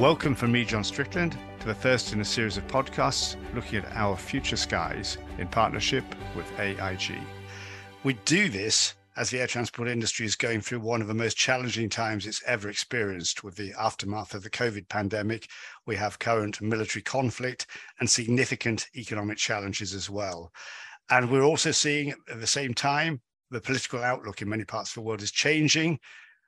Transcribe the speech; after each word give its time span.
Welcome 0.00 0.34
from 0.34 0.52
me, 0.52 0.64
John 0.64 0.82
Strickland, 0.82 1.36
to 1.58 1.66
the 1.66 1.74
first 1.74 2.14
in 2.14 2.22
a 2.22 2.24
series 2.24 2.56
of 2.56 2.66
podcasts 2.68 3.36
looking 3.54 3.80
at 3.80 3.92
our 3.94 4.16
future 4.16 4.56
skies 4.56 5.18
in 5.36 5.46
partnership 5.46 6.04
with 6.34 6.50
AIG. 6.58 7.18
We 8.02 8.14
do 8.24 8.48
this 8.48 8.94
as 9.18 9.28
the 9.28 9.40
air 9.40 9.46
transport 9.46 9.88
industry 9.88 10.24
is 10.24 10.36
going 10.36 10.62
through 10.62 10.80
one 10.80 11.02
of 11.02 11.06
the 11.06 11.12
most 11.12 11.36
challenging 11.36 11.90
times 11.90 12.26
it's 12.26 12.42
ever 12.46 12.70
experienced 12.70 13.44
with 13.44 13.56
the 13.56 13.74
aftermath 13.78 14.32
of 14.32 14.42
the 14.42 14.48
COVID 14.48 14.88
pandemic. 14.88 15.50
We 15.84 15.96
have 15.96 16.18
current 16.18 16.62
military 16.62 17.02
conflict 17.02 17.66
and 17.98 18.08
significant 18.08 18.86
economic 18.96 19.36
challenges 19.36 19.92
as 19.92 20.08
well. 20.08 20.50
And 21.10 21.30
we're 21.30 21.42
also 21.42 21.72
seeing 21.72 22.14
at 22.30 22.40
the 22.40 22.46
same 22.46 22.72
time, 22.72 23.20
the 23.50 23.60
political 23.60 24.02
outlook 24.02 24.40
in 24.40 24.48
many 24.48 24.64
parts 24.64 24.92
of 24.92 24.94
the 24.94 25.02
world 25.02 25.20
is 25.20 25.30
changing 25.30 25.98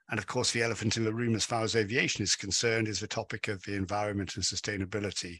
and 0.09 0.19
of 0.19 0.27
course, 0.27 0.51
the 0.51 0.63
elephant 0.63 0.97
in 0.97 1.05
the 1.05 1.13
room, 1.13 1.35
as 1.35 1.45
far 1.45 1.63
as 1.63 1.75
aviation 1.75 2.23
is 2.23 2.35
concerned, 2.35 2.87
is 2.87 2.99
the 2.99 3.07
topic 3.07 3.47
of 3.47 3.63
the 3.63 3.75
environment 3.75 4.35
and 4.35 4.43
sustainability. 4.43 5.39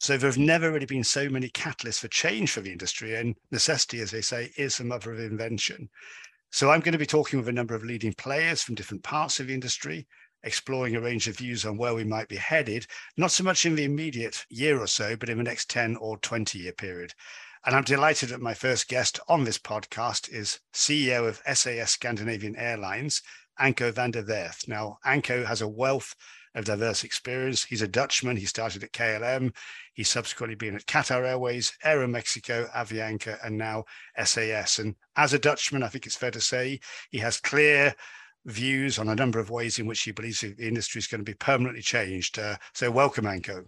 So 0.00 0.16
there 0.16 0.28
have 0.28 0.38
never 0.38 0.70
really 0.70 0.86
been 0.86 1.04
so 1.04 1.28
many 1.28 1.48
catalysts 1.50 2.00
for 2.00 2.08
change 2.08 2.52
for 2.52 2.60
the 2.60 2.72
industry, 2.72 3.16
and 3.16 3.34
necessity, 3.50 4.00
as 4.00 4.10
they 4.10 4.20
say, 4.20 4.52
is 4.56 4.76
the 4.76 4.84
mother 4.84 5.12
of 5.12 5.20
invention. 5.20 5.88
So 6.50 6.70
I'm 6.70 6.80
going 6.80 6.92
to 6.92 6.98
be 6.98 7.06
talking 7.06 7.38
with 7.38 7.48
a 7.48 7.52
number 7.52 7.74
of 7.74 7.84
leading 7.84 8.14
players 8.14 8.62
from 8.62 8.74
different 8.74 9.02
parts 9.02 9.38
of 9.38 9.48
the 9.48 9.54
industry, 9.54 10.06
exploring 10.42 10.94
a 10.96 11.00
range 11.00 11.26
of 11.28 11.36
views 11.36 11.66
on 11.66 11.76
where 11.76 11.94
we 11.94 12.04
might 12.04 12.28
be 12.28 12.36
headed, 12.36 12.86
not 13.16 13.32
so 13.32 13.44
much 13.44 13.66
in 13.66 13.74
the 13.74 13.84
immediate 13.84 14.46
year 14.48 14.80
or 14.80 14.86
so, 14.86 15.16
but 15.16 15.28
in 15.28 15.38
the 15.38 15.44
next 15.44 15.68
10 15.68 15.96
or 15.96 16.16
20 16.18 16.58
year 16.58 16.72
period. 16.72 17.12
And 17.66 17.74
I'm 17.74 17.84
delighted 17.84 18.28
that 18.30 18.40
my 18.40 18.54
first 18.54 18.88
guest 18.88 19.18
on 19.28 19.44
this 19.44 19.58
podcast 19.58 20.32
is 20.32 20.60
CEO 20.72 21.28
of 21.28 21.42
SAS 21.56 21.90
Scandinavian 21.90 22.56
Airlines, 22.56 23.20
Anko 23.58 23.92
van 23.92 24.10
der 24.10 24.22
Werff. 24.22 24.68
Now, 24.68 24.98
Anko 25.04 25.44
has 25.44 25.60
a 25.60 25.68
wealth 25.68 26.14
of 26.54 26.64
diverse 26.64 27.04
experience. 27.04 27.64
He's 27.64 27.82
a 27.82 27.88
Dutchman. 27.88 28.36
He 28.36 28.46
started 28.46 28.82
at 28.82 28.92
KLM. 28.92 29.54
He's 29.94 30.08
subsequently 30.08 30.56
been 30.56 30.74
at 30.74 30.86
Qatar 30.86 31.26
Airways, 31.26 31.72
Aeromexico, 31.84 32.70
Avianca, 32.72 33.38
and 33.44 33.56
now 33.56 33.84
SAS. 34.24 34.78
And 34.78 34.94
as 35.16 35.32
a 35.32 35.38
Dutchman, 35.38 35.82
I 35.82 35.88
think 35.88 36.06
it's 36.06 36.16
fair 36.16 36.30
to 36.30 36.40
say 36.40 36.80
he 37.10 37.18
has 37.18 37.40
clear 37.40 37.94
views 38.46 38.98
on 38.98 39.08
a 39.08 39.14
number 39.14 39.38
of 39.38 39.50
ways 39.50 39.78
in 39.78 39.86
which 39.86 40.02
he 40.02 40.12
believes 40.12 40.40
the 40.40 40.54
industry 40.58 40.98
is 40.98 41.06
going 41.06 41.20
to 41.20 41.30
be 41.30 41.34
permanently 41.34 41.82
changed. 41.82 42.38
Uh, 42.38 42.56
so, 42.74 42.90
welcome, 42.90 43.26
Anko. 43.26 43.64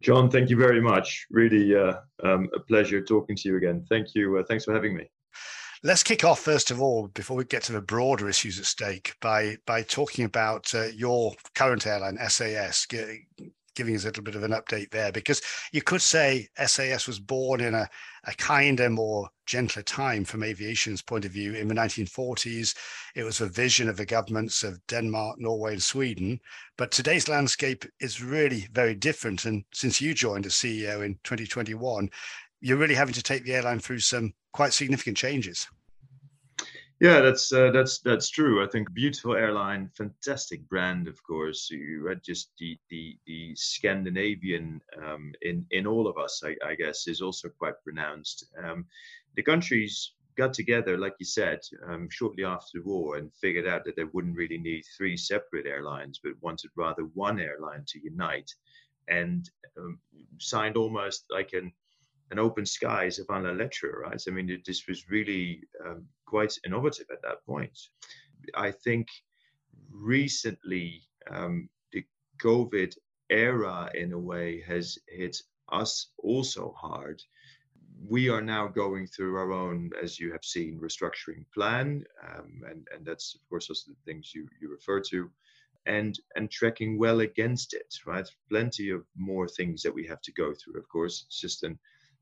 John, 0.00 0.30
thank 0.30 0.48
you 0.48 0.56
very 0.56 0.80
much. 0.80 1.26
Really 1.30 1.74
uh, 1.74 1.94
um, 2.22 2.48
a 2.54 2.60
pleasure 2.60 3.02
talking 3.02 3.36
to 3.36 3.48
you 3.48 3.56
again. 3.56 3.84
Thank 3.88 4.14
you. 4.14 4.38
Uh, 4.38 4.44
thanks 4.48 4.64
for 4.64 4.72
having 4.72 4.96
me. 4.96 5.10
Let's 5.84 6.02
kick 6.02 6.24
off 6.24 6.40
first 6.40 6.72
of 6.72 6.82
all, 6.82 7.06
before 7.08 7.36
we 7.36 7.44
get 7.44 7.62
to 7.64 7.72
the 7.72 7.80
broader 7.80 8.28
issues 8.28 8.58
at 8.58 8.64
stake, 8.64 9.14
by 9.20 9.58
by 9.64 9.82
talking 9.82 10.24
about 10.24 10.74
uh, 10.74 10.86
your 10.86 11.34
current 11.54 11.86
airline, 11.86 12.18
SAS, 12.28 12.84
g- 12.90 13.26
giving 13.76 13.94
us 13.94 14.02
a 14.02 14.06
little 14.06 14.24
bit 14.24 14.34
of 14.34 14.42
an 14.42 14.50
update 14.50 14.90
there, 14.90 15.12
because 15.12 15.40
you 15.72 15.80
could 15.80 16.02
say 16.02 16.48
SAS 16.66 17.06
was 17.06 17.20
born 17.20 17.60
in 17.60 17.76
a, 17.76 17.88
a 18.24 18.32
kinder, 18.32 18.90
more 18.90 19.28
gentler 19.46 19.84
time 19.84 20.24
from 20.24 20.42
aviation's 20.42 21.00
point 21.00 21.24
of 21.24 21.30
view. 21.30 21.54
In 21.54 21.68
the 21.68 21.76
1940s, 21.76 22.76
it 23.14 23.22
was 23.22 23.40
a 23.40 23.46
vision 23.46 23.88
of 23.88 23.96
the 23.96 24.04
governments 24.04 24.64
of 24.64 24.84
Denmark, 24.88 25.36
Norway, 25.38 25.74
and 25.74 25.82
Sweden. 25.82 26.40
But 26.76 26.90
today's 26.90 27.28
landscape 27.28 27.84
is 28.00 28.20
really 28.20 28.66
very 28.72 28.96
different. 28.96 29.44
And 29.44 29.62
since 29.72 30.00
you 30.00 30.12
joined 30.12 30.46
as 30.46 30.54
CEO 30.54 31.06
in 31.06 31.14
2021, 31.22 32.10
you're 32.60 32.78
really 32.78 32.94
having 32.94 33.14
to 33.14 33.22
take 33.22 33.44
the 33.44 33.54
airline 33.54 33.78
through 33.78 34.00
some 34.00 34.34
quite 34.52 34.72
significant 34.72 35.16
changes. 35.16 35.66
Yeah, 37.00 37.20
that's 37.20 37.52
uh, 37.52 37.70
that's 37.70 38.00
that's 38.00 38.28
true. 38.28 38.64
I 38.64 38.68
think 38.68 38.92
beautiful 38.92 39.36
airline, 39.36 39.88
fantastic 39.96 40.68
brand, 40.68 41.06
of 41.06 41.22
course. 41.22 41.68
You 41.70 42.12
just 42.24 42.50
the 42.58 42.76
the, 42.90 43.16
the 43.24 43.54
Scandinavian 43.54 44.80
um, 45.00 45.32
in 45.42 45.64
in 45.70 45.86
all 45.86 46.08
of 46.08 46.18
us, 46.18 46.42
I, 46.44 46.56
I, 46.66 46.74
guess, 46.74 47.06
is 47.06 47.20
also 47.20 47.50
quite 47.50 47.80
pronounced. 47.84 48.46
Um, 48.64 48.84
the 49.36 49.44
countries 49.44 50.14
got 50.36 50.52
together, 50.52 50.98
like 50.98 51.14
you 51.20 51.26
said, 51.26 51.60
um, 51.88 52.08
shortly 52.10 52.44
after 52.44 52.70
the 52.74 52.82
war, 52.82 53.16
and 53.16 53.32
figured 53.40 53.68
out 53.68 53.84
that 53.84 53.94
they 53.94 54.04
wouldn't 54.12 54.36
really 54.36 54.58
need 54.58 54.82
three 54.96 55.16
separate 55.16 55.66
airlines, 55.66 56.18
but 56.22 56.32
wanted 56.40 56.70
rather 56.76 57.04
one 57.14 57.38
airline 57.38 57.84
to 57.86 58.00
unite, 58.02 58.50
and 59.06 59.48
um, 59.78 60.00
signed 60.40 60.76
almost 60.76 61.26
like 61.30 61.52
an 61.52 61.72
an 62.30 62.38
open 62.38 62.66
skies 62.66 63.18
avant 63.18 63.44
la 63.44 63.52
lettre, 63.52 64.00
right? 64.04 64.22
I 64.26 64.30
mean, 64.30 64.62
this 64.66 64.86
was 64.86 65.10
really 65.10 65.62
um, 65.84 66.06
quite 66.26 66.58
innovative 66.66 67.06
at 67.10 67.22
that 67.22 67.44
point. 67.46 67.78
I 68.54 68.70
think 68.70 69.08
recently 69.90 71.02
um, 71.30 71.68
the 71.92 72.04
COVID 72.42 72.94
era, 73.30 73.90
in 73.94 74.12
a 74.12 74.18
way, 74.18 74.60
has 74.62 74.98
hit 75.08 75.36
us 75.70 76.08
also 76.18 76.74
hard. 76.78 77.22
We 78.06 78.28
are 78.28 78.40
now 78.42 78.68
going 78.68 79.06
through 79.06 79.36
our 79.36 79.52
own, 79.52 79.90
as 80.00 80.20
you 80.20 80.30
have 80.32 80.44
seen, 80.44 80.78
restructuring 80.80 81.44
plan, 81.52 82.04
um, 82.22 82.62
and 82.70 82.86
and 82.94 83.04
that's 83.04 83.34
of 83.34 83.40
course 83.48 83.68
also 83.68 83.90
the 83.90 84.12
things 84.12 84.32
you 84.34 84.46
you 84.60 84.70
refer 84.70 85.00
to, 85.10 85.28
and 85.86 86.18
and 86.36 86.50
tracking 86.50 86.96
well 86.96 87.20
against 87.20 87.74
it, 87.74 87.92
right? 88.06 88.28
Plenty 88.48 88.90
of 88.90 89.04
more 89.16 89.48
things 89.48 89.82
that 89.82 89.94
we 89.94 90.06
have 90.06 90.22
to 90.22 90.32
go 90.32 90.54
through. 90.54 90.78
Of 90.78 90.88
course, 90.88 91.24
it's 91.26 91.40
just 91.40 91.64
an 91.64 91.78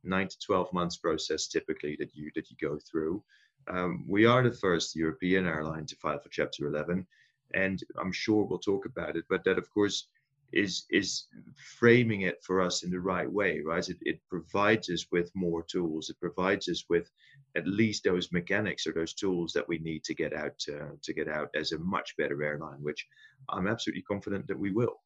nine 0.07 0.29
to 0.29 0.39
12 0.39 0.73
months 0.73 0.97
process 0.97 1.47
typically 1.47 1.97
that 1.99 2.15
you 2.15 2.31
that 2.35 2.51
you 2.51 2.57
go 2.61 2.79
through. 2.91 3.23
Um, 3.69 4.05
we 4.07 4.27
are 4.27 4.43
the 4.43 4.57
first 4.57 4.95
European 4.95 5.47
airline 5.47 5.87
to 5.87 5.97
file 5.97 6.21
for 6.21 6.29
Chapter 6.29 6.69
11, 6.69 7.07
and 7.55 7.83
I'm 8.01 8.13
sure 8.13 8.45
we'll 8.45 8.59
talk 8.59 8.87
about 8.87 9.17
it. 9.17 9.25
But 9.29 9.45
that, 9.45 9.59
of 9.59 9.69
course, 9.71 10.09
is 10.53 10.85
is 10.91 11.27
framing 11.57 12.23
it 12.23 12.43
for 12.43 12.61
us 12.61 12.85
in 12.85 12.91
the 12.91 13.01
right 13.01 13.31
way, 13.31 13.61
right? 13.61 13.89
It, 13.89 13.99
it 14.03 14.21
provides 14.29 14.89
us 14.91 15.07
with 15.11 15.31
more 15.35 15.63
tools. 15.63 16.11
It 16.11 16.21
provides 16.21 16.69
us 16.69 16.85
with 16.89 17.11
at 17.57 17.67
least 17.67 18.05
those 18.05 18.33
mechanics 18.33 18.87
or 18.87 18.93
those 18.93 19.15
tools 19.15 19.53
that 19.53 19.69
we 19.69 19.79
need 19.79 20.05
to 20.05 20.15
get 20.15 20.33
out 20.33 20.63
uh, 20.69 20.95
to 21.03 21.13
get 21.13 21.29
out 21.29 21.51
as 21.55 21.73
a 21.73 21.79
much 21.79 22.17
better 22.17 22.43
airline, 22.43 22.83
which 22.83 23.07
I'm 23.49 23.67
absolutely 23.67 24.03
confident 24.03 24.47
that 24.47 24.59
we 24.59 24.71
will. 24.71 25.01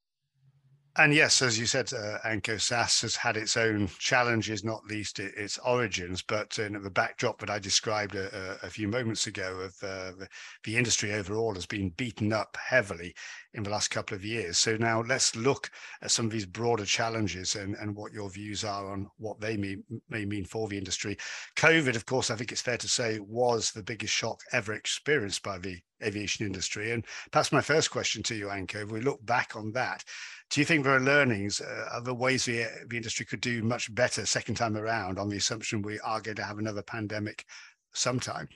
And 0.96 1.14
yes, 1.14 1.40
as 1.40 1.56
you 1.56 1.66
said, 1.66 1.92
uh, 1.92 2.18
Anko 2.24 2.56
SAS 2.56 3.02
has 3.02 3.14
had 3.14 3.36
its 3.36 3.56
own 3.56 3.88
challenges, 3.98 4.64
not 4.64 4.84
least 4.86 5.20
its 5.20 5.56
origins, 5.58 6.20
but 6.20 6.58
uh, 6.58 6.68
the 6.82 6.90
backdrop 6.90 7.38
that 7.40 7.50
I 7.50 7.60
described 7.60 8.16
a, 8.16 8.58
a 8.64 8.68
few 8.68 8.88
moments 8.88 9.28
ago 9.28 9.60
of 9.60 9.74
uh, 9.84 10.26
the, 10.64 10.76
industry 10.76 11.12
overall 11.12 11.54
has 11.54 11.66
been 11.66 11.90
beaten 11.90 12.32
up 12.32 12.56
heavily 12.56 13.14
in 13.54 13.62
the 13.62 13.70
last 13.70 13.88
couple 13.88 14.16
of 14.16 14.24
years. 14.24 14.58
So 14.58 14.76
now 14.76 15.02
let's 15.02 15.34
look 15.34 15.70
at 16.02 16.10
some 16.10 16.26
of 16.26 16.32
these 16.32 16.46
broader 16.46 16.84
challenges 16.84 17.56
and, 17.56 17.74
and 17.76 17.96
what 17.96 18.12
your 18.12 18.30
views 18.30 18.64
are 18.64 18.92
on 18.92 19.08
what 19.18 19.40
they 19.40 19.56
may, 19.56 19.76
may 20.08 20.24
mean 20.24 20.44
for 20.44 20.68
the 20.68 20.78
industry. 20.78 21.16
COVID, 21.56 21.96
of 21.96 22.06
course, 22.06 22.30
I 22.30 22.36
think 22.36 22.52
it's 22.52 22.60
fair 22.60 22.76
to 22.76 22.88
say 22.88 23.18
was 23.18 23.72
the 23.72 23.82
biggest 23.82 24.14
shock 24.14 24.40
ever 24.52 24.72
experienced 24.72 25.42
by 25.42 25.58
the 25.58 25.78
aviation 26.02 26.46
industry. 26.46 26.92
And 26.92 27.04
perhaps 27.30 27.52
my 27.52 27.60
first 27.60 27.90
question 27.90 28.22
to 28.24 28.34
you, 28.34 28.50
Anko, 28.50 28.82
if 28.82 28.90
we 28.90 29.00
look 29.00 29.24
back 29.26 29.56
on 29.56 29.72
that, 29.72 30.04
do 30.50 30.60
you 30.60 30.64
think 30.64 30.84
there 30.84 30.96
are 30.96 31.00
learnings, 31.00 31.60
uh, 31.60 31.88
other 31.92 32.14
ways 32.14 32.44
the, 32.44 32.66
the 32.88 32.96
industry 32.96 33.26
could 33.26 33.40
do 33.40 33.62
much 33.62 33.92
better 33.94 34.26
second 34.26 34.54
time 34.54 34.76
around 34.76 35.18
on 35.18 35.28
the 35.28 35.36
assumption 35.36 35.82
we 35.82 36.00
are 36.00 36.20
going 36.20 36.36
to 36.36 36.44
have 36.44 36.58
another 36.58 36.82
pandemic 36.82 37.44
sometime? 37.92 38.48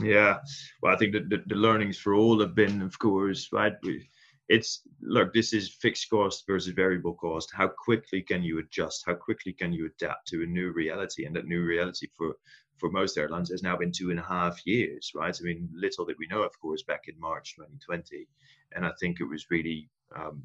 Yeah, 0.00 0.38
well, 0.82 0.94
I 0.94 0.96
think 0.96 1.12
that 1.14 1.28
the, 1.28 1.42
the, 1.46 1.54
learnings 1.54 1.98
for 1.98 2.14
all 2.14 2.40
have 2.40 2.54
been, 2.54 2.80
of 2.82 2.98
course, 2.98 3.48
right. 3.52 3.74
We, 3.82 4.08
it's 4.48 4.82
look, 5.00 5.32
this 5.32 5.52
is 5.52 5.74
fixed 5.80 6.10
cost 6.10 6.44
versus 6.46 6.72
variable 6.74 7.14
cost. 7.14 7.50
How 7.52 7.68
quickly 7.68 8.22
can 8.22 8.42
you 8.42 8.58
adjust? 8.58 9.04
How 9.06 9.14
quickly 9.14 9.52
can 9.52 9.72
you 9.72 9.86
adapt 9.86 10.28
to 10.28 10.42
a 10.42 10.46
new 10.46 10.72
reality? 10.72 11.24
And 11.24 11.34
that 11.36 11.46
new 11.46 11.62
reality 11.62 12.08
for 12.16 12.34
for 12.78 12.90
most 12.90 13.18
airlines 13.18 13.50
has 13.50 13.62
now 13.62 13.76
been 13.76 13.92
two 13.92 14.10
and 14.10 14.18
a 14.18 14.22
half 14.24 14.66
years, 14.66 15.12
right? 15.14 15.36
I 15.38 15.44
mean, 15.44 15.68
little 15.74 16.06
that 16.06 16.18
we 16.18 16.26
know, 16.28 16.42
of 16.42 16.58
course, 16.60 16.82
back 16.82 17.04
in 17.08 17.20
March 17.20 17.54
2020, 17.56 18.26
and 18.74 18.86
I 18.86 18.92
think 18.98 19.20
it 19.20 19.28
was 19.28 19.50
really 19.50 19.88
um, 20.16 20.42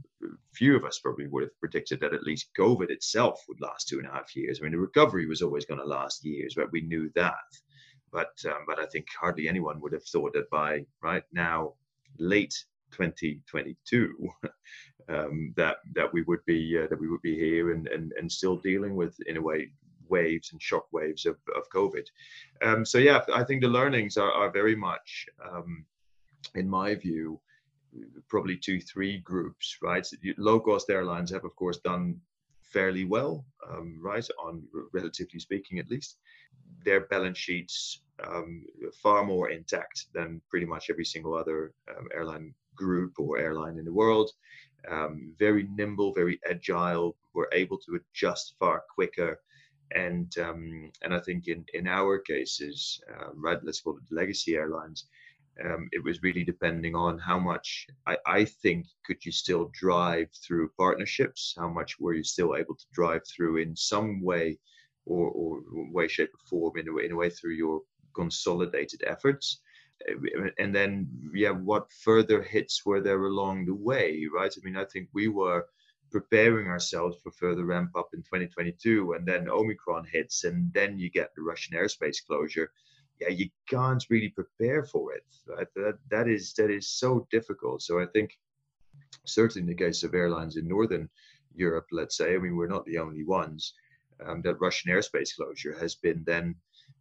few 0.53 0.75
of 0.75 0.85
us 0.85 0.99
probably 0.99 1.27
would 1.27 1.43
have 1.43 1.59
predicted 1.59 1.99
that 2.01 2.13
at 2.13 2.23
least 2.23 2.49
COVID 2.57 2.89
itself 2.89 3.41
would 3.47 3.61
last 3.61 3.87
two 3.87 3.99
and 3.99 4.07
a 4.07 4.11
half 4.11 4.35
years. 4.35 4.59
I 4.59 4.63
mean, 4.63 4.73
the 4.73 4.77
recovery 4.77 5.25
was 5.25 5.41
always 5.41 5.65
going 5.65 5.79
to 5.79 5.85
last 5.85 6.23
years, 6.23 6.57
right? 6.57 6.71
We 6.71 6.81
knew 6.81 7.09
that, 7.15 7.33
but 8.15 8.33
um, 8.45 8.63
but 8.65 8.79
I 8.79 8.85
think 8.85 9.07
hardly 9.19 9.49
anyone 9.49 9.81
would 9.81 9.91
have 9.91 10.05
thought 10.05 10.33
that 10.33 10.49
by 10.49 10.85
right 11.03 11.23
now, 11.33 11.73
late 12.17 12.55
2022, 12.91 14.29
um, 15.09 15.53
that 15.57 15.77
that 15.93 16.11
we 16.13 16.21
would 16.23 16.43
be 16.45 16.79
uh, 16.81 16.87
that 16.87 16.99
we 16.99 17.09
would 17.09 17.21
be 17.21 17.35
here 17.37 17.73
and, 17.73 17.87
and 17.87 18.13
and 18.17 18.31
still 18.31 18.55
dealing 18.55 18.95
with 18.95 19.15
in 19.27 19.35
a 19.35 19.41
way 19.41 19.69
waves 20.07 20.51
and 20.53 20.61
shock 20.61 20.87
waves 20.93 21.25
of, 21.25 21.35
of 21.57 21.69
COVID. 21.73 22.05
Um, 22.63 22.85
so 22.85 22.99
yeah, 22.99 23.21
I 23.33 23.43
think 23.43 23.61
the 23.61 23.67
learnings 23.67 24.17
are, 24.17 24.31
are 24.31 24.51
very 24.51 24.75
much, 24.75 25.25
um, 25.43 25.83
in 26.53 26.69
my 26.69 26.93
view, 26.93 27.41
probably 28.29 28.55
two, 28.55 28.79
three 28.79 29.17
groups, 29.19 29.77
right? 29.81 30.07
Low 30.37 30.59
cost 30.59 30.91
airlines 30.91 31.31
have, 31.31 31.43
of 31.43 31.55
course, 31.55 31.79
done 31.79 32.21
fairly 32.75 33.05
well, 33.05 33.33
um, 33.69 33.87
right? 34.03 34.27
On 34.45 34.61
relatively 34.93 35.39
speaking, 35.39 35.79
at 35.79 35.89
least. 35.89 36.17
Their 36.83 37.01
balance 37.13 37.37
sheets 37.37 38.01
um, 38.27 38.49
far 39.01 39.23
more 39.23 39.49
intact 39.49 39.97
than 40.13 40.41
pretty 40.49 40.67
much 40.73 40.89
every 40.89 41.05
single 41.05 41.33
other 41.35 41.59
um, 41.89 42.07
airline 42.13 42.53
group 42.75 43.13
or 43.17 43.39
airline 43.39 43.77
in 43.79 43.85
the 43.85 43.97
world. 44.01 44.29
Um, 44.95 45.33
very 45.39 45.63
nimble, 45.79 46.13
very 46.13 46.37
agile. 46.53 47.15
We're 47.33 47.53
able 47.61 47.79
to 47.85 47.99
adjust 47.99 48.55
far 48.59 48.83
quicker, 48.93 49.39
and 49.95 50.29
um, 50.47 50.91
and 51.01 51.11
I 51.17 51.19
think 51.25 51.47
in 51.47 51.65
in 51.73 51.87
our 51.87 52.19
cases, 52.19 52.77
uh, 53.13 53.29
right, 53.45 53.63
let's 53.63 53.81
call 53.81 53.97
it 53.97 54.15
legacy 54.21 54.55
airlines. 54.55 54.99
Um, 55.63 55.87
it 55.93 56.03
was 56.03 56.21
really 56.21 56.43
depending 56.43 56.95
on 56.95 57.17
how 57.17 57.39
much 57.39 57.87
I, 58.05 58.17
I 58.25 58.45
think 58.45 58.87
could 59.05 59.23
you 59.23 59.31
still 59.31 59.71
drive 59.73 60.27
through 60.45 60.71
partnerships? 60.77 61.55
How 61.57 61.69
much 61.69 61.99
were 61.99 62.13
you 62.13 62.23
still 62.23 62.55
able 62.55 62.75
to 62.75 62.85
drive 62.93 63.21
through 63.25 63.57
in 63.57 63.75
some 63.75 64.21
way 64.21 64.57
or, 65.05 65.29
or 65.29 65.61
way 65.91 66.07
shape 66.07 66.31
or 66.33 66.47
form 66.49 66.77
in 66.77 66.89
a 66.89 66.93
way, 66.93 67.05
in 67.05 67.13
a 67.13 67.15
way 67.15 67.29
through 67.29 67.53
your 67.53 67.81
consolidated 68.13 69.03
efforts? 69.07 69.61
And 70.59 70.75
then 70.75 71.07
yeah 71.33 71.51
what 71.51 71.91
further 72.03 72.41
hits 72.41 72.85
were 72.85 72.99
there 72.99 73.23
along 73.25 73.65
the 73.65 73.73
way 73.73 74.27
right? 74.33 74.53
I 74.53 74.59
mean 74.65 74.75
i 74.75 74.83
think 74.83 75.07
we 75.13 75.29
were 75.29 75.65
preparing 76.11 76.67
ourselves 76.67 77.17
for 77.23 77.31
further 77.31 77.65
ramp 77.65 77.91
up 77.95 78.09
in 78.13 78.21
2022 78.21 79.13
and 79.13 79.25
then 79.25 79.49
omicron 79.49 80.05
hits 80.05 80.43
and 80.43 80.71
then 80.73 80.99
you 80.99 81.09
get 81.09 81.33
the 81.35 81.41
russian 81.41 81.77
airspace 81.77 82.17
closure 82.25 82.71
yeah 83.19 83.29
you 83.29 83.49
can't 83.69 84.05
really 84.09 84.29
prepare 84.29 84.83
for 84.83 85.13
it. 85.13 85.25
That, 85.75 85.97
that 86.09 86.27
is 86.27 86.53
that 86.53 86.69
is 86.69 86.89
so 86.89 87.27
difficult. 87.31 87.81
So 87.81 87.99
i 87.99 88.05
think 88.05 88.37
certainly 89.25 89.61
in 89.61 89.67
the 89.67 89.83
case 89.83 90.03
of 90.03 90.13
airlines 90.13 90.57
in 90.57 90.67
northern 90.67 91.09
europe 91.53 91.87
let's 91.91 92.17
say 92.17 92.35
i 92.35 92.37
mean 92.37 92.55
we're 92.55 92.67
not 92.67 92.85
the 92.85 92.97
only 92.97 93.23
ones 93.23 93.73
um, 94.25 94.41
that 94.41 94.59
russian 94.59 94.91
airspace 94.91 95.35
closure 95.35 95.77
has 95.79 95.95
been 95.95 96.23
then 96.25 96.55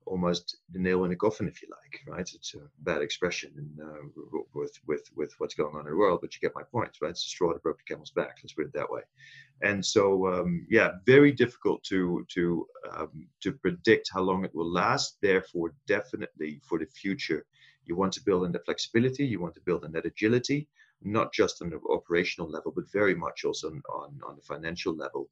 almost 0.07 0.57
the 0.71 0.79
nail 0.79 1.05
in 1.05 1.11
the 1.11 1.17
coffin, 1.17 1.49
if 1.49 1.63
you 1.63 1.69
like, 1.71 2.01
right? 2.07 2.29
It's 2.35 2.55
a 2.55 2.59
bad 2.81 3.03
expression 3.03 3.53
in, 3.57 3.85
uh, 3.85 4.23
with 4.55 4.79
with 4.87 5.09
with 5.17 5.33
what's 5.39 5.55
going 5.55 5.75
on 5.75 5.87
in 5.87 5.93
the 5.93 5.97
world, 5.97 6.21
but 6.23 6.35
you 6.35 6.41
get 6.41 6.55
my 6.55 6.63
point, 6.63 6.97
right? 7.01 7.11
It's 7.11 7.25
the 7.25 7.31
straw 7.31 7.53
that 7.53 7.63
broke 7.63 7.79
the 7.79 7.95
camel's 7.95 8.11
back. 8.11 8.39
Let's 8.43 8.53
put 8.53 8.67
it 8.67 8.73
that 8.75 8.91
way. 8.91 9.03
And 9.63 9.85
so, 9.85 10.27
um, 10.33 10.67
yeah, 10.69 10.93
very 11.07 11.33
difficult 11.33 11.83
to 11.85 12.27
to 12.35 12.67
um, 12.93 13.27
to 13.43 13.53
predict 13.53 14.11
how 14.13 14.23
long 14.23 14.45
it 14.45 14.55
will 14.55 14.71
last. 14.71 15.19
Therefore, 15.23 15.75
definitely 15.87 16.61
for 16.69 16.79
the 16.79 16.87
future, 16.87 17.45
you 17.85 17.97
want 17.97 18.13
to 18.15 18.25
build 18.25 18.45
in 18.45 18.53
the 18.53 18.61
flexibility, 18.61 19.25
you 19.27 19.41
want 19.41 19.55
to 19.55 19.61
build 19.61 19.85
in 19.85 19.93
that 19.93 20.07
agility, 20.07 20.69
not 21.03 21.33
just 21.33 21.61
on 21.63 21.71
the 21.71 21.81
operational 21.91 22.51
level, 22.51 22.73
but 22.75 22.91
very 22.93 23.15
much 23.15 23.45
also 23.45 23.69
on, 23.69 23.83
on, 23.93 24.21
on 24.27 24.37
the 24.37 24.43
financial 24.43 24.95
level 24.95 25.29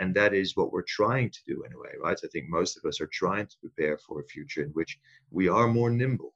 and 0.00 0.14
that 0.14 0.34
is 0.34 0.56
what 0.56 0.72
we're 0.72 0.82
trying 0.82 1.30
to 1.30 1.40
do 1.46 1.62
in 1.64 1.72
a 1.72 1.78
way 1.78 1.90
right 2.02 2.18
i 2.24 2.28
think 2.28 2.46
most 2.48 2.76
of 2.76 2.84
us 2.84 3.00
are 3.00 3.08
trying 3.12 3.46
to 3.46 3.56
prepare 3.60 3.98
for 3.98 4.20
a 4.20 4.26
future 4.26 4.62
in 4.62 4.70
which 4.70 4.98
we 5.30 5.48
are 5.48 5.68
more 5.68 5.90
nimble 5.90 6.34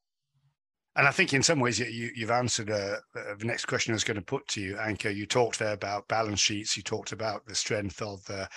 and 0.97 1.07
I 1.07 1.13
think 1.13 1.33
in 1.33 1.45
some 1.45 1.61
ways 1.61 1.79
you, 1.79 2.11
you've 2.17 2.33
answered 2.33 2.71
uh, 2.71 2.97
uh, 3.15 3.35
the 3.39 3.45
next 3.45 3.67
question 3.67 3.93
I 3.93 3.95
was 3.95 4.03
going 4.03 4.17
to 4.17 4.21
put 4.21 4.49
to 4.49 4.61
you, 4.61 4.77
Anko. 4.79 5.11
You 5.11 5.27
talked 5.27 5.61
there 5.61 5.73
about 5.73 6.09
balance 6.09 6.41
sheets. 6.41 6.77
You 6.77 6.83
talked 6.83 7.13
about 7.13 7.47
the 7.47 7.55
strength 7.55 8.03
of 8.03 8.25
the 8.25 8.49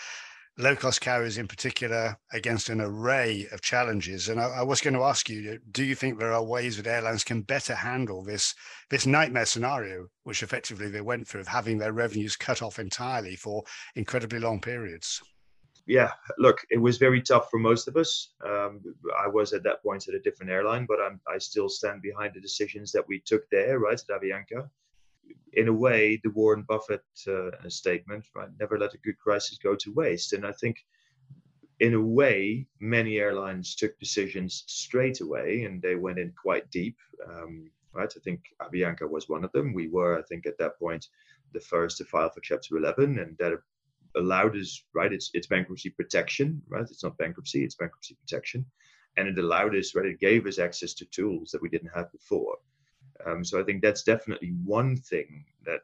low 0.62 0.76
cost 0.76 1.02
carriers 1.02 1.38
in 1.38 1.48
particular 1.48 2.18
against 2.32 2.70
an 2.70 2.80
array 2.80 3.48
of 3.52 3.62
challenges. 3.62 4.30
And 4.30 4.40
I, 4.40 4.46
I, 4.46 4.62
was 4.64 4.82
going 4.82 4.94
to 4.94 5.04
ask 5.04 5.30
you, 5.30 5.60
do 5.72 5.84
you 5.84 5.96
think 5.96 6.18
there 6.20 6.34
are 6.34 6.44
ways 6.44 6.78
that 6.78 6.88
airlines 6.88 7.24
can 7.24 7.42
better 7.42 7.76
handle 7.76 8.24
this 8.24 8.54
this 8.90 9.06
nightmare 9.06 9.46
scenario, 9.46 10.08
which 10.24 10.44
effectively 10.44 10.90
they 10.90 11.02
went 11.02 11.28
through 11.28 11.42
of 11.42 11.48
having 11.48 11.78
their 11.78 11.94
revenues 11.94 12.36
cut 12.36 12.62
off 12.62 12.80
entirely 12.80 13.36
for 13.36 13.64
incredibly 13.96 14.40
long 14.40 14.62
periods? 14.62 15.22
Yeah, 15.88 16.12
look, 16.38 16.60
it 16.70 16.78
was 16.78 16.98
very 16.98 17.22
tough 17.22 17.50
for 17.50 17.60
most 17.60 17.88
of 17.88 17.98
us. 17.98 18.34
Um, 18.46 18.82
I 19.20 19.28
was 19.28 19.52
at 19.52 19.64
that 19.64 19.82
point 19.82 20.08
at 20.08 20.14
a 20.14 20.20
different 20.20 20.52
airline, 20.52 20.86
but 20.88 21.00
I'm, 21.02 21.20
I 21.28 21.40
still 21.40 21.70
stand 21.70 22.02
behind 22.04 22.34
the 22.36 22.40
decisions 22.40 22.92
that 22.92 23.08
we 23.08 23.20
took 23.20 23.50
there, 23.50 23.80
right, 23.80 24.00
at 24.00 24.22
Avianca 24.22 24.70
in 25.54 25.68
a 25.68 25.74
way, 25.74 26.20
the 26.24 26.32
Warren 26.32 26.64
Buffett 26.68 27.04
uh, 27.28 27.52
statement, 27.70 28.26
right? 28.36 28.50
Never 28.60 28.78
let 28.78 28.94
a 28.94 29.00
good 29.00 29.18
crisis 29.20 29.58
go 29.58 29.76
to 29.76 29.94
waste. 29.94 30.34
And 30.34 30.46
I 30.46 30.52
think, 30.54 30.78
in 31.80 31.94
a 31.94 32.02
way, 32.02 32.68
many 32.80 33.18
airlines 33.18 33.76
took 33.76 33.98
decisions 34.00 34.64
straight 34.68 35.22
away, 35.22 35.64
and 35.64 35.82
they 35.82 35.96
went 35.96 36.20
in 36.20 36.34
quite 36.42 36.70
deep. 36.72 36.98
Um, 37.28 37.72
right? 37.94 38.12
I 38.16 38.20
think 38.22 38.42
Avianca 38.62 39.10
was 39.10 39.28
one 39.28 39.44
of 39.44 39.52
them. 39.52 39.74
We 39.74 39.88
were, 39.88 40.18
I 40.18 40.22
think, 40.24 40.46
at 40.46 40.58
that 40.60 40.80
point, 40.80 41.08
the 41.54 41.60
first 41.60 41.98
to 41.98 42.06
file 42.06 42.30
for 42.30 42.42
Chapter 42.42 42.78
11, 42.78 43.20
and 43.20 43.38
that 43.40 43.54
allowed 44.16 44.56
us, 44.58 44.84
right? 44.94 45.12
It's 45.12 45.30
it's 45.34 45.48
bankruptcy 45.48 45.90
protection, 45.90 46.62
right? 46.68 46.82
It's 46.82 47.04
not 47.04 47.18
bankruptcy, 47.18 47.64
it's 47.64 47.76
bankruptcy 47.76 48.16
protection, 48.16 48.66
and 49.18 49.28
it 49.28 49.38
allowed 49.38 49.76
us, 49.76 49.96
right? 49.96 50.06
It 50.06 50.20
gave 50.20 50.46
us 50.48 50.60
access 50.60 50.94
to 50.96 51.06
tools 51.06 51.52
that 51.52 51.62
we 51.62 51.70
didn't 51.70 51.92
have 51.96 52.12
before. 52.12 52.58
Um, 53.26 53.44
so 53.44 53.60
I 53.60 53.64
think 53.64 53.82
that's 53.82 54.04
definitely 54.04 54.54
one 54.64 54.98
thing 54.98 55.46
that 55.66 55.82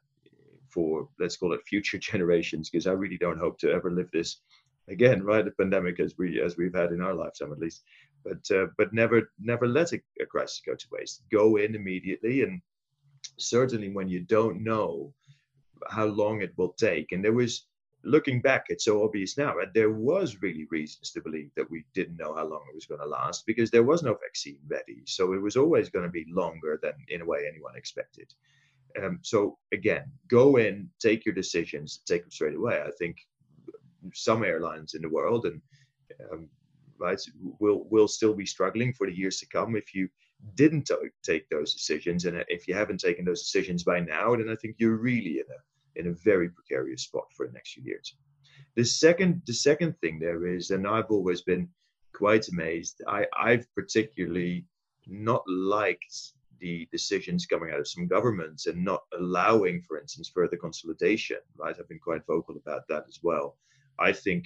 for 0.70 1.08
let's 1.20 1.38
call 1.38 1.54
it 1.54 1.62
future 1.66 1.98
generations, 2.12 2.70
because 2.70 2.88
I 2.88 2.92
really 2.92 3.18
don't 3.18 3.40
hope 3.40 3.58
to 3.60 3.72
ever 3.72 3.92
live 3.92 4.10
this 4.12 4.38
again, 4.88 5.24
right? 5.24 5.44
The 5.44 5.52
pandemic 5.52 6.00
as 6.00 6.18
we 6.18 6.42
as 6.42 6.58
we've 6.58 6.76
had 6.76 6.92
in 6.92 7.02
our 7.02 7.14
lifetime 7.14 7.52
at 7.52 7.60
least, 7.60 7.84
but 8.24 8.50
uh, 8.56 8.68
but 8.78 8.94
never 8.94 9.32
never 9.40 9.68
let 9.68 9.94
a, 9.94 10.02
a 10.22 10.26
crisis 10.26 10.62
go 10.66 10.76
to 10.76 10.88
waste. 10.92 11.24
Go 11.32 11.58
in 11.58 11.76
immediately, 11.76 12.44
and 12.44 12.62
certainly 13.38 13.90
when 13.90 14.10
you 14.10 14.22
don't 14.22 14.64
know 14.64 15.14
how 15.90 16.06
long 16.06 16.42
it 16.42 16.54
will 16.58 16.74
take, 16.74 17.12
and 17.12 17.24
there 17.24 17.34
was 17.34 17.66
looking 18.04 18.42
back, 18.42 18.66
it's 18.70 18.86
so 18.86 19.04
obvious 19.04 19.38
now. 19.38 19.56
Right? 19.56 19.74
There 19.74 19.92
was 19.92 20.42
really 20.42 20.66
reasons 20.70 21.12
to 21.12 21.22
believe 21.22 21.52
that 21.56 21.70
we 21.70 21.86
didn't 21.94 22.18
know 22.18 22.34
how 22.34 22.46
long 22.46 22.64
it 22.70 22.76
was 22.76 22.86
going 22.86 23.02
to 23.02 23.08
last 23.08 23.46
because 23.46 23.72
there 23.72 23.84
was 23.84 24.04
no 24.04 24.16
vaccine 24.16 24.60
ready. 24.68 25.02
So 25.06 25.34
it 25.34 25.42
was 25.42 25.58
always 25.58 25.90
going 25.90 26.06
to 26.06 26.12
be 26.12 26.26
longer 26.30 26.80
than, 26.82 26.94
in 27.10 27.22
a 27.22 27.26
way, 27.26 27.46
anyone 27.48 27.76
expected. 27.76 28.34
Um, 29.02 29.20
so 29.22 29.58
again, 29.72 30.12
go 30.28 30.58
in, 30.58 30.90
take 31.00 31.26
your 31.26 31.36
decisions, 31.36 32.02
take 32.06 32.24
them 32.24 32.32
straight 32.32 32.56
away. 32.56 32.82
I 32.82 32.92
think 32.98 33.18
some 34.14 34.44
airlines 34.44 34.94
in 34.94 35.02
the 35.02 35.10
world 35.10 35.46
and 35.46 35.62
um, 36.32 36.48
right 37.00 37.20
will 37.60 37.86
will 37.90 38.08
still 38.08 38.34
be 38.34 38.46
struggling 38.46 38.94
for 38.94 39.08
the 39.08 39.16
years 39.16 39.40
to 39.40 39.46
come 39.48 39.76
if 39.76 39.94
you 39.94 40.10
didn't 40.56 40.90
take 41.24 41.50
those 41.50 41.74
decisions. 41.74 42.26
And 42.26 42.44
if 42.48 42.68
you 42.68 42.74
haven't 42.74 43.00
taken 43.00 43.26
those 43.26 43.44
decisions 43.44 43.84
by 43.84 44.00
now, 44.00 44.36
then 44.36 44.50
I 44.50 44.56
think 44.56 44.76
you're 44.78 44.98
really 44.98 45.40
in 45.40 45.46
a 45.50 45.62
in 45.98 46.08
a 46.08 46.14
very 46.14 46.50
precarious 46.50 47.04
spot 47.04 47.26
for 47.36 47.48
the 47.48 47.54
next 47.54 47.74
few 47.74 47.84
years. 47.84 48.16
The 48.76 48.86
second, 48.86 49.42
the 49.46 49.54
second 49.54 49.98
thing 50.00 50.20
there 50.20 50.46
is, 50.46 50.72
and 50.72 50.88
I've 50.88 51.12
always 51.12 51.42
been 51.42 51.68
quite 52.14 52.48
amazed. 52.50 53.02
I, 53.08 53.26
I've 53.38 53.68
particularly 53.76 54.66
not 55.08 55.44
liked 55.48 56.34
the 56.60 56.88
decisions 56.92 57.46
coming 57.46 57.72
out 57.72 57.80
of 57.80 57.88
some 57.88 58.08
governments 58.08 58.66
and 58.66 58.84
not 58.84 59.04
allowing, 59.18 59.82
for 59.82 60.00
instance, 60.00 60.30
further 60.34 60.58
consolidation. 60.58 61.38
Right, 61.56 61.76
I've 61.78 61.90
been 61.90 62.00
quite 62.00 62.26
vocal 62.26 62.56
about 62.56 62.88
that 62.90 63.06
as 63.08 63.20
well. 63.22 63.58
I 64.00 64.12
think 64.12 64.46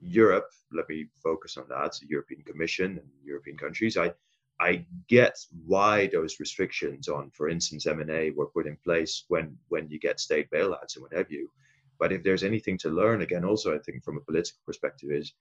Europe. 0.00 0.50
Let 0.72 0.88
me 0.88 1.06
focus 1.22 1.56
on 1.56 1.66
that. 1.68 1.92
The 2.00 2.08
European 2.08 2.42
Commission 2.42 2.98
and 2.98 3.08
European 3.24 3.56
countries. 3.56 3.96
I 3.96 4.12
I 4.60 4.84
get 5.08 5.38
why 5.66 6.08
those 6.08 6.40
restrictions 6.40 7.08
on, 7.08 7.30
for 7.30 7.48
instance, 7.48 7.86
M&A 7.86 8.30
were 8.30 8.46
put 8.46 8.66
in 8.66 8.76
place 8.76 9.24
when 9.28 9.56
when 9.68 9.88
you 9.88 9.98
get 10.00 10.20
state 10.20 10.50
bailouts 10.50 10.96
and 10.96 11.02
what 11.02 11.12
have 11.12 11.30
you. 11.30 11.50
But 11.98 12.12
if 12.12 12.22
there's 12.22 12.44
anything 12.44 12.78
to 12.78 12.90
learn, 12.90 13.22
again, 13.22 13.44
also 13.44 13.74
I 13.74 13.78
think 13.78 14.04
from 14.04 14.16
a 14.16 14.20
political 14.20 14.60
perspective, 14.66 15.10
is 15.12 15.32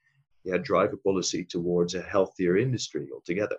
yeah, 0.43 0.57
drive 0.57 0.93
a 0.93 0.97
policy 0.97 1.43
towards 1.43 1.95
a 1.95 2.01
healthier 2.01 2.57
industry 2.57 3.07
altogether. 3.13 3.57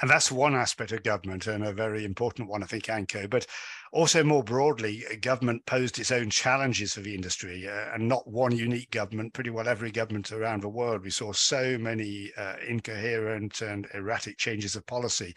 And 0.00 0.10
that's 0.10 0.32
one 0.32 0.54
aspect 0.54 0.92
of 0.92 1.02
government 1.02 1.46
and 1.46 1.64
a 1.64 1.72
very 1.72 2.04
important 2.04 2.48
one, 2.48 2.62
I 2.62 2.66
think, 2.66 2.88
Anko. 2.88 3.28
But 3.28 3.46
also 3.92 4.24
more 4.24 4.42
broadly, 4.42 5.04
government 5.20 5.64
posed 5.66 5.98
its 5.98 6.10
own 6.10 6.30
challenges 6.30 6.94
for 6.94 7.00
the 7.00 7.14
industry 7.14 7.68
uh, 7.68 7.94
and 7.94 8.08
not 8.08 8.26
one 8.26 8.56
unique 8.56 8.90
government, 8.90 9.32
pretty 9.34 9.50
well 9.50 9.68
every 9.68 9.92
government 9.92 10.32
around 10.32 10.62
the 10.62 10.68
world. 10.68 11.04
We 11.04 11.10
saw 11.10 11.32
so 11.32 11.78
many 11.78 12.32
uh, 12.36 12.54
incoherent 12.66 13.60
and 13.60 13.86
erratic 13.94 14.36
changes 14.36 14.74
of 14.74 14.84
policy. 14.86 15.34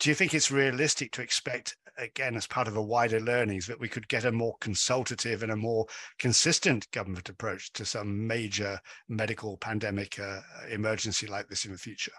Do 0.00 0.08
you 0.08 0.14
think 0.14 0.32
it's 0.32 0.50
realistic 0.50 1.12
to 1.12 1.22
expect, 1.22 1.76
again, 1.98 2.34
as 2.34 2.46
part 2.46 2.66
of 2.66 2.76
a 2.76 2.82
wider 2.82 3.20
learnings, 3.20 3.66
that 3.66 3.80
we 3.80 3.88
could 3.88 4.08
get 4.08 4.24
a 4.24 4.32
more 4.32 4.56
consultative 4.60 5.42
and 5.42 5.52
a 5.52 5.56
more 5.56 5.84
consistent 6.18 6.90
government 6.92 7.28
approach 7.28 7.72
to 7.74 7.84
some 7.84 8.26
major 8.26 8.80
medical 9.08 9.58
pandemic 9.58 10.18
uh, 10.18 10.40
emergency 10.70 11.26
like 11.26 11.48
this 11.48 11.66
in 11.66 11.72
the 11.72 11.78
future? 11.78 12.12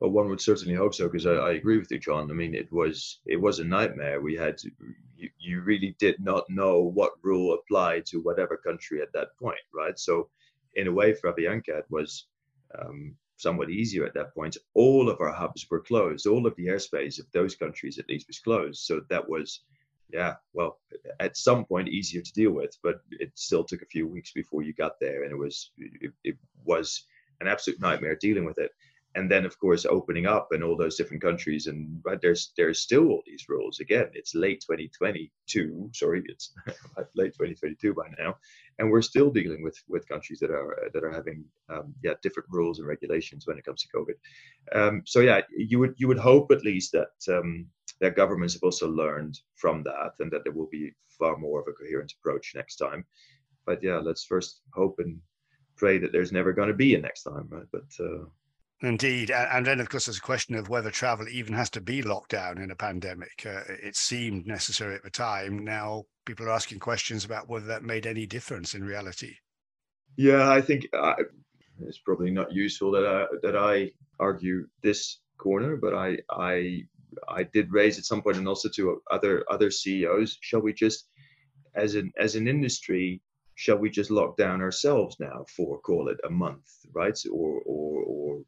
Well, 0.00 0.10
one 0.10 0.28
would 0.28 0.40
certainly 0.42 0.74
hope 0.74 0.94
so, 0.94 1.06
because 1.06 1.26
I, 1.26 1.32
I, 1.32 1.52
agree 1.52 1.78
with 1.78 1.90
you, 1.90 1.98
John. 1.98 2.30
I 2.30 2.34
mean, 2.34 2.54
it 2.54 2.70
was 2.70 3.20
it 3.24 3.40
was 3.40 3.60
a 3.60 3.64
nightmare. 3.64 4.20
We 4.20 4.34
had 4.34 4.58
to, 4.58 4.70
you, 5.16 5.30
you 5.38 5.62
really 5.62 5.96
did 5.98 6.20
not 6.20 6.44
know 6.50 6.82
what 6.82 7.12
rule 7.22 7.54
applied 7.54 8.04
to 8.06 8.20
whatever 8.20 8.58
country 8.58 9.00
at 9.00 9.12
that 9.14 9.28
point, 9.38 9.60
right? 9.74 9.98
So, 9.98 10.28
in 10.74 10.86
a 10.86 10.92
way, 10.92 11.14
for 11.14 11.32
Avianca, 11.32 11.78
it 11.78 11.86
was 11.88 12.26
um, 12.78 13.16
somewhat 13.38 13.70
easier 13.70 14.04
at 14.04 14.12
that 14.14 14.34
point. 14.34 14.58
All 14.74 15.08
of 15.08 15.20
our 15.22 15.32
hubs 15.32 15.66
were 15.70 15.80
closed. 15.80 16.26
All 16.26 16.46
of 16.46 16.54
the 16.56 16.66
airspace 16.66 17.18
of 17.18 17.30
those 17.32 17.54
countries, 17.56 17.98
at 17.98 18.08
least, 18.08 18.26
was 18.26 18.38
closed. 18.38 18.80
So 18.84 19.00
that 19.08 19.26
was, 19.26 19.62
yeah, 20.12 20.34
well, 20.52 20.78
at 21.20 21.38
some 21.38 21.64
point 21.64 21.88
easier 21.88 22.20
to 22.20 22.32
deal 22.34 22.50
with, 22.50 22.76
but 22.82 23.00
it 23.12 23.32
still 23.34 23.64
took 23.64 23.80
a 23.80 23.86
few 23.86 24.06
weeks 24.06 24.32
before 24.32 24.62
you 24.62 24.74
got 24.74 25.00
there, 25.00 25.22
and 25.22 25.32
it 25.32 25.38
was 25.38 25.70
it, 25.78 26.12
it 26.22 26.36
was 26.66 27.06
an 27.40 27.48
absolute 27.48 27.80
nightmare 27.80 28.16
dealing 28.16 28.44
with 28.44 28.58
it 28.58 28.72
and 29.16 29.30
then 29.30 29.44
of 29.46 29.58
course 29.58 29.86
opening 29.86 30.26
up 30.26 30.52
in 30.52 30.62
all 30.62 30.76
those 30.76 30.96
different 30.96 31.22
countries 31.22 31.66
and 31.66 32.00
right 32.04 32.20
there's 32.20 32.52
there's 32.56 32.80
still 32.80 33.08
all 33.08 33.22
these 33.26 33.48
rules. 33.48 33.80
Again 33.80 34.08
it's 34.12 34.34
late 34.34 34.60
2022 34.60 35.90
sorry 35.92 36.22
it's 36.26 36.52
late 37.16 37.32
2022 37.32 37.94
by 37.94 38.08
now 38.18 38.36
and 38.78 38.90
we're 38.90 39.02
still 39.02 39.30
dealing 39.30 39.62
with 39.62 39.76
with 39.88 40.08
countries 40.08 40.38
that 40.40 40.50
are 40.50 40.90
that 40.92 41.02
are 41.02 41.10
having 41.10 41.44
um, 41.70 41.94
yeah 42.04 42.12
different 42.22 42.48
rules 42.50 42.78
and 42.78 42.86
regulations 42.86 43.46
when 43.46 43.58
it 43.58 43.64
comes 43.64 43.82
to 43.82 43.88
covid. 43.96 44.18
Um, 44.78 45.02
so 45.06 45.20
yeah 45.20 45.40
you 45.56 45.78
would 45.78 45.94
you 45.96 46.08
would 46.08 46.18
hope 46.18 46.52
at 46.52 46.64
least 46.64 46.92
that 46.92 47.16
um, 47.34 47.66
that 48.00 48.16
governments 48.16 48.54
have 48.54 48.62
also 48.62 48.88
learned 48.88 49.40
from 49.54 49.82
that 49.84 50.12
and 50.20 50.30
that 50.30 50.44
there 50.44 50.52
will 50.52 50.68
be 50.70 50.92
far 51.18 51.38
more 51.38 51.60
of 51.60 51.68
a 51.68 51.72
coherent 51.72 52.12
approach 52.20 52.52
next 52.54 52.76
time. 52.76 53.04
But 53.64 53.82
yeah 53.82 53.96
let's 53.96 54.24
first 54.24 54.60
hope 54.74 54.96
and 54.98 55.18
pray 55.76 55.98
that 55.98 56.12
there's 56.12 56.32
never 56.32 56.52
going 56.52 56.68
to 56.68 56.74
be 56.74 56.94
a 56.94 57.00
next 57.00 57.22
time 57.22 57.48
right? 57.50 57.70
But 57.72 57.90
uh, 57.98 58.26
Indeed. 58.82 59.30
And 59.30 59.64
then, 59.64 59.80
of 59.80 59.88
course, 59.88 60.04
there's 60.04 60.18
a 60.18 60.22
question 60.22 60.54
of 60.54 60.68
whether 60.68 60.90
travel 60.90 61.26
even 61.28 61.54
has 61.54 61.70
to 61.70 61.80
be 61.80 62.02
locked 62.02 62.30
down 62.32 62.58
in 62.58 62.70
a 62.70 62.76
pandemic. 62.76 63.44
Uh, 63.46 63.62
it 63.68 63.96
seemed 63.96 64.46
necessary 64.46 64.94
at 64.94 65.02
the 65.02 65.10
time. 65.10 65.64
Now, 65.64 66.04
people 66.26 66.46
are 66.46 66.52
asking 66.52 66.80
questions 66.80 67.24
about 67.24 67.48
whether 67.48 67.66
that 67.66 67.82
made 67.82 68.06
any 68.06 68.26
difference 68.26 68.74
in 68.74 68.84
reality. 68.84 69.36
Yeah, 70.16 70.50
I 70.50 70.60
think 70.60 70.88
uh, 70.92 71.14
it's 71.80 71.98
probably 71.98 72.30
not 72.30 72.52
useful 72.52 72.90
that 72.92 73.06
I, 73.06 73.26
that 73.42 73.56
I 73.56 73.92
argue 74.20 74.66
this 74.82 75.20
corner, 75.38 75.76
but 75.76 75.94
I, 75.94 76.18
I, 76.30 76.82
I 77.28 77.44
did 77.44 77.72
raise 77.72 77.98
at 77.98 78.04
some 78.04 78.20
point, 78.20 78.36
and 78.36 78.48
also 78.48 78.68
to 78.70 79.00
other 79.10 79.44
other 79.50 79.70
CEOs, 79.70 80.36
shall 80.40 80.60
we 80.60 80.74
just, 80.74 81.08
as 81.74 81.94
an 81.94 82.12
as 82.18 82.34
an 82.34 82.46
industry, 82.46 83.22
shall 83.56 83.78
we 83.78 83.90
just 83.90 84.10
lock 84.10 84.36
down 84.36 84.60
ourselves 84.60 85.16
now 85.18 85.44
for 85.48 85.80
call 85.80 86.08
it 86.08 86.20
a 86.24 86.30
month, 86.30 86.70
right, 86.92 87.18
or 87.32 87.60
or, 87.64 88.02
or 88.02 88.42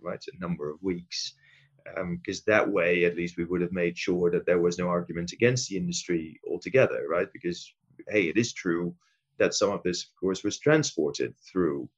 right 0.00 0.22
a 0.32 0.38
number 0.38 0.70
of 0.70 0.82
weeks? 0.82 1.34
Because 1.84 2.38
um, 2.38 2.44
that 2.46 2.70
way, 2.70 3.04
at 3.04 3.16
least, 3.16 3.36
we 3.36 3.44
would 3.44 3.60
have 3.62 3.72
made 3.72 3.98
sure 3.98 4.30
that 4.30 4.46
there 4.46 4.60
was 4.60 4.78
no 4.78 4.88
argument 4.88 5.32
against 5.32 5.68
the 5.68 5.76
industry 5.76 6.40
altogether, 6.48 7.06
right? 7.08 7.28
Because 7.32 7.74
hey, 8.08 8.28
it 8.28 8.36
is 8.36 8.52
true 8.52 8.94
that 9.38 9.54
some 9.54 9.72
of 9.72 9.82
this, 9.82 10.04
of 10.04 10.10
course, 10.20 10.44
was 10.44 10.58
transported 10.58 11.34
through 11.50 11.88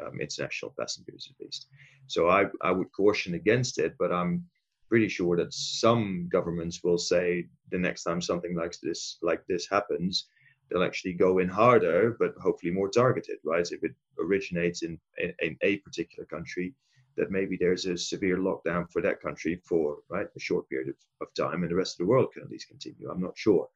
um, 0.00 0.20
international 0.20 0.74
passengers, 0.78 1.28
at 1.30 1.44
least. 1.44 1.66
So 2.06 2.28
I 2.28 2.46
I 2.62 2.70
would 2.70 2.92
caution 2.92 3.34
against 3.34 3.78
it, 3.78 3.96
but 3.98 4.12
I'm 4.12 4.46
pretty 4.88 5.08
sure 5.08 5.36
that 5.36 5.52
some 5.52 6.28
governments 6.30 6.84
will 6.84 6.98
say 6.98 7.48
the 7.70 7.78
next 7.78 8.04
time 8.04 8.20
something 8.20 8.54
like 8.54 8.74
this 8.82 9.18
like 9.22 9.42
this 9.48 9.66
happens 9.68 10.28
they'll 10.72 10.84
actually 10.84 11.12
go 11.12 11.38
in 11.38 11.48
harder, 11.48 12.16
but 12.18 12.34
hopefully 12.40 12.72
more 12.72 12.88
targeted, 12.88 13.36
right? 13.44 13.66
If 13.70 13.82
it 13.84 13.94
originates 14.18 14.82
in, 14.82 14.98
in, 15.18 15.34
in, 15.40 15.56
a 15.62 15.76
particular 15.78 16.24
country, 16.26 16.74
that 17.16 17.30
maybe 17.30 17.56
there's 17.58 17.86
a 17.86 17.96
severe 17.96 18.38
lockdown 18.38 18.90
for 18.90 19.02
that 19.02 19.20
country 19.20 19.60
for 19.64 19.98
right 20.08 20.26
a 20.34 20.40
short 20.40 20.68
period 20.68 20.88
of, 20.88 20.94
of 21.20 21.34
time, 21.34 21.62
and 21.62 21.70
the 21.70 21.76
rest 21.76 21.94
of 21.94 21.98
the 21.98 22.10
world 22.10 22.32
can 22.32 22.42
at 22.42 22.50
least 22.50 22.68
continue. 22.68 23.10
I'm 23.10 23.20
not 23.20 23.36
sure. 23.36 23.68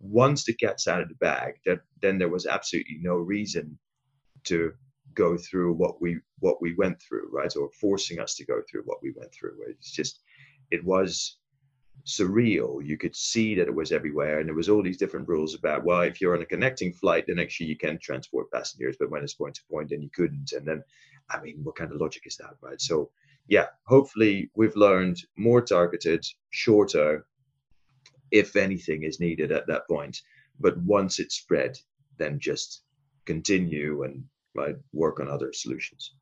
Once 0.00 0.44
the 0.44 0.52
cat's 0.52 0.88
out 0.88 1.00
of 1.00 1.08
the 1.08 1.14
bag, 1.14 1.54
that 1.64 1.80
then 2.02 2.18
there 2.18 2.28
was 2.28 2.46
absolutely 2.46 2.98
no 3.00 3.14
reason 3.14 3.78
to 4.44 4.72
go 5.14 5.36
through 5.36 5.72
what 5.74 6.00
we 6.00 6.18
what 6.40 6.60
we 6.60 6.74
went 6.74 7.00
through, 7.00 7.28
right? 7.32 7.54
Or 7.56 7.70
forcing 7.80 8.18
us 8.18 8.34
to 8.36 8.44
go 8.44 8.60
through 8.68 8.82
what 8.84 9.02
we 9.02 9.12
went 9.16 9.32
through. 9.32 9.56
It's 9.68 9.90
just 9.90 10.20
it 10.70 10.84
was 10.84 11.38
surreal. 12.06 12.84
You 12.84 12.96
could 12.96 13.14
see 13.14 13.54
that 13.54 13.68
it 13.68 13.74
was 13.74 13.92
everywhere, 13.92 14.38
and 14.38 14.48
there 14.48 14.54
was 14.54 14.68
all 14.68 14.82
these 14.82 14.98
different 14.98 15.28
rules 15.28 15.54
about 15.54 15.84
well, 15.84 16.02
if 16.02 16.20
you're 16.20 16.36
on 16.36 16.42
a 16.42 16.46
connecting 16.46 16.92
flight, 16.92 17.24
then 17.26 17.38
actually 17.38 17.66
you 17.66 17.76
can 17.76 17.98
transport 17.98 18.50
passengers, 18.52 18.96
but 18.98 19.10
when 19.10 19.22
it's 19.22 19.34
point 19.34 19.54
to 19.56 19.62
point, 19.70 19.90
then 19.90 20.02
you 20.02 20.10
couldn't. 20.14 20.52
And 20.52 20.66
then, 20.66 20.82
I 21.30 21.40
mean, 21.40 21.60
what 21.62 21.76
kind 21.76 21.92
of 21.92 22.00
logic 22.00 22.22
is 22.26 22.36
that, 22.36 22.54
right? 22.60 22.80
So, 22.80 23.10
yeah, 23.48 23.66
hopefully 23.86 24.50
we've 24.54 24.76
learned 24.76 25.18
more 25.36 25.60
targeted, 25.60 26.24
shorter, 26.50 27.26
if 28.30 28.56
anything 28.56 29.02
is 29.02 29.20
needed 29.20 29.52
at 29.52 29.66
that 29.66 29.86
point. 29.88 30.20
But 30.60 30.76
once 30.78 31.18
it's 31.18 31.36
spread, 31.36 31.78
then 32.18 32.38
just 32.38 32.82
continue 33.24 34.02
and 34.02 34.24
right 34.54 34.76
work 34.92 35.20
on 35.20 35.28
other 35.28 35.52
solutions. 35.52 36.14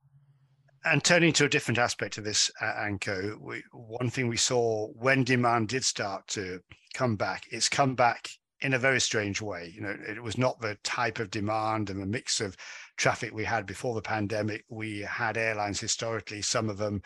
And 0.85 1.05
turning 1.05 1.35
to 1.35 1.45
a 1.45 1.49
different 1.49 1.79
aspect 1.79 2.17
of 2.17 2.25
this, 2.25 2.51
uh, 2.61 2.73
Anko, 2.79 3.37
we, 3.41 3.63
one 3.73 4.09
thing 4.09 4.29
we 4.29 4.39
saw 4.39 4.89
when 4.89 5.25
demand 5.25 5.69
did 5.69 5.85
start 5.85 6.27
to 6.29 6.61
come 6.95 7.17
back, 7.17 7.45
it's 7.51 7.69
come 7.69 7.95
back 7.95 8.31
in 8.63 8.73
a 8.73 8.79
very 8.79 9.01
strange 9.01 9.43
way. 9.43 9.73
You 9.75 9.83
know, 9.83 9.97
it 10.09 10.23
was 10.23 10.39
not 10.39 10.61
the 10.61 10.77
type 10.83 11.19
of 11.19 11.31
demand 11.31 11.91
and 11.91 12.01
the 12.01 12.07
mix 12.07 12.41
of 12.41 12.57
traffic 12.97 13.33
we 13.33 13.45
had 13.45 13.67
before 13.67 13.95
the 13.95 14.03
pandemic. 14.03 14.65
We 14.71 15.01
had 15.01 15.37
airlines 15.37 15.81
historically, 15.81 16.41
some 16.43 16.71
of 16.71 16.79
them 16.79 17.03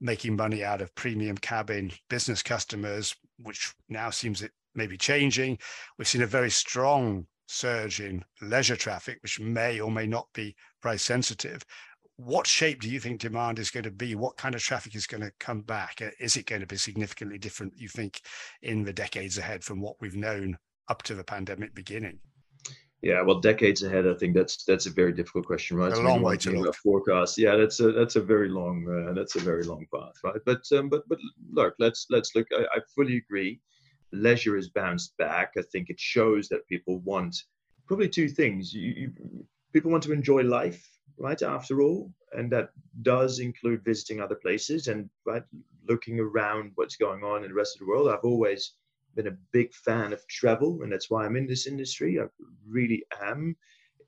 making 0.00 0.36
money 0.36 0.62
out 0.62 0.80
of 0.80 0.94
premium 0.94 1.36
cabin 1.38 1.90
business 2.08 2.42
customers, 2.42 3.14
which 3.38 3.74
now 3.88 4.10
seems 4.10 4.42
it 4.42 4.52
may 4.74 4.86
be 4.86 4.98
changing. 4.98 5.58
We've 5.98 6.08
seen 6.08 6.22
a 6.22 6.26
very 6.26 6.50
strong 6.50 7.26
surge 7.48 8.00
in 8.00 8.24
leisure 8.40 8.76
traffic, 8.76 9.18
which 9.22 9.40
may 9.40 9.80
or 9.80 9.90
may 9.90 10.06
not 10.06 10.28
be 10.32 10.54
price 10.80 11.02
sensitive 11.02 11.64
what 12.16 12.46
shape 12.46 12.80
do 12.80 12.88
you 12.88 12.98
think 12.98 13.20
demand 13.20 13.58
is 13.58 13.70
going 13.70 13.84
to 13.84 13.90
be? 13.90 14.14
What 14.14 14.36
kind 14.36 14.54
of 14.54 14.62
traffic 14.62 14.94
is 14.94 15.06
going 15.06 15.22
to 15.22 15.32
come 15.38 15.60
back? 15.60 16.00
Uh, 16.00 16.10
is 16.18 16.36
it 16.36 16.46
going 16.46 16.62
to 16.62 16.66
be 16.66 16.76
significantly 16.76 17.38
different, 17.38 17.74
you 17.76 17.88
think, 17.88 18.22
in 18.62 18.84
the 18.84 18.92
decades 18.92 19.38
ahead 19.38 19.62
from 19.62 19.80
what 19.80 19.96
we've 20.00 20.16
known 20.16 20.56
up 20.88 21.02
to 21.04 21.14
the 21.14 21.24
pandemic 21.24 21.74
beginning? 21.74 22.18
Yeah, 23.02 23.20
well, 23.20 23.40
decades 23.40 23.82
ahead, 23.82 24.08
I 24.08 24.14
think 24.14 24.34
that's 24.34 24.64
that's 24.64 24.86
a 24.86 24.90
very 24.90 25.12
difficult 25.12 25.46
question, 25.46 25.76
right? 25.76 25.92
A 25.92 26.00
long 26.00 26.22
way 26.22 26.38
to 26.38 26.50
look. 26.50 26.74
Forecast, 26.76 27.36
yeah, 27.36 27.54
that's 27.54 27.78
a 27.78 27.92
that's 27.92 28.16
a 28.16 28.22
very 28.22 28.48
long 28.48 28.86
uh, 28.88 29.12
that's 29.12 29.36
a 29.36 29.40
very 29.40 29.64
long 29.64 29.86
path, 29.94 30.14
right? 30.24 30.40
But 30.46 30.62
um, 30.72 30.88
but 30.88 31.06
but 31.06 31.18
look, 31.52 31.74
let's 31.78 32.06
let's 32.08 32.34
look. 32.34 32.46
I, 32.52 32.62
I 32.62 32.80
fully 32.94 33.18
agree. 33.18 33.60
Leisure 34.12 34.56
has 34.56 34.70
bounced 34.70 35.16
back. 35.18 35.52
I 35.58 35.62
think 35.70 35.90
it 35.90 36.00
shows 36.00 36.48
that 36.48 36.66
people 36.68 36.98
want 37.00 37.36
probably 37.86 38.08
two 38.08 38.28
things. 38.28 38.72
You, 38.72 38.92
you, 38.96 39.12
people 39.74 39.90
want 39.90 40.02
to 40.04 40.12
enjoy 40.12 40.42
life 40.42 40.82
right 41.18 41.42
after 41.42 41.82
all 41.82 42.12
and 42.32 42.50
that 42.52 42.70
does 43.02 43.38
include 43.38 43.84
visiting 43.84 44.20
other 44.20 44.34
places 44.34 44.88
and 44.88 45.08
right 45.24 45.42
looking 45.88 46.18
around 46.20 46.72
what's 46.74 46.96
going 46.96 47.22
on 47.22 47.44
in 47.44 47.48
the 47.48 47.54
rest 47.54 47.76
of 47.76 47.80
the 47.80 47.86
world. 47.86 48.08
I've 48.08 48.24
always 48.24 48.72
been 49.14 49.28
a 49.28 49.38
big 49.52 49.72
fan 49.74 50.12
of 50.12 50.26
travel 50.28 50.82
and 50.82 50.92
that's 50.92 51.10
why 51.10 51.24
i'm 51.24 51.36
in 51.36 51.46
this 51.46 51.66
industry. 51.66 52.20
I 52.20 52.24
really 52.68 53.04
am. 53.22 53.56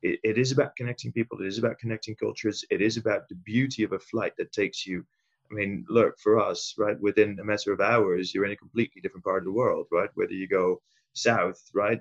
It, 0.02 0.20
it 0.22 0.38
is 0.38 0.52
about 0.52 0.76
connecting 0.76 1.12
people. 1.12 1.40
It 1.40 1.46
is 1.46 1.58
about 1.58 1.78
connecting 1.78 2.14
cultures. 2.16 2.64
It 2.70 2.82
is 2.82 2.96
about 2.96 3.28
the 3.28 3.34
beauty 3.36 3.82
of 3.84 3.92
a 3.92 3.98
flight 3.98 4.34
that 4.38 4.52
takes 4.52 4.86
you. 4.86 5.04
I 5.50 5.54
mean 5.54 5.84
look 5.88 6.18
for 6.18 6.38
us 6.38 6.74
right 6.76 7.00
within 7.00 7.38
a 7.40 7.44
matter 7.44 7.72
of 7.72 7.80
hours 7.80 8.34
you're 8.34 8.44
in 8.44 8.52
a 8.52 8.56
completely 8.56 9.00
different 9.00 9.24
part 9.24 9.38
of 9.38 9.44
the 9.46 9.52
world 9.52 9.86
right? 9.90 10.10
Whether 10.14 10.34
you 10.34 10.46
go 10.46 10.82
south 11.14 11.60
right 11.74 12.00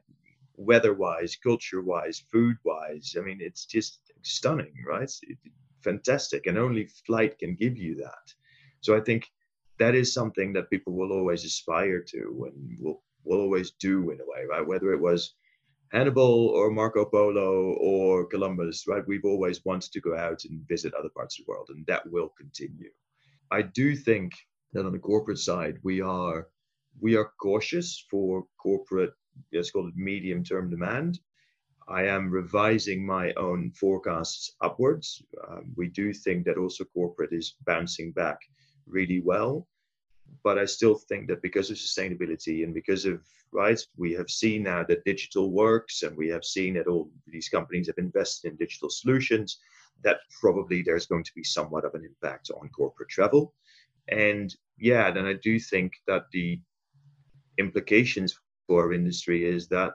weather 0.58 0.94
wise, 0.94 1.36
culture 1.36 1.82
wise, 1.82 2.24
food 2.32 2.58
wise. 2.66 3.16
I 3.18 3.22
mean, 3.22 3.40
it's 3.42 3.66
just 3.66 4.00
stunning, 4.24 4.74
right? 4.86 5.12
It, 5.24 5.38
fantastic. 5.84 6.48
And 6.48 6.58
only 6.58 6.88
flight 7.06 7.40
can 7.40 7.56
give 7.56 7.78
you 7.78 7.96
that. 7.96 8.34
So 8.82 8.96
I 8.98 9.02
think 9.02 9.32
that 9.80 9.96
is 9.96 10.14
something 10.14 10.54
that 10.54 10.70
people 10.70 10.94
will 10.94 11.12
always 11.12 11.46
aspire 11.46 12.02
to 12.02 12.52
and 12.52 12.78
will, 12.80 13.04
will 13.24 13.40
always 13.40 13.72
do 13.72 14.10
in 14.12 14.20
a 14.20 14.26
way, 14.26 14.46
right? 14.50 14.68
Whether 14.68 14.92
it 14.94 15.02
was 15.02 15.36
Hannibal 15.92 16.50
or 16.50 16.70
Marco 16.72 17.06
Polo 17.06 17.74
or 17.80 18.26
Columbus, 18.26 18.88
right? 18.88 19.08
We've 19.08 19.24
always 19.24 19.64
wanted 19.64 19.94
to 19.94 20.02
go 20.02 20.18
out 20.18 20.44
and 20.44 20.68
visit 20.68 20.94
other 20.94 21.10
parts 21.10 21.40
of 21.40 21.46
the 21.46 21.52
world, 21.52 21.70
and 21.70 21.86
that 21.86 22.10
will 22.12 22.30
continue. 22.38 22.90
I 23.52 23.62
do 23.62 23.96
think 23.96 24.34
that 24.74 24.86
on 24.86 24.92
the 24.92 25.00
corporate 25.00 25.40
side, 25.40 25.78
we 25.84 26.02
are 26.02 26.50
we 27.00 27.16
are 27.16 27.32
cautious 27.40 28.06
for 28.10 28.46
corporate 28.58 29.14
let's 29.54 29.72
call 29.72 29.88
it 29.88 29.96
medium 29.96 30.44
term 30.44 30.70
demand. 30.70 31.20
I 31.88 32.04
am 32.04 32.30
revising 32.30 33.06
my 33.06 33.34
own 33.34 33.72
forecasts 33.72 34.56
upwards. 34.62 35.24
Um, 35.48 35.72
we 35.76 35.88
do 35.88 36.14
think 36.14 36.46
that 36.46 36.58
also 36.58 36.84
corporate 36.84 37.32
is 37.32 37.56
bouncing 37.66 38.12
back 38.12 38.40
really 38.86 39.22
well. 39.22 39.68
But 40.44 40.58
I 40.58 40.66
still 40.66 40.96
think 40.96 41.28
that 41.28 41.42
because 41.42 41.70
of 41.70 41.78
sustainability 41.78 42.66
and 42.66 42.74
because 42.74 43.06
of, 43.06 43.24
right, 43.54 43.82
we 43.96 44.12
have 44.14 44.30
seen 44.30 44.64
now 44.64 44.84
that 44.84 45.06
digital 45.06 45.52
works 45.52 46.04
and 46.04 46.18
we 46.18 46.28
have 46.28 46.44
seen 46.44 46.74
that 46.74 46.88
all 46.88 47.10
these 47.26 47.48
companies 47.48 47.88
have 47.88 47.98
invested 47.98 48.52
in 48.52 48.58
digital 48.58 48.90
solutions, 48.90 49.60
that 50.04 50.18
probably 50.42 50.82
there's 50.82 51.08
going 51.08 51.24
to 51.24 51.34
be 51.36 51.44
somewhat 51.44 51.86
of 51.86 51.96
an 51.96 52.04
impact 52.06 52.52
on 52.52 52.70
corporate 52.70 53.10
travel. 53.10 53.54
And 54.10 54.54
yeah, 54.78 55.10
then 55.12 55.26
I 55.26 55.34
do 55.34 55.60
think 55.60 55.94
that 56.08 56.26
the 56.34 56.60
implications 57.58 58.38
for 58.68 58.84
our 58.84 58.94
industry 58.94 59.46
is 59.46 59.68
that 59.70 59.94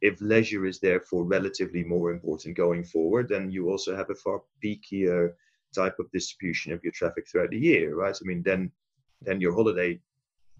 if 0.00 0.20
leisure 0.20 0.66
is 0.66 0.78
therefore 0.80 1.24
relatively 1.24 1.84
more 1.84 2.10
important 2.10 2.56
going 2.56 2.84
forward, 2.84 3.28
then 3.28 3.50
you 3.50 3.70
also 3.70 3.94
have 3.96 4.10
a 4.10 4.14
far 4.14 4.42
peakier 4.62 5.34
type 5.74 5.98
of 5.98 6.10
distribution 6.10 6.72
of 6.72 6.82
your 6.82 6.92
traffic 6.92 7.26
throughout 7.28 7.50
the 7.50 7.58
year, 7.58 7.94
right? 7.94 8.18
I 8.20 8.24
mean, 8.24 8.42
then 8.42 8.70
then 9.22 9.40
your 9.40 9.54
holiday 9.54 10.00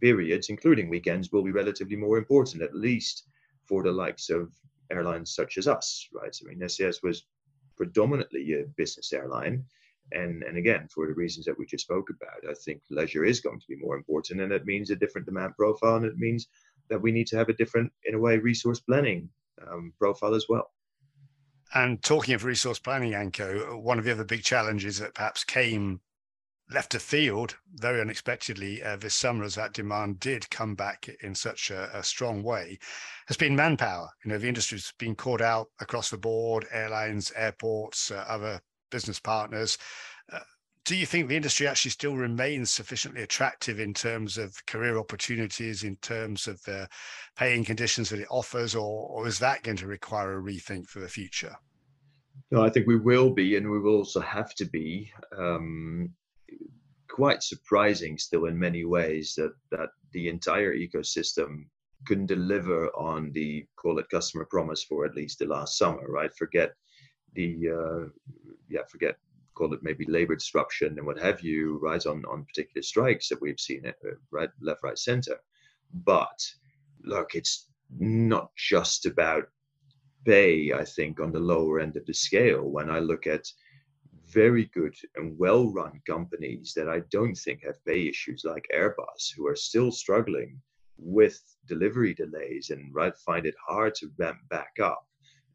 periods, 0.00 0.48
including 0.48 0.88
weekends, 0.88 1.32
will 1.32 1.42
be 1.42 1.52
relatively 1.52 1.96
more 1.96 2.18
important, 2.18 2.62
at 2.62 2.74
least 2.74 3.28
for 3.68 3.82
the 3.82 3.92
likes 3.92 4.30
of 4.30 4.52
airlines 4.90 5.34
such 5.34 5.58
as 5.58 5.66
us, 5.66 6.08
right? 6.14 6.34
I 6.40 6.48
mean, 6.48 6.68
SAS 6.68 7.02
was 7.02 7.26
predominantly 7.76 8.52
a 8.54 8.64
business 8.76 9.12
airline, 9.12 9.64
And, 10.12 10.44
and 10.44 10.56
again, 10.56 10.88
for 10.88 11.06
the 11.06 11.14
reasons 11.14 11.46
that 11.46 11.58
we 11.58 11.66
just 11.66 11.84
spoke 11.84 12.10
about, 12.10 12.48
I 12.48 12.54
think 12.54 12.80
leisure 12.90 13.24
is 13.24 13.40
going 13.40 13.60
to 13.60 13.66
be 13.66 13.76
more 13.76 13.96
important, 13.96 14.40
and 14.40 14.52
that 14.52 14.66
means 14.66 14.90
a 14.90 14.96
different 14.96 15.26
demand 15.26 15.56
profile, 15.56 15.96
and 15.96 16.06
it 16.06 16.16
means 16.16 16.46
that 16.88 17.00
we 17.00 17.12
need 17.12 17.26
to 17.28 17.36
have 17.36 17.48
a 17.48 17.54
different, 17.54 17.92
in 18.04 18.14
a 18.14 18.18
way, 18.18 18.38
resource 18.38 18.80
planning 18.80 19.28
um, 19.70 19.92
profile 19.98 20.34
as 20.34 20.46
well. 20.48 20.70
And 21.74 22.02
talking 22.02 22.34
of 22.34 22.44
resource 22.44 22.78
planning, 22.78 23.14
Anko, 23.14 23.78
one 23.78 23.98
of 23.98 24.04
the 24.04 24.12
other 24.12 24.24
big 24.24 24.42
challenges 24.42 24.98
that 24.98 25.14
perhaps 25.14 25.44
came 25.44 26.00
left 26.70 26.94
of 26.94 27.02
field 27.02 27.56
very 27.74 28.00
unexpectedly 28.00 28.82
uh, 28.82 28.96
this 28.96 29.14
summer 29.14 29.44
as 29.44 29.54
that 29.54 29.72
demand 29.72 30.18
did 30.18 30.48
come 30.50 30.74
back 30.74 31.08
in 31.22 31.34
such 31.34 31.70
a, 31.70 31.96
a, 31.96 32.02
strong 32.02 32.42
way 32.42 32.76
has 33.28 33.36
been 33.36 33.54
manpower. 33.54 34.08
You 34.24 34.30
know, 34.30 34.38
the 34.38 34.48
industry's 34.48 34.92
been 34.98 35.14
caught 35.14 35.40
out 35.40 35.68
across 35.80 36.10
the 36.10 36.18
board, 36.18 36.66
airlines, 36.72 37.32
airports, 37.36 38.10
uh, 38.10 38.24
other 38.26 38.60
business 38.90 39.20
partners. 39.20 39.78
Uh, 40.86 40.90
do 40.90 40.96
you 40.96 41.06
think 41.06 41.28
the 41.28 41.36
industry 41.36 41.66
actually 41.66 41.90
still 41.90 42.16
remains 42.16 42.70
sufficiently 42.70 43.22
attractive 43.22 43.80
in 43.80 43.92
terms 43.92 44.38
of 44.38 44.64
career 44.66 44.98
opportunities, 44.98 45.82
in 45.84 45.96
terms 45.96 46.46
of 46.46 46.62
the 46.62 46.88
paying 47.36 47.64
conditions 47.64 48.08
that 48.10 48.20
it 48.20 48.28
offers, 48.30 48.74
or, 48.74 49.08
or 49.08 49.26
is 49.26 49.38
that 49.38 49.62
going 49.62 49.76
to 49.76 49.86
require 49.86 50.38
a 50.38 50.42
rethink 50.42 50.86
for 50.88 51.00
the 51.00 51.08
future? 51.08 51.54
No, 52.50 52.62
I 52.62 52.70
think 52.70 52.86
we 52.86 52.96
will 52.96 53.30
be, 53.30 53.56
and 53.56 53.70
we 53.70 53.80
will 53.80 53.96
also 53.96 54.20
have 54.20 54.54
to 54.56 54.64
be. 54.64 55.10
Um, 55.36 56.10
quite 57.08 57.42
surprising 57.42 58.18
still 58.18 58.44
in 58.44 58.58
many 58.58 58.84
ways 58.84 59.34
that 59.34 59.54
that 59.70 59.88
the 60.12 60.28
entire 60.28 60.74
ecosystem 60.74 61.64
couldn't 62.06 62.26
deliver 62.26 62.88
on 62.90 63.32
the 63.32 63.64
call 63.76 63.98
it 63.98 64.10
customer 64.10 64.44
promise 64.44 64.84
for 64.84 65.06
at 65.06 65.14
least 65.14 65.38
the 65.38 65.46
last 65.46 65.78
summer, 65.78 66.04
right? 66.08 66.30
Forget 66.36 66.74
the 67.32 67.56
uh, 67.70 68.08
yeah, 68.68 68.82
forget 68.90 69.16
call 69.56 69.72
it 69.74 69.82
maybe 69.82 70.04
labor 70.06 70.36
disruption 70.36 70.96
and 70.96 71.06
what 71.06 71.18
have 71.18 71.40
you, 71.40 71.78
right? 71.78 72.04
On 72.06 72.24
on 72.26 72.44
particular 72.44 72.82
strikes 72.82 73.28
that 73.28 73.40
we've 73.40 73.60
seen, 73.60 73.86
uh, 73.86 74.10
right, 74.30 74.50
left, 74.60 74.82
right, 74.82 74.98
center. 74.98 75.36
But 75.92 76.40
look, 77.02 77.34
it's 77.34 77.68
not 77.98 78.50
just 78.56 79.06
about 79.06 79.48
pay. 80.24 80.72
I 80.72 80.84
think 80.84 81.20
on 81.20 81.32
the 81.32 81.40
lower 81.40 81.80
end 81.80 81.96
of 81.96 82.04
the 82.06 82.14
scale. 82.14 82.62
When 82.62 82.90
I 82.90 82.98
look 82.98 83.26
at 83.26 83.46
very 84.26 84.64
good 84.74 84.94
and 85.14 85.38
well 85.38 85.72
run 85.72 86.00
companies 86.06 86.72
that 86.74 86.88
I 86.88 87.00
don't 87.10 87.36
think 87.36 87.64
have 87.64 87.84
pay 87.84 88.08
issues 88.08 88.42
like 88.44 88.66
Airbus, 88.74 89.32
who 89.36 89.46
are 89.46 89.56
still 89.56 89.92
struggling 89.92 90.60
with 90.98 91.40
delivery 91.66 92.14
delays 92.14 92.70
and 92.70 92.94
right 92.94 93.16
find 93.18 93.46
it 93.46 93.54
hard 93.66 93.94
to 93.96 94.10
ramp 94.18 94.38
back 94.50 94.72
up. 94.82 95.06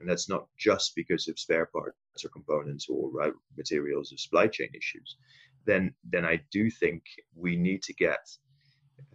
And 0.01 0.09
that's 0.09 0.27
not 0.27 0.47
just 0.57 0.95
because 0.95 1.27
of 1.27 1.39
spare 1.39 1.67
parts 1.67 2.25
or 2.25 2.29
components 2.29 2.87
or 2.89 3.11
materials 3.55 4.11
or 4.11 4.17
supply 4.17 4.47
chain 4.47 4.69
issues. 4.73 5.17
Then, 5.65 5.93
then 6.03 6.25
I 6.25 6.41
do 6.51 6.69
think 6.69 7.03
we 7.35 7.55
need 7.55 7.83
to 7.83 7.93
get. 7.93 8.27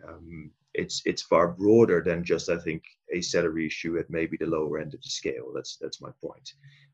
Um, 0.09 0.53
it's 0.75 1.03
it's 1.07 1.23
far 1.23 1.49
broader 1.49 2.03
than 2.05 2.23
just 2.23 2.49
I 2.51 2.59
think 2.59 2.83
a 3.13 3.21
salary 3.21 3.67
issue 3.67 3.99
at 3.99 4.11
maybe 4.11 4.37
the 4.37 4.47
lower 4.47 4.79
end 4.79 4.95
of 4.95 5.03
the 5.03 5.09
scale. 5.09 5.51
That's 5.55 5.79
that's 5.81 6.03
my 6.03 6.11
point. 6.23 6.53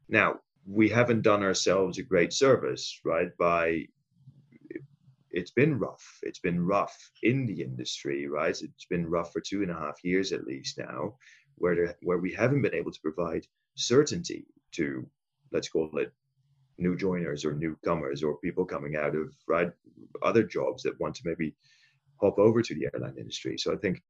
Now, 0.08 0.38
we 0.66 0.88
haven't 0.88 1.22
done 1.22 1.42
ourselves 1.42 1.99
a 1.99 2.02
great 2.02 2.32
service, 2.32 3.00
right? 3.04 3.37
By 3.38 3.87
it's 5.32 5.50
been 5.50 5.78
rough. 5.78 6.06
It's 6.22 6.38
been 6.38 6.64
rough 6.64 6.96
in 7.22 7.46
the 7.46 7.62
industry, 7.62 8.28
right? 8.28 8.50
It's 8.50 8.87
been 8.88 9.08
rough 9.08 9.32
for 9.32 9.40
two 9.40 9.62
and 9.62 9.70
a 9.70 9.75
half 9.75 10.04
years 10.04 10.32
at 10.32 10.44
least 10.44 10.78
now, 10.78 11.16
where 11.56 11.75
there, 11.75 11.96
where 12.02 12.18
we 12.18 12.32
haven't 12.32 12.62
been 12.62 12.75
able 12.75 12.92
to 12.92 13.00
provide 13.00 13.46
certainty 13.75 14.47
to, 14.73 15.07
let's 15.52 15.69
call 15.69 15.91
it, 15.99 16.12
new 16.79 16.97
joiners 16.97 17.45
or 17.45 17.55
newcomers 17.55 18.23
or 18.23 18.38
people 18.38 18.64
coming 18.64 18.97
out 18.97 19.14
of 19.14 19.33
right 19.47 19.71
other 20.23 20.43
jobs 20.43 20.83
that 20.83 20.99
want 20.99 21.14
to 21.14 21.23
maybe 21.25 21.55
hop 22.21 22.38
over 22.38 22.62
to 22.62 22.75
the 22.75 22.88
airline 22.93 23.17
industry. 23.19 23.57
So 23.59 23.73
I 23.73 23.76
think 23.76 24.02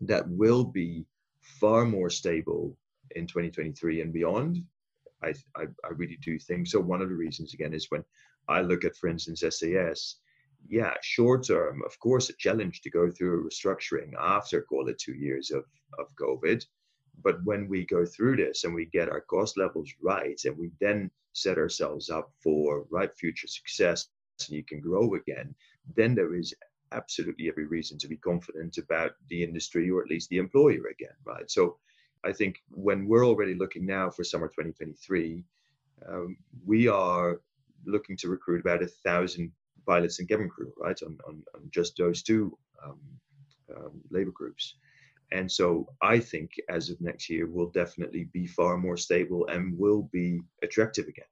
that 0.00 0.28
will 0.28 0.64
be 0.64 1.06
far 1.60 1.84
more 1.84 2.10
stable 2.10 2.76
in 3.14 3.26
2023 3.26 4.02
and 4.02 4.12
beyond 4.12 4.64
I, 5.22 5.34
I, 5.56 5.64
I 5.84 5.88
really 5.96 6.18
do 6.22 6.38
think 6.38 6.66
so. 6.66 6.80
One 6.80 7.02
of 7.02 7.08
the 7.08 7.14
reasons, 7.14 7.54
again, 7.54 7.74
is 7.74 7.90
when 7.90 8.04
I 8.48 8.60
look 8.60 8.84
at, 8.84 8.96
for 8.96 9.08
instance, 9.08 9.42
SAS, 9.48 10.16
yeah, 10.68 10.94
short 11.02 11.46
term, 11.46 11.82
of 11.84 11.98
course, 12.00 12.28
a 12.30 12.36
challenge 12.38 12.80
to 12.82 12.90
go 12.90 13.10
through 13.10 13.40
a 13.40 13.44
restructuring 13.48 14.12
after, 14.18 14.62
call 14.62 14.88
it 14.88 14.98
two 14.98 15.14
years 15.14 15.50
of, 15.50 15.64
of 15.98 16.06
COVID. 16.20 16.64
But 17.22 17.42
when 17.44 17.68
we 17.68 17.86
go 17.86 18.04
through 18.04 18.36
this 18.36 18.64
and 18.64 18.74
we 18.74 18.86
get 18.86 19.08
our 19.08 19.20
cost 19.22 19.56
levels 19.56 19.92
right, 20.02 20.40
and 20.44 20.56
we 20.56 20.70
then 20.80 21.10
set 21.32 21.58
ourselves 21.58 22.10
up 22.10 22.32
for 22.42 22.86
right 22.90 23.10
future 23.16 23.46
success, 23.46 24.08
and 24.46 24.56
you 24.56 24.64
can 24.64 24.80
grow 24.80 25.14
again, 25.14 25.54
then 25.94 26.14
there 26.14 26.34
is 26.34 26.54
absolutely 26.92 27.48
every 27.48 27.66
reason 27.66 27.98
to 27.98 28.08
be 28.08 28.16
confident 28.16 28.78
about 28.78 29.12
the 29.28 29.42
industry 29.42 29.90
or 29.90 30.02
at 30.02 30.10
least 30.10 30.28
the 30.28 30.38
employer 30.38 30.86
again, 30.90 31.16
right? 31.24 31.50
So 31.50 31.78
I 32.24 32.32
think 32.32 32.56
when 32.70 33.06
we're 33.06 33.26
already 33.26 33.54
looking 33.54 33.86
now 33.86 34.10
for 34.10 34.24
summer 34.24 34.48
2023, 34.48 35.44
um, 36.08 36.36
we 36.64 36.88
are 36.88 37.40
looking 37.84 38.16
to 38.18 38.28
recruit 38.28 38.60
about 38.60 38.82
a 38.82 38.86
thousand 38.86 39.52
pilots 39.86 40.18
and 40.18 40.28
cabin 40.28 40.48
crew, 40.48 40.72
right, 40.78 41.00
on, 41.02 41.18
on, 41.26 41.42
on 41.54 41.70
just 41.70 41.96
those 41.96 42.22
two 42.22 42.56
um, 42.84 42.98
um, 43.74 44.00
labor 44.10 44.32
groups. 44.32 44.74
And 45.32 45.50
so 45.50 45.88
I 46.02 46.18
think 46.18 46.50
as 46.68 46.90
of 46.90 47.00
next 47.00 47.28
year, 47.28 47.46
we'll 47.48 47.70
definitely 47.70 48.28
be 48.32 48.46
far 48.46 48.76
more 48.76 48.96
stable 48.96 49.46
and 49.48 49.76
will 49.76 50.08
be 50.12 50.40
attractive 50.62 51.06
again. 51.08 51.26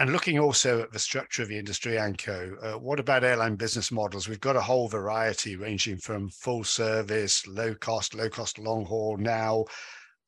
And 0.00 0.12
looking 0.12 0.38
also 0.38 0.82
at 0.82 0.92
the 0.92 0.98
structure 0.98 1.42
of 1.42 1.48
the 1.48 1.58
industry, 1.58 1.98
Anko, 1.98 2.56
uh, 2.62 2.78
what 2.78 3.00
about 3.00 3.24
airline 3.24 3.56
business 3.56 3.90
models? 3.90 4.28
We've 4.28 4.40
got 4.40 4.54
a 4.54 4.60
whole 4.60 4.86
variety 4.86 5.56
ranging 5.56 5.98
from 5.98 6.28
full 6.28 6.62
service, 6.62 7.44
low 7.48 7.74
cost, 7.74 8.14
low 8.14 8.28
cost 8.28 8.60
long 8.60 8.84
haul, 8.84 9.16
now 9.16 9.64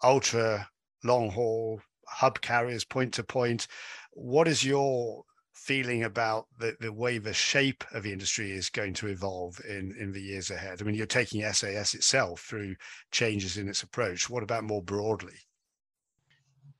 ultra 0.03 0.69
long 1.05 1.31
haul, 1.31 1.81
hub 2.09 2.41
carriers, 2.41 2.85
point 2.85 3.15
to 3.15 3.23
point. 3.23 3.69
What 4.13 4.49
is 4.49 4.65
your 4.65 5.25
feeling 5.61 6.05
about 6.05 6.47
the, 6.59 6.75
the 6.81 6.93
way 6.93 7.19
the 7.19 7.35
shape 7.35 7.85
of 7.93 8.03
the 8.03 8.13
industry 8.13 8.51
is 8.51 8.71
going 8.71 8.95
to 8.95 9.09
evolve 9.09 9.61
in, 9.69 9.95
in 9.99 10.13
the 10.13 10.23
years 10.23 10.51
ahead? 10.51 10.81
I 10.81 10.85
mean, 10.85 10.95
you're 10.95 11.07
taking 11.07 11.43
SAS 11.53 11.95
itself 11.95 12.41
through 12.41 12.77
changes 13.11 13.57
in 13.57 13.69
its 13.69 13.83
approach. 13.83 14.31
What 14.31 14.43
about 14.43 14.65
more 14.65 14.83
broadly? 14.83 15.37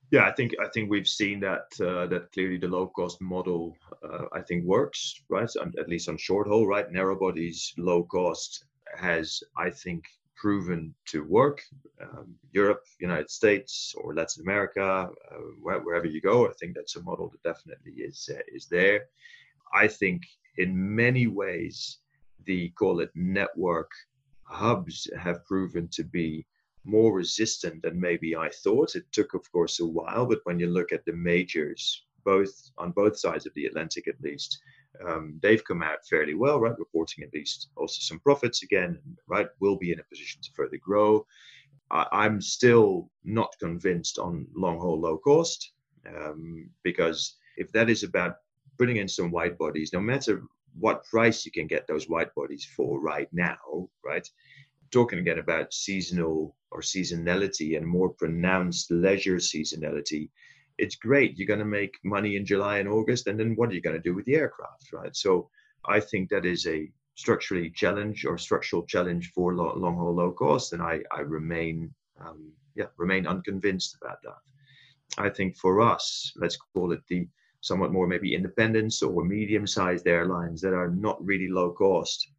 Yeah, 0.09 0.25
I 0.25 0.33
think 0.33 0.51
I 0.59 0.67
think 0.73 0.89
we've 0.89 1.07
seen 1.07 1.39
that 1.39 1.67
uh, 1.79 2.05
that 2.07 2.31
clearly 2.33 2.57
the 2.57 2.67
low 2.67 2.87
cost 2.87 3.21
model 3.21 3.77
uh, 4.03 4.25
I 4.33 4.41
think 4.41 4.65
works 4.65 5.23
right 5.29 5.49
at 5.79 5.87
least 5.87 6.09
on 6.09 6.17
short 6.17 6.47
haul 6.47 6.67
right 6.67 6.91
narrow 6.91 7.17
bodies 7.17 7.73
low 7.77 8.03
cost 8.03 8.65
has 8.97 9.41
I 9.55 9.69
think 9.69 10.03
proven 10.41 10.93
to 11.05 11.23
work 11.23 11.61
um, 12.01 12.27
Europe 12.51 12.83
United 12.99 13.29
States 13.29 13.93
or 13.99 14.15
Latin 14.15 14.41
America 14.41 15.09
uh, 15.31 15.35
wherever 15.61 16.07
you 16.07 16.21
go 16.21 16.47
I 16.47 16.53
think 16.59 16.73
that's 16.73 16.95
a 16.95 17.03
model 17.03 17.27
that 17.29 17.43
definitely 17.51 17.93
is 18.09 18.29
uh, 18.33 18.39
is 18.57 18.65
there 18.65 18.99
I 19.83 19.87
think 19.87 20.21
in 20.57 20.71
many 21.03 21.27
ways 21.27 21.99
the 22.45 22.69
call 22.69 23.01
it 23.01 23.11
network 23.13 23.91
hubs 24.43 25.07
have 25.25 25.45
proven 25.45 25.87
to 25.89 26.03
be 26.03 26.45
more 26.83 27.13
resistant 27.13 27.81
than 27.83 27.99
maybe 27.99 28.35
I 28.35 28.49
thought. 28.63 28.95
It 28.95 29.05
took, 29.11 29.33
of 29.33 29.49
course, 29.51 29.79
a 29.79 29.85
while, 29.85 30.25
but 30.25 30.39
when 30.45 30.59
you 30.59 30.67
look 30.67 30.91
at 30.91 31.05
the 31.05 31.13
majors, 31.13 32.05
both 32.25 32.71
on 32.77 32.91
both 32.91 33.17
sides 33.17 33.45
of 33.45 33.53
the 33.53 33.65
Atlantic 33.65 34.07
at 34.07 34.21
least, 34.21 34.59
um, 35.05 35.39
they've 35.41 35.63
come 35.63 35.81
out 35.81 36.05
fairly 36.09 36.33
well, 36.33 36.59
right? 36.59 36.77
Reporting 36.77 37.23
at 37.23 37.33
least 37.33 37.69
also 37.75 37.99
some 37.99 38.19
profits 38.19 38.63
again, 38.63 38.99
right? 39.27 39.47
Will 39.59 39.77
be 39.77 39.91
in 39.91 39.99
a 39.99 40.03
position 40.03 40.41
to 40.41 40.51
further 40.55 40.77
grow. 40.77 41.25
I, 41.89 42.25
am 42.25 42.39
still 42.39 43.09
not 43.25 43.53
convinced 43.59 44.17
on 44.17 44.47
long 44.55 44.79
haul 44.79 44.99
low 44.99 45.17
cost 45.17 45.73
um, 46.07 46.69
because 46.83 47.35
if 47.57 47.69
that 47.73 47.89
is 47.89 48.03
about 48.03 48.37
putting 48.77 48.97
in 48.97 49.09
some 49.09 49.29
wide 49.29 49.57
bodies, 49.57 49.91
no 49.91 49.99
matter 49.99 50.43
what 50.79 51.03
price 51.03 51.45
you 51.45 51.51
can 51.51 51.67
get 51.67 51.87
those 51.87 52.07
wide 52.07 52.33
bodies 52.33 52.65
for 52.65 53.01
right 53.01 53.27
now, 53.33 53.89
right? 54.05 54.25
talking 54.91 55.19
again 55.19 55.39
about 55.39 55.73
seasonal 55.73 56.55
or 56.69 56.81
seasonality 56.81 57.77
and 57.77 57.87
more 57.87 58.09
pronounced 58.09 58.91
leisure 58.91 59.37
seasonality, 59.37 60.29
it's 60.81 60.95
great. 60.95 61.37
You're 61.37 61.53
going 61.53 61.67
to 61.67 61.77
make 61.81 61.95
money 62.03 62.35
in 62.35 62.45
July 62.45 62.79
and 62.79 62.89
August, 62.89 63.27
and 63.27 63.39
then 63.39 63.55
what 63.55 63.69
are 63.69 63.73
you 63.73 63.81
going 63.81 63.95
to 63.95 64.09
do 64.09 64.15
with 64.15 64.25
the 64.25 64.35
aircraft, 64.35 64.91
right? 64.93 65.15
So 65.15 65.49
I 65.85 65.99
think 65.99 66.29
that 66.29 66.45
is 66.45 66.65
a 66.67 66.91
structurally 67.15 67.69
challenge 67.69 68.25
or 68.25 68.37
structural 68.37 68.83
challenge 68.93 69.31
for 69.35 69.53
long, 69.53 69.95
haul 69.95 70.15
low 70.15 70.31
cost, 70.31 70.73
and 70.73 70.81
I 70.81 70.95
I 71.17 71.21
remain 71.21 71.93
um, 72.23 72.51
yeah 72.75 72.89
remain 72.97 73.27
unconvinced 73.27 73.97
about 74.01 74.21
that. 74.23 74.41
I 75.17 75.29
think 75.29 75.57
for 75.57 75.81
us, 75.81 76.31
let's 76.35 76.57
call 76.73 76.91
it 76.93 77.03
the 77.09 77.27
somewhat 77.61 77.91
more 77.91 78.07
maybe 78.07 78.33
independents 78.33 79.03
or 79.03 79.23
medium 79.23 79.67
sized 79.67 80.07
airlines 80.07 80.61
that 80.61 80.73
are 80.73 80.89
not 80.89 81.23
really 81.23 81.47
low 81.47 81.71
cost 81.71 82.31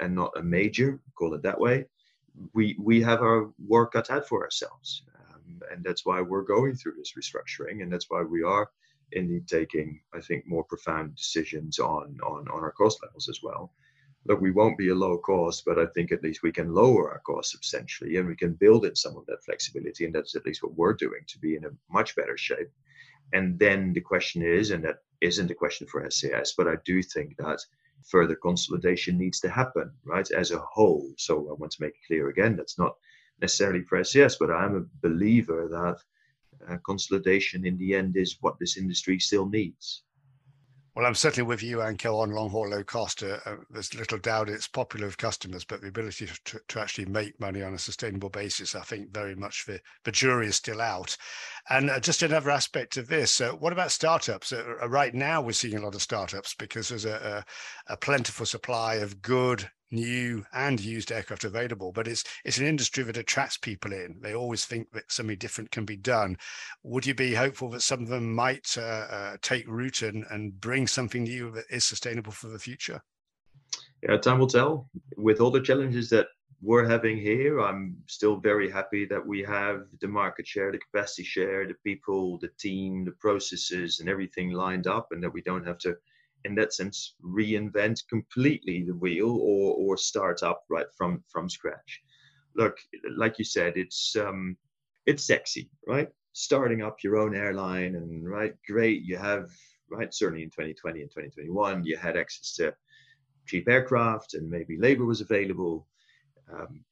and 0.00 0.14
not 0.14 0.32
a 0.36 0.42
major, 0.42 1.00
call 1.18 1.34
it 1.34 1.42
that 1.42 1.58
way, 1.58 1.86
we 2.54 2.76
we 2.78 3.02
have 3.02 3.20
our 3.22 3.50
work 3.66 3.92
cut 3.92 4.10
out 4.10 4.28
for 4.28 4.44
ourselves, 4.44 5.02
um, 5.46 5.60
and 5.70 5.84
that's 5.84 6.04
why 6.04 6.20
we're 6.20 6.42
going 6.42 6.74
through 6.74 6.94
this 6.96 7.14
restructuring, 7.18 7.82
and 7.82 7.92
that's 7.92 8.10
why 8.10 8.22
we 8.22 8.42
are 8.42 8.70
indeed 9.12 9.46
taking, 9.46 10.00
I 10.14 10.20
think, 10.20 10.46
more 10.46 10.64
profound 10.64 11.16
decisions 11.16 11.78
on 11.78 12.18
on 12.22 12.48
on 12.48 12.60
our 12.62 12.72
cost 12.72 12.98
levels 13.02 13.28
as 13.28 13.40
well. 13.42 13.72
Look, 14.26 14.40
we 14.40 14.50
won't 14.50 14.78
be 14.78 14.88
a 14.88 14.94
low 14.94 15.18
cost, 15.18 15.64
but 15.64 15.78
I 15.78 15.86
think 15.86 16.10
at 16.10 16.22
least 16.22 16.42
we 16.42 16.50
can 16.50 16.74
lower 16.74 17.12
our 17.12 17.20
costs 17.20 17.52
substantially, 17.52 18.16
and 18.16 18.26
we 18.26 18.36
can 18.36 18.54
build 18.54 18.84
in 18.84 18.96
some 18.96 19.16
of 19.16 19.26
that 19.26 19.44
flexibility, 19.44 20.04
and 20.04 20.14
that's 20.14 20.34
at 20.34 20.44
least 20.44 20.62
what 20.62 20.74
we're 20.76 20.94
doing 20.94 21.22
to 21.28 21.38
be 21.38 21.54
in 21.54 21.64
a 21.64 21.70
much 21.88 22.16
better 22.16 22.36
shape. 22.36 22.70
And 23.32 23.58
then 23.58 23.92
the 23.92 24.00
question 24.00 24.42
is, 24.42 24.70
and 24.70 24.84
that 24.84 24.98
isn't 25.20 25.50
a 25.50 25.54
question 25.54 25.86
for 25.86 26.08
SAS, 26.10 26.54
but 26.56 26.68
I 26.68 26.76
do 26.84 27.02
think 27.02 27.36
that 27.36 27.60
further 28.04 28.36
consolidation 28.36 29.18
needs 29.18 29.40
to 29.40 29.48
happen, 29.48 29.90
right, 30.04 30.30
as 30.30 30.50
a 30.50 30.58
whole. 30.58 31.12
So 31.16 31.48
I 31.50 31.54
want 31.54 31.72
to 31.72 31.82
make 31.82 31.94
it 31.94 32.06
clear 32.06 32.28
again, 32.28 32.56
that's 32.56 32.78
not 32.78 32.96
necessarily 33.40 33.82
for 33.82 34.02
SAS, 34.02 34.36
but 34.36 34.50
I'm 34.50 34.76
a 34.76 35.06
believer 35.06 35.68
that 35.70 36.72
uh, 36.72 36.78
consolidation 36.84 37.66
in 37.66 37.76
the 37.78 37.94
end 37.94 38.16
is 38.16 38.38
what 38.40 38.58
this 38.58 38.76
industry 38.76 39.18
still 39.18 39.48
needs. 39.48 40.02
Well, 40.96 41.04
I'm 41.04 41.14
certainly 41.14 41.46
with 41.46 41.62
you, 41.62 41.82
Anko, 41.82 42.16
on 42.20 42.30
long 42.30 42.48
haul 42.48 42.70
low 42.70 42.82
cost. 42.82 43.22
Uh, 43.22 43.38
uh, 43.44 43.56
there's 43.68 43.94
little 43.94 44.16
doubt 44.16 44.48
it's 44.48 44.66
popular 44.66 45.04
with 45.04 45.18
customers, 45.18 45.62
but 45.62 45.82
the 45.82 45.88
ability 45.88 46.26
to, 46.46 46.60
to 46.68 46.80
actually 46.80 47.04
make 47.04 47.38
money 47.38 47.62
on 47.62 47.74
a 47.74 47.78
sustainable 47.78 48.30
basis, 48.30 48.74
I 48.74 48.80
think 48.80 49.12
very 49.12 49.34
much 49.34 49.66
the, 49.66 49.78
the 50.04 50.12
jury 50.12 50.46
is 50.46 50.56
still 50.56 50.80
out. 50.80 51.14
And 51.68 51.90
uh, 51.90 52.00
just 52.00 52.22
another 52.22 52.50
aspect 52.50 52.96
of 52.96 53.08
this, 53.08 53.42
uh, 53.42 53.50
what 53.50 53.74
about 53.74 53.92
startups? 53.92 54.54
Uh, 54.54 54.64
uh, 54.82 54.88
right 54.88 55.14
now, 55.14 55.42
we're 55.42 55.52
seeing 55.52 55.76
a 55.76 55.82
lot 55.82 55.94
of 55.94 56.00
startups 56.00 56.54
because 56.54 56.88
there's 56.88 57.04
a, 57.04 57.44
a, 57.86 57.92
a 57.92 57.96
plentiful 57.98 58.46
supply 58.46 58.94
of 58.94 59.20
good 59.20 59.70
new 59.90 60.44
and 60.52 60.80
used 60.80 61.12
aircraft 61.12 61.44
available 61.44 61.92
but 61.92 62.08
it's 62.08 62.24
it's 62.44 62.58
an 62.58 62.66
industry 62.66 63.04
that 63.04 63.16
attracts 63.16 63.56
people 63.56 63.92
in. 63.92 64.18
They 64.20 64.34
always 64.34 64.64
think 64.64 64.90
that 64.92 65.10
something 65.10 65.38
different 65.38 65.70
can 65.70 65.84
be 65.84 65.96
done. 65.96 66.36
Would 66.82 67.06
you 67.06 67.14
be 67.14 67.34
hopeful 67.34 67.70
that 67.70 67.82
some 67.82 68.02
of 68.02 68.08
them 68.08 68.34
might 68.34 68.76
uh, 68.76 68.80
uh, 68.80 69.36
take 69.42 69.66
root 69.68 70.02
and 70.02 70.24
and 70.30 70.60
bring 70.60 70.86
something 70.86 71.24
new 71.24 71.50
that 71.52 71.64
is 71.70 71.84
sustainable 71.84 72.32
for 72.32 72.48
the 72.48 72.58
future? 72.58 73.00
Yeah 74.02 74.16
time 74.16 74.38
will 74.38 74.46
tell. 74.46 74.88
With 75.16 75.40
all 75.40 75.50
the 75.50 75.60
challenges 75.60 76.10
that 76.10 76.26
we're 76.62 76.88
having 76.88 77.18
here 77.18 77.60
i'm 77.60 77.96
still 78.06 78.36
very 78.36 78.70
happy 78.70 79.04
that 79.04 79.24
we 79.24 79.42
have 79.42 79.82
the 80.00 80.08
market 80.08 80.46
share 80.46 80.72
the 80.72 80.78
capacity 80.78 81.22
share 81.22 81.66
the 81.66 81.74
people 81.84 82.38
the 82.38 82.48
team 82.58 83.04
the 83.04 83.12
processes 83.12 84.00
and 84.00 84.08
everything 84.08 84.52
lined 84.52 84.86
up 84.86 85.08
and 85.10 85.22
that 85.22 85.32
we 85.32 85.42
don't 85.42 85.66
have 85.66 85.78
to 85.78 85.94
in 86.46 86.54
that 86.54 86.72
sense 86.72 87.14
reinvent 87.22 87.98
completely 88.08 88.84
the 88.84 88.94
wheel 88.94 89.30
or 89.42 89.74
or 89.74 89.96
start 89.96 90.42
up 90.42 90.62
right 90.70 90.86
from 90.96 91.22
from 91.28 91.48
scratch. 91.50 92.00
Look 92.54 92.76
like 93.16 93.38
you 93.38 93.44
said 93.44 93.74
it's 93.76 94.16
um 94.16 94.56
it's 95.06 95.24
sexy 95.26 95.68
right? 95.86 96.08
Starting 96.32 96.82
up 96.82 97.02
your 97.02 97.16
own 97.16 97.34
airline 97.34 97.96
and 97.96 98.28
right 98.28 98.54
great 98.66 99.02
you 99.02 99.16
have 99.16 99.50
right 99.90 100.12
certainly 100.14 100.42
in 100.42 100.50
2020 100.50 101.02
and 101.02 101.10
2021 101.10 101.84
you 101.84 101.96
had 101.96 102.16
access 102.16 102.54
to 102.56 102.74
cheap 103.46 103.68
aircraft 103.68 104.34
and 104.34 104.48
maybe 104.48 104.76
labor 104.78 105.04
was 105.04 105.20
available. 105.20 105.86
Um, 106.52 106.84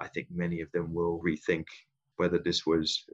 i 0.00 0.08
think 0.08 0.26
many 0.30 0.62
of 0.62 0.72
them 0.72 0.94
will 0.94 1.20
rethink 1.22 1.66
whether 2.16 2.38
this 2.38 2.64
was 2.64 3.04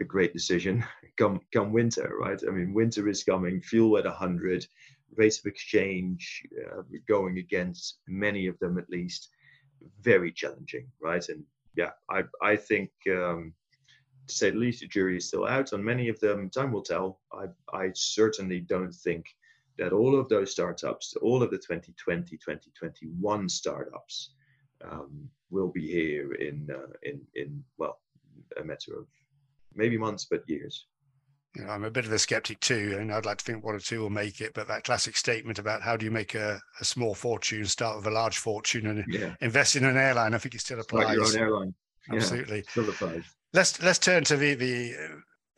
a 0.00 0.04
great 0.04 0.32
decision 0.32 0.82
come 1.18 1.40
come 1.52 1.72
winter 1.72 2.08
right? 2.20 2.40
I 2.48 2.50
mean 2.50 2.72
winter 2.74 3.08
is 3.08 3.24
coming 3.24 3.60
fuel 3.60 3.98
at 3.98 4.04
100 4.04 4.66
rates 5.14 5.38
of 5.38 5.46
exchange 5.46 6.42
uh, 6.66 6.82
going 7.08 7.38
against 7.38 7.98
many 8.08 8.46
of 8.46 8.58
them 8.58 8.78
at 8.78 8.90
least 8.90 9.28
very 10.00 10.32
challenging 10.32 10.86
right? 11.00 11.28
And 11.28 11.44
yeah 11.76 11.90
i 12.10 12.22
i 12.42 12.56
think 12.56 12.90
um, 13.10 13.52
to 14.26 14.34
say 14.34 14.50
the 14.50 14.56
least 14.56 14.80
the 14.80 14.86
jury 14.86 15.16
is 15.16 15.28
still 15.28 15.46
out 15.46 15.72
on 15.72 15.84
many 15.84 16.08
of 16.08 16.18
them. 16.18 16.50
Time 16.50 16.72
will 16.72 16.82
tell. 16.82 17.20
I 17.32 17.46
i 17.72 17.90
certainly 17.94 18.60
don't 18.60 18.92
think 18.92 19.26
that 19.78 19.92
all 19.92 20.18
of 20.18 20.28
those 20.28 20.50
startups 20.50 21.14
all 21.22 21.42
of 21.42 21.50
the 21.50 21.58
2020 21.58 22.36
2021 22.36 23.48
startups 23.48 24.30
um, 24.90 25.28
will 25.50 25.68
be 25.68 25.86
here 25.86 26.32
in 26.34 26.68
uh, 26.70 26.92
in 27.02 27.20
in 27.34 27.62
well 27.78 28.00
a 28.60 28.64
matter 28.64 28.98
of 28.98 29.06
maybe 29.74 29.98
months 29.98 30.26
but 30.28 30.48
years 30.48 30.86
you 31.56 31.64
know, 31.64 31.70
I'm 31.70 31.84
a 31.84 31.90
bit 31.90 32.04
of 32.04 32.12
a 32.12 32.18
skeptic 32.18 32.60
too, 32.60 32.96
and 32.98 33.12
I'd 33.12 33.24
like 33.24 33.38
to 33.38 33.44
think 33.44 33.64
one 33.64 33.74
or 33.74 33.80
two 33.80 34.00
will 34.00 34.10
make 34.10 34.40
it. 34.40 34.52
But 34.54 34.68
that 34.68 34.84
classic 34.84 35.16
statement 35.16 35.58
about 35.58 35.82
how 35.82 35.96
do 35.96 36.04
you 36.04 36.10
make 36.10 36.34
a, 36.34 36.60
a 36.80 36.84
small 36.84 37.14
fortune, 37.14 37.64
start 37.64 37.96
with 37.96 38.06
a 38.06 38.10
large 38.10 38.38
fortune, 38.38 38.86
and 38.86 39.04
yeah. 39.08 39.34
invest 39.40 39.74
in 39.74 39.84
an 39.84 39.96
airline, 39.96 40.34
I 40.34 40.38
think 40.38 40.54
it 40.54 40.60
still 40.60 40.80
applies. 40.80 41.14
Start 41.14 41.16
your 41.16 41.26
own 41.26 41.52
airline, 41.52 41.74
absolutely, 42.12 42.58
yeah, 42.58 42.70
still 42.70 42.90
applies. 42.90 43.24
Let's 43.54 43.82
let's 43.82 43.98
turn 43.98 44.24
to 44.24 44.36
the 44.36 44.54
the 44.54 44.94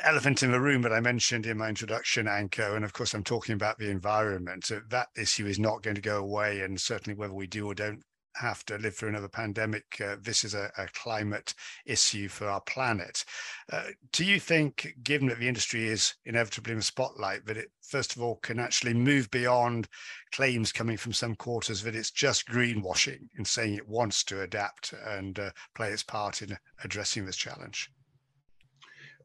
elephant 0.01 0.45
in 0.45 0.53
the 0.53 0.61
room 0.61 0.83
that 0.83 0.93
I 0.93 1.01
mentioned 1.01 1.47
in 1.47 1.59
my 1.59 1.69
introduction, 1.69 2.29
Anko, 2.29 2.77
and 2.77 2.85
of 2.85 2.93
course 2.93 3.13
I'm 3.15 3.25
talking 3.25 3.55
about 3.55 3.79
the 3.79 3.91
environment. 3.91 4.67
So 4.67 4.81
that 4.91 5.09
issue 5.17 5.47
is 5.47 5.59
not 5.59 5.83
going 5.83 5.97
to 5.97 6.01
go 6.01 6.19
away, 6.19 6.61
and 6.61 6.81
certainly 6.81 7.19
whether 7.19 7.35
we 7.35 7.49
do 7.49 7.67
or 7.67 7.75
don't 7.75 8.03
have 8.39 8.65
to 8.67 8.79
live 8.79 8.95
through 8.95 9.11
another 9.11 9.29
pandemic. 9.29 10.01
Uh, 10.01 10.17
this 10.21 10.45
is 10.45 10.55
a, 10.55 10.71
a, 10.79 10.87
climate 10.89 11.55
issue 11.87 12.29
for 12.29 12.49
our 12.49 12.61
planet. 12.61 13.25
Uh, 13.73 13.89
do 14.13 14.25
you 14.25 14.39
think, 14.39 14.95
given 15.03 15.29
that 15.29 15.39
the 15.39 15.49
industry 15.49 15.89
is 15.89 16.15
inevitably 16.25 16.73
in 16.73 16.79
the 16.79 16.85
spotlight, 16.85 17.47
that 17.47 17.57
it, 17.57 17.71
first 17.83 18.15
of 18.15 18.23
all, 18.23 18.37
can 18.37 18.59
actually 18.59 18.95
move 18.95 19.31
beyond 19.31 19.89
claims 20.33 20.73
coming 20.73 20.97
from 20.97 21.13
some 21.13 21.35
quarters 21.35 21.83
that 21.83 21.97
it's 21.97 22.11
just 22.11 22.49
greenwashing 22.49 23.29
in 23.39 23.45
saying 23.45 23.75
it 23.75 23.89
wants 23.89 24.23
to 24.25 24.43
adapt 24.43 24.95
and 25.07 25.39
uh, 25.39 25.51
play 25.75 25.91
its 25.91 26.03
part 26.03 26.43
in 26.43 26.57
addressing 26.85 27.27
this 27.27 27.37
challenge? 27.37 27.91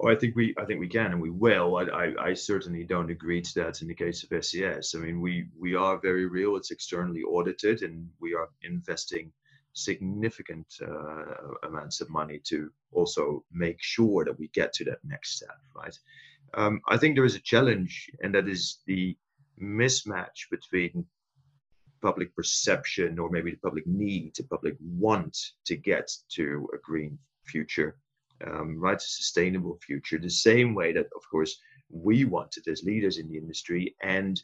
Oh, 0.03 0.09
I 0.09 0.15
think 0.15 0.35
we, 0.35 0.53
I 0.57 0.65
think 0.65 0.81
we 0.81 0.89
can, 0.89 1.13
and 1.13 1.21
we 1.21 1.29
will. 1.29 1.77
I, 1.77 1.83
I, 1.83 2.29
I, 2.29 2.33
certainly 2.33 2.83
don't 2.83 3.09
agree 3.09 3.41
to 3.41 3.53
that 3.55 3.81
in 3.81 3.87
the 3.87 3.93
case 3.93 4.23
of 4.23 4.45
SAS. 4.45 4.95
I 4.95 4.97
mean, 4.99 5.21
we, 5.21 5.47
we 5.57 5.75
are 5.75 5.97
very 5.97 6.25
real. 6.25 6.57
It's 6.57 6.71
externally 6.71 7.21
audited, 7.21 7.83
and 7.83 8.09
we 8.19 8.33
are 8.33 8.49
investing 8.63 9.31
significant 9.71 10.67
uh, 10.81 11.67
amounts 11.67 12.01
of 12.01 12.09
money 12.09 12.41
to 12.49 12.69
also 12.91 13.45
make 13.53 13.77
sure 13.79 14.25
that 14.25 14.37
we 14.37 14.49
get 14.49 14.73
to 14.73 14.83
that 14.85 14.99
next 15.05 15.37
step. 15.37 15.57
Right. 15.73 15.97
Um, 16.53 16.81
I 16.89 16.97
think 16.97 17.15
there 17.15 17.23
is 17.23 17.35
a 17.35 17.39
challenge, 17.39 18.11
and 18.21 18.35
that 18.35 18.49
is 18.49 18.79
the 18.85 19.15
mismatch 19.61 20.49
between 20.51 21.05
public 22.01 22.35
perception 22.35 23.19
or 23.19 23.29
maybe 23.29 23.51
the 23.51 23.57
public 23.57 23.87
need, 23.87 24.33
the 24.35 24.43
public 24.43 24.75
want 24.81 25.37
to 25.65 25.77
get 25.77 26.11
to 26.31 26.67
a 26.73 26.77
green 26.77 27.17
future 27.45 27.95
um, 28.45 28.79
right, 28.79 28.97
a 28.97 28.99
sustainable 28.99 29.77
future, 29.85 30.17
the 30.17 30.29
same 30.29 30.73
way 30.75 30.93
that, 30.93 31.07
of 31.15 31.23
course, 31.29 31.59
we 31.89 32.25
want 32.25 32.57
it 32.57 32.67
as 32.67 32.83
leaders 32.83 33.17
in 33.17 33.29
the 33.29 33.37
industry, 33.37 33.95
and 34.01 34.41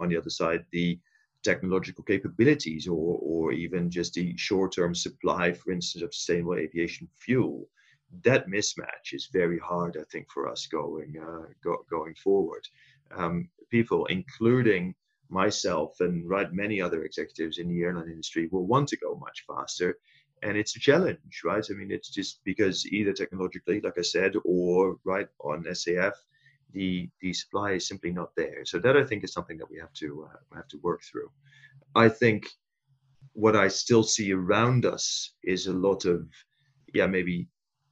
on 0.00 0.08
the 0.08 0.16
other 0.16 0.30
side, 0.30 0.64
the 0.72 0.98
technological 1.42 2.04
capabilities 2.04 2.86
or, 2.86 3.18
or 3.22 3.52
even 3.52 3.90
just 3.90 4.14
the 4.14 4.36
short-term 4.36 4.94
supply, 4.94 5.52
for 5.52 5.72
instance, 5.72 6.02
of 6.02 6.14
sustainable 6.14 6.54
aviation 6.54 7.08
fuel. 7.14 7.68
That 8.24 8.48
mismatch 8.48 9.12
is 9.12 9.28
very 9.32 9.58
hard, 9.58 9.96
I 9.98 10.04
think, 10.10 10.26
for 10.30 10.48
us 10.48 10.66
going 10.66 11.14
uh, 11.16 11.46
go, 11.62 11.84
going 11.88 12.14
forward. 12.14 12.66
Um, 13.16 13.48
people, 13.70 14.06
including 14.06 14.94
myself 15.28 16.00
and 16.00 16.28
right 16.28 16.52
many 16.52 16.80
other 16.80 17.04
executives 17.04 17.58
in 17.58 17.68
the 17.68 17.82
airline 17.82 18.10
industry, 18.10 18.48
will 18.50 18.66
want 18.66 18.88
to 18.88 18.96
go 18.96 19.14
much 19.14 19.44
faster 19.46 19.96
and 20.42 20.56
it's 20.56 20.76
a 20.76 20.80
challenge, 20.80 21.42
right? 21.44 21.64
I 21.70 21.74
mean, 21.74 21.90
it's 21.90 22.08
just 22.08 22.42
because 22.44 22.86
either 22.86 23.12
technologically, 23.12 23.80
like 23.80 23.98
I 23.98 24.02
said, 24.02 24.34
or 24.44 24.96
right 25.04 25.28
on 25.40 25.64
SAF, 25.64 26.14
the 26.72 27.08
the 27.20 27.32
supply 27.32 27.72
is 27.72 27.86
simply 27.86 28.10
not 28.10 28.34
there. 28.36 28.64
So 28.64 28.78
that 28.78 28.96
I 28.96 29.04
think 29.04 29.24
is 29.24 29.32
something 29.32 29.58
that 29.58 29.70
we 29.70 29.78
have 29.78 29.92
to 29.94 30.28
uh, 30.30 30.56
have 30.56 30.68
to 30.68 30.78
work 30.78 31.02
through. 31.02 31.30
I 31.94 32.08
think 32.08 32.46
what 33.32 33.56
I 33.56 33.68
still 33.68 34.02
see 34.02 34.32
around 34.32 34.86
us 34.86 35.34
is 35.42 35.66
a 35.66 35.72
lot 35.72 36.04
of 36.04 36.28
yeah 36.94 37.06
maybe 37.06 37.48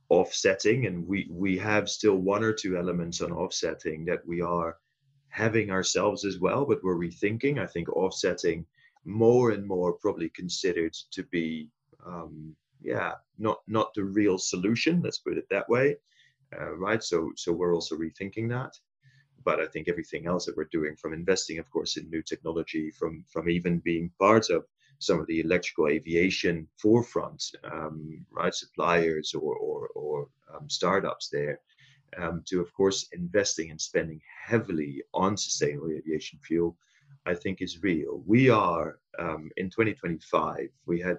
offsetting, 0.08 0.86
and 0.86 1.06
we 1.06 1.28
we 1.30 1.58
have 1.58 1.88
still 1.88 2.16
one 2.16 2.44
or 2.44 2.52
two 2.52 2.76
elements 2.78 3.20
on 3.20 3.32
offsetting 3.32 4.04
that 4.06 4.26
we 4.26 4.40
are 4.40 4.78
having 5.28 5.70
ourselves 5.70 6.24
as 6.24 6.38
well, 6.38 6.64
but 6.64 6.82
we're 6.82 6.96
rethinking. 6.96 7.58
I 7.58 7.66
think 7.66 7.88
offsetting 7.90 8.64
more 9.04 9.50
and 9.50 9.66
more 9.66 9.92
probably 9.92 10.30
considered 10.30 10.94
to 11.10 11.22
be 11.24 11.68
um, 12.06 12.56
yeah, 12.80 13.14
not 13.38 13.58
not 13.66 13.94
the 13.94 14.04
real 14.04 14.38
solution. 14.38 15.02
Let's 15.02 15.18
put 15.18 15.38
it 15.38 15.48
that 15.50 15.68
way, 15.68 15.96
uh, 16.58 16.74
right? 16.76 17.02
So 17.02 17.32
so 17.36 17.52
we're 17.52 17.74
also 17.74 17.96
rethinking 17.96 18.48
that. 18.50 18.78
But 19.44 19.60
I 19.60 19.66
think 19.66 19.88
everything 19.88 20.26
else 20.26 20.46
that 20.46 20.56
we're 20.56 20.64
doing, 20.72 20.96
from 20.96 21.12
investing, 21.12 21.58
of 21.58 21.70
course, 21.70 21.96
in 21.96 22.10
new 22.10 22.22
technology, 22.22 22.90
from 22.90 23.24
from 23.32 23.48
even 23.48 23.78
being 23.78 24.10
part 24.18 24.50
of 24.50 24.66
some 24.98 25.20
of 25.20 25.26
the 25.26 25.40
electrical 25.40 25.88
aviation 25.88 26.68
forefront, 26.76 27.42
um, 27.64 28.24
right, 28.30 28.54
suppliers 28.54 29.34
or 29.34 29.54
or, 29.56 29.88
or 29.94 30.28
um, 30.54 30.68
startups 30.68 31.28
there, 31.28 31.60
um, 32.16 32.42
to 32.46 32.60
of 32.60 32.72
course 32.74 33.08
investing 33.12 33.70
and 33.70 33.80
spending 33.80 34.20
heavily 34.46 35.02
on 35.14 35.36
sustainable 35.36 35.90
aviation 35.90 36.38
fuel, 36.40 36.76
I 37.26 37.34
think 37.34 37.60
is 37.60 37.82
real. 37.82 38.22
We 38.26 38.50
are 38.50 38.98
um, 39.18 39.50
in 39.56 39.70
2025. 39.70 40.68
We 40.86 41.00
had 41.00 41.18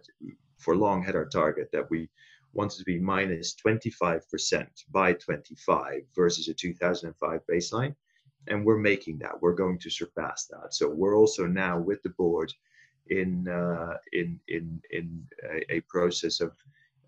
for 0.58 0.76
long 0.76 1.04
had 1.04 1.16
our 1.16 1.26
target 1.26 1.70
that 1.72 1.90
we 1.90 2.10
wanted 2.54 2.78
to 2.80 2.84
be 2.84 3.00
minus 3.00 3.56
25% 3.56 4.68
by 4.92 5.14
25 5.14 6.02
versus 6.16 6.48
a 6.48 6.54
2005 6.54 7.42
baseline. 7.52 7.96
and 8.48 8.66
we're 8.66 8.78
making 8.78 9.20
that. 9.20 9.40
We're 9.42 9.54
going 9.54 9.80
to 9.80 9.90
surpass 9.90 10.46
that. 10.48 10.74
So 10.74 10.90
we're 10.90 11.18
also 11.18 11.46
now 11.46 11.80
with 11.80 12.02
the 12.04 12.10
board 12.10 12.52
in 13.08 13.48
uh, 13.48 13.98
in 14.14 14.40
in 14.48 14.82
in 14.92 15.24
a, 15.44 15.76
a 15.76 15.80
process 15.82 16.42
of 16.42 16.54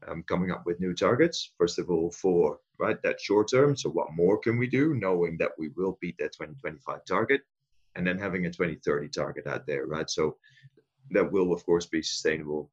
um, 0.08 0.24
coming 0.24 0.52
up 0.52 0.66
with 0.66 0.80
new 0.80 0.94
targets. 0.94 1.52
First 1.58 1.80
of 1.80 1.90
all, 1.90 2.12
for 2.12 2.60
right 2.80 3.02
that 3.04 3.22
short 3.22 3.50
term. 3.52 3.76
So 3.76 3.90
what 3.90 4.14
more 4.14 4.38
can 4.40 4.58
we 4.58 4.68
do, 4.68 4.96
knowing 4.96 5.38
that 5.38 5.52
we 5.58 5.70
will 5.78 5.98
beat 6.02 6.18
that 6.20 6.34
2025 6.34 7.06
target, 7.06 7.42
and 7.96 8.06
then 8.06 8.18
having 8.18 8.46
a 8.46 8.50
2030 8.50 9.10
target 9.10 9.48
out 9.48 9.66
there, 9.68 9.86
right? 9.86 10.10
So 10.10 10.38
that 11.12 11.32
will 11.32 11.54
of 11.54 11.66
course 11.66 11.86
be 11.86 12.02
sustainable 12.02 12.70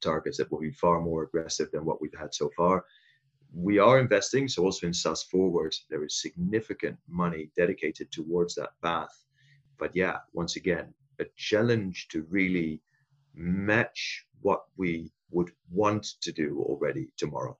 targets 0.00 0.38
that 0.38 0.50
will 0.50 0.60
be 0.60 0.70
far 0.70 1.00
more 1.00 1.22
aggressive 1.24 1.70
than 1.70 1.84
what 1.84 2.00
we've 2.00 2.18
had 2.18 2.34
so 2.34 2.50
far. 2.56 2.84
We 3.54 3.78
are 3.78 3.98
investing, 3.98 4.48
so 4.48 4.64
also 4.64 4.86
in 4.86 4.92
SAS 4.92 5.22
Forward, 5.22 5.74
there 5.88 6.04
is 6.04 6.20
significant 6.20 6.98
money 7.08 7.50
dedicated 7.56 8.10
towards 8.10 8.54
that 8.56 8.70
path. 8.82 9.24
But 9.78 9.94
yeah, 9.94 10.18
once 10.32 10.56
again, 10.56 10.92
a 11.20 11.24
challenge 11.36 12.08
to 12.08 12.26
really 12.28 12.82
match 13.34 14.26
what 14.42 14.64
we 14.76 15.12
would 15.30 15.52
want 15.70 16.04
to 16.20 16.32
do 16.32 16.60
already 16.60 17.08
tomorrow. 17.16 17.56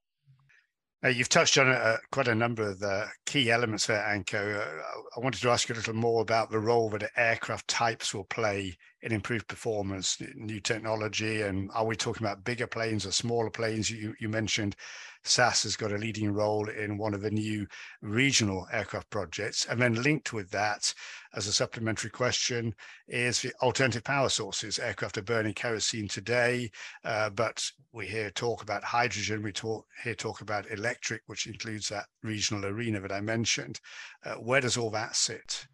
Uh, 1.04 1.08
you've 1.08 1.28
touched 1.28 1.58
on 1.58 1.68
uh, 1.68 1.98
quite 2.10 2.26
a 2.26 2.34
number 2.34 2.70
of 2.70 2.80
the 2.80 3.06
key 3.26 3.50
elements 3.50 3.86
there, 3.86 4.04
Anko. 4.04 4.60
Uh, 4.60 4.92
I 5.16 5.20
wanted 5.20 5.40
to 5.42 5.50
ask 5.50 5.68
you 5.68 5.74
a 5.74 5.76
little 5.76 5.94
more 5.94 6.22
about 6.22 6.50
the 6.50 6.58
role 6.58 6.88
that 6.90 7.10
aircraft 7.16 7.68
types 7.68 8.14
will 8.14 8.24
play 8.24 8.76
in 9.06 9.12
improved 9.12 9.46
performance, 9.46 10.20
new 10.34 10.58
technology, 10.58 11.42
and 11.42 11.70
are 11.72 11.86
we 11.86 11.94
talking 11.94 12.26
about 12.26 12.42
bigger 12.42 12.66
planes 12.66 13.06
or 13.06 13.12
smaller 13.12 13.50
planes? 13.50 13.88
You, 13.88 14.16
you 14.18 14.28
mentioned 14.28 14.74
SAS 15.22 15.62
has 15.62 15.76
got 15.76 15.92
a 15.92 15.96
leading 15.96 16.32
role 16.32 16.68
in 16.68 16.98
one 16.98 17.14
of 17.14 17.20
the 17.20 17.30
new 17.30 17.68
regional 18.02 18.66
aircraft 18.72 19.08
projects. 19.10 19.64
And 19.66 19.80
then 19.80 20.02
linked 20.02 20.32
with 20.32 20.50
that, 20.50 20.92
as 21.34 21.46
a 21.46 21.52
supplementary 21.52 22.10
question, 22.10 22.74
is 23.06 23.40
the 23.40 23.52
alternative 23.62 24.02
power 24.02 24.28
sources. 24.28 24.80
Aircraft 24.80 25.18
are 25.18 25.22
burning 25.22 25.54
kerosene 25.54 26.08
today, 26.08 26.72
uh, 27.04 27.30
but 27.30 27.64
we 27.92 28.06
hear 28.06 28.30
talk 28.30 28.64
about 28.64 28.82
hydrogen, 28.82 29.40
we 29.40 29.52
talk, 29.52 29.86
hear 30.02 30.16
talk 30.16 30.40
about 30.40 30.68
electric, 30.68 31.22
which 31.26 31.46
includes 31.46 31.88
that 31.90 32.06
regional 32.24 32.66
arena 32.66 32.98
that 32.98 33.12
I 33.12 33.20
mentioned. 33.20 33.78
Uh, 34.24 34.34
where 34.34 34.60
does 34.60 34.76
all 34.76 34.90
that 34.90 35.14
sit? 35.14 35.68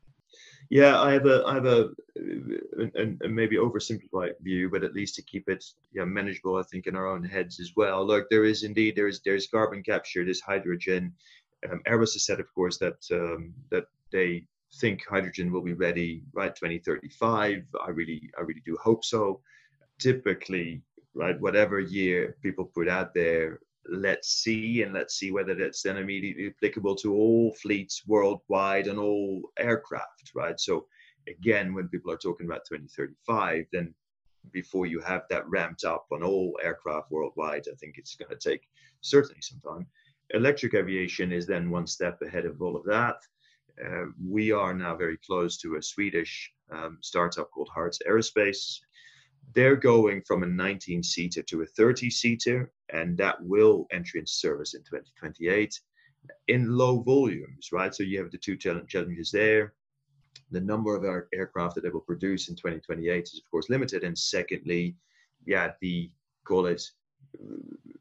Yeah, 0.72 0.98
I 1.02 1.12
have 1.12 1.26
a 1.26 1.44
I 1.46 1.52
have 1.52 1.66
a, 1.66 1.90
a, 2.96 3.26
a, 3.26 3.28
maybe 3.28 3.56
oversimplified 3.56 4.40
view, 4.40 4.70
but 4.70 4.82
at 4.82 4.94
least 4.94 5.14
to 5.16 5.22
keep 5.22 5.46
it 5.50 5.62
yeah, 5.92 6.06
manageable, 6.06 6.56
I 6.56 6.62
think 6.62 6.86
in 6.86 6.96
our 6.96 7.06
own 7.06 7.22
heads 7.22 7.60
as 7.60 7.72
well. 7.76 8.06
Look, 8.06 8.30
there 8.30 8.46
is 8.46 8.62
indeed 8.62 8.96
there's 8.96 9.20
there's 9.20 9.46
carbon 9.48 9.82
capture, 9.82 10.24
there's 10.24 10.40
hydrogen. 10.40 11.12
Um, 11.70 11.82
Airbus 11.86 12.14
has 12.14 12.24
said, 12.24 12.40
of 12.40 12.46
course, 12.54 12.78
that 12.78 12.96
um, 13.10 13.52
that 13.70 13.84
they 14.12 14.46
think 14.80 15.04
hydrogen 15.06 15.52
will 15.52 15.60
be 15.60 15.74
ready 15.74 16.22
right 16.32 16.56
2035. 16.56 17.64
I 17.86 17.90
really 17.90 18.30
I 18.38 18.40
really 18.40 18.62
do 18.64 18.78
hope 18.82 19.04
so. 19.04 19.42
Typically, 19.98 20.80
right, 21.12 21.38
whatever 21.38 21.80
year 21.80 22.38
people 22.42 22.64
put 22.64 22.88
out 22.88 23.12
there, 23.12 23.60
let's 23.88 24.28
see 24.42 24.82
and 24.82 24.92
let's 24.92 25.14
see 25.14 25.32
whether 25.32 25.54
that's 25.54 25.82
then 25.82 25.96
immediately 25.96 26.48
applicable 26.48 26.94
to 26.94 27.14
all 27.14 27.54
fleets 27.60 28.02
worldwide 28.06 28.86
and 28.86 28.98
all 28.98 29.42
aircraft 29.58 30.30
right? 30.34 30.58
So 30.58 30.86
again 31.28 31.74
when 31.74 31.88
people 31.88 32.10
are 32.12 32.16
talking 32.16 32.46
about 32.46 32.64
2035 32.68 33.66
then 33.72 33.94
before 34.52 34.86
you 34.86 35.00
have 35.00 35.22
that 35.30 35.48
ramped 35.48 35.84
up 35.84 36.06
on 36.10 36.22
all 36.24 36.58
aircraft 36.60 37.12
worldwide 37.12 37.64
i 37.70 37.76
think 37.76 37.94
it's 37.96 38.16
going 38.16 38.28
to 38.28 38.50
take 38.50 38.62
certainly 39.02 39.40
some 39.42 39.60
time. 39.60 39.86
Electric 40.30 40.74
aviation 40.74 41.32
is 41.32 41.46
then 41.46 41.70
one 41.70 41.86
step 41.86 42.20
ahead 42.22 42.46
of 42.46 42.62
all 42.62 42.76
of 42.76 42.84
that. 42.84 43.16
Uh, 43.84 44.06
we 44.24 44.52
are 44.52 44.72
now 44.72 44.96
very 44.96 45.18
close 45.18 45.58
to 45.58 45.76
a 45.76 45.82
swedish 45.82 46.50
um, 46.70 46.98
startup 47.02 47.50
called 47.50 47.68
Hearts 47.74 47.98
Aerospace 48.08 48.78
they're 49.54 49.76
going 49.76 50.22
from 50.22 50.42
a 50.42 50.46
19 50.46 51.02
seater 51.02 51.42
to 51.42 51.62
a 51.62 51.66
30 51.66 52.10
seater, 52.10 52.72
and 52.90 53.16
that 53.18 53.42
will 53.42 53.86
enter 53.92 54.18
into 54.18 54.32
service 54.32 54.74
in 54.74 54.80
2028 54.82 55.78
in 56.48 56.76
low 56.76 57.00
volumes, 57.00 57.70
right? 57.72 57.94
So 57.94 58.02
you 58.02 58.18
have 58.18 58.30
the 58.30 58.38
two 58.38 58.56
challenges 58.56 59.30
there. 59.30 59.74
The 60.50 60.60
number 60.60 60.94
of 60.94 61.04
our 61.04 61.28
aircraft 61.34 61.74
that 61.74 61.82
they 61.82 61.90
will 61.90 62.00
produce 62.00 62.48
in 62.48 62.56
2028 62.56 63.24
is, 63.24 63.42
of 63.44 63.50
course, 63.50 63.70
limited. 63.70 64.04
And 64.04 64.16
secondly, 64.16 64.96
yeah, 65.44 65.72
the 65.80 66.10
call 66.44 66.66
it 66.66 66.82
uh, 67.40 67.54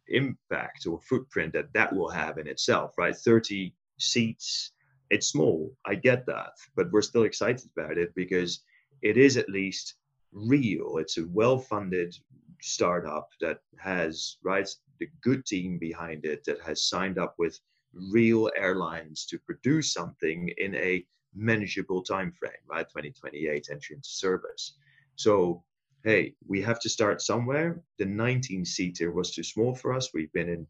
impact 0.07 0.85
or 0.85 0.99
footprint 1.01 1.53
that 1.53 1.73
that 1.73 1.93
will 1.93 2.09
have 2.09 2.37
in 2.37 2.47
itself, 2.47 2.93
right? 2.97 3.15
30 3.15 3.73
seats, 3.97 4.71
it's 5.09 5.27
small. 5.27 5.73
I 5.85 5.95
get 5.95 6.25
that, 6.27 6.51
but 6.75 6.91
we're 6.91 7.01
still 7.01 7.23
excited 7.23 7.69
about 7.75 7.97
it 7.97 8.13
because 8.15 8.61
it 9.01 9.17
is 9.17 9.37
at 9.37 9.49
least 9.49 9.95
real. 10.33 10.97
It's 10.97 11.17
a 11.17 11.27
well-funded 11.27 12.15
startup 12.61 13.29
that 13.41 13.59
has 13.79 14.37
right 14.43 14.69
the 14.99 15.07
good 15.21 15.45
team 15.45 15.79
behind 15.79 16.25
it 16.25 16.43
that 16.45 16.61
has 16.61 16.83
signed 16.83 17.17
up 17.17 17.35
with 17.39 17.59
real 17.93 18.49
airlines 18.55 19.25
to 19.25 19.39
produce 19.39 19.91
something 19.93 20.49
in 20.57 20.75
a 20.75 21.05
manageable 21.33 22.03
time 22.03 22.31
frame, 22.31 22.51
right? 22.69 22.87
2028 22.87 23.67
entry 23.71 23.95
into 23.95 24.09
service. 24.09 24.77
So 25.15 25.63
hey, 26.03 26.33
we 26.47 26.61
have 26.61 26.79
to 26.79 26.89
start 26.89 27.21
somewhere. 27.21 27.81
The 27.99 28.05
19 28.05 28.65
seater 28.65 29.11
was 29.11 29.33
too 29.33 29.43
small 29.43 29.75
for 29.75 29.93
us. 29.93 30.09
We've 30.13 30.31
been 30.33 30.49
in 30.49 30.65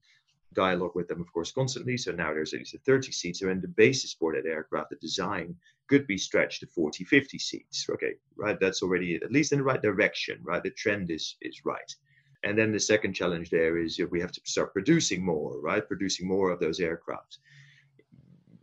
dialogue 0.53 0.95
with 0.95 1.07
them, 1.07 1.21
of 1.21 1.31
course, 1.31 1.51
constantly. 1.51 1.97
So 1.97 2.11
now 2.11 2.33
there's 2.33 2.53
at 2.53 2.59
least 2.59 2.73
a 2.73 2.79
30 2.79 3.11
seater, 3.11 3.49
and 3.49 3.61
the 3.61 3.67
basis 3.67 4.13
for 4.13 4.33
that 4.33 4.45
aircraft, 4.45 4.89
the 4.89 4.95
design, 4.97 5.55
could 5.87 6.07
be 6.07 6.17
stretched 6.17 6.61
to 6.61 6.67
40, 6.67 7.03
50 7.03 7.39
seats. 7.39 7.87
Okay, 7.89 8.13
right? 8.35 8.59
That's 8.59 8.81
already 8.81 9.15
at 9.15 9.31
least 9.31 9.51
in 9.51 9.59
the 9.59 9.63
right 9.63 9.81
direction, 9.81 10.39
right? 10.43 10.63
The 10.63 10.71
trend 10.71 11.11
is 11.11 11.35
is 11.41 11.61
right. 11.65 11.95
And 12.43 12.57
then 12.57 12.71
the 12.71 12.79
second 12.79 13.13
challenge 13.13 13.49
there 13.49 13.77
is 13.77 13.99
we 14.09 14.19
have 14.19 14.31
to 14.31 14.41
start 14.45 14.73
producing 14.73 15.23
more, 15.23 15.59
right? 15.61 15.87
Producing 15.87 16.27
more 16.27 16.49
of 16.49 16.59
those 16.59 16.79
aircraft. 16.79 17.37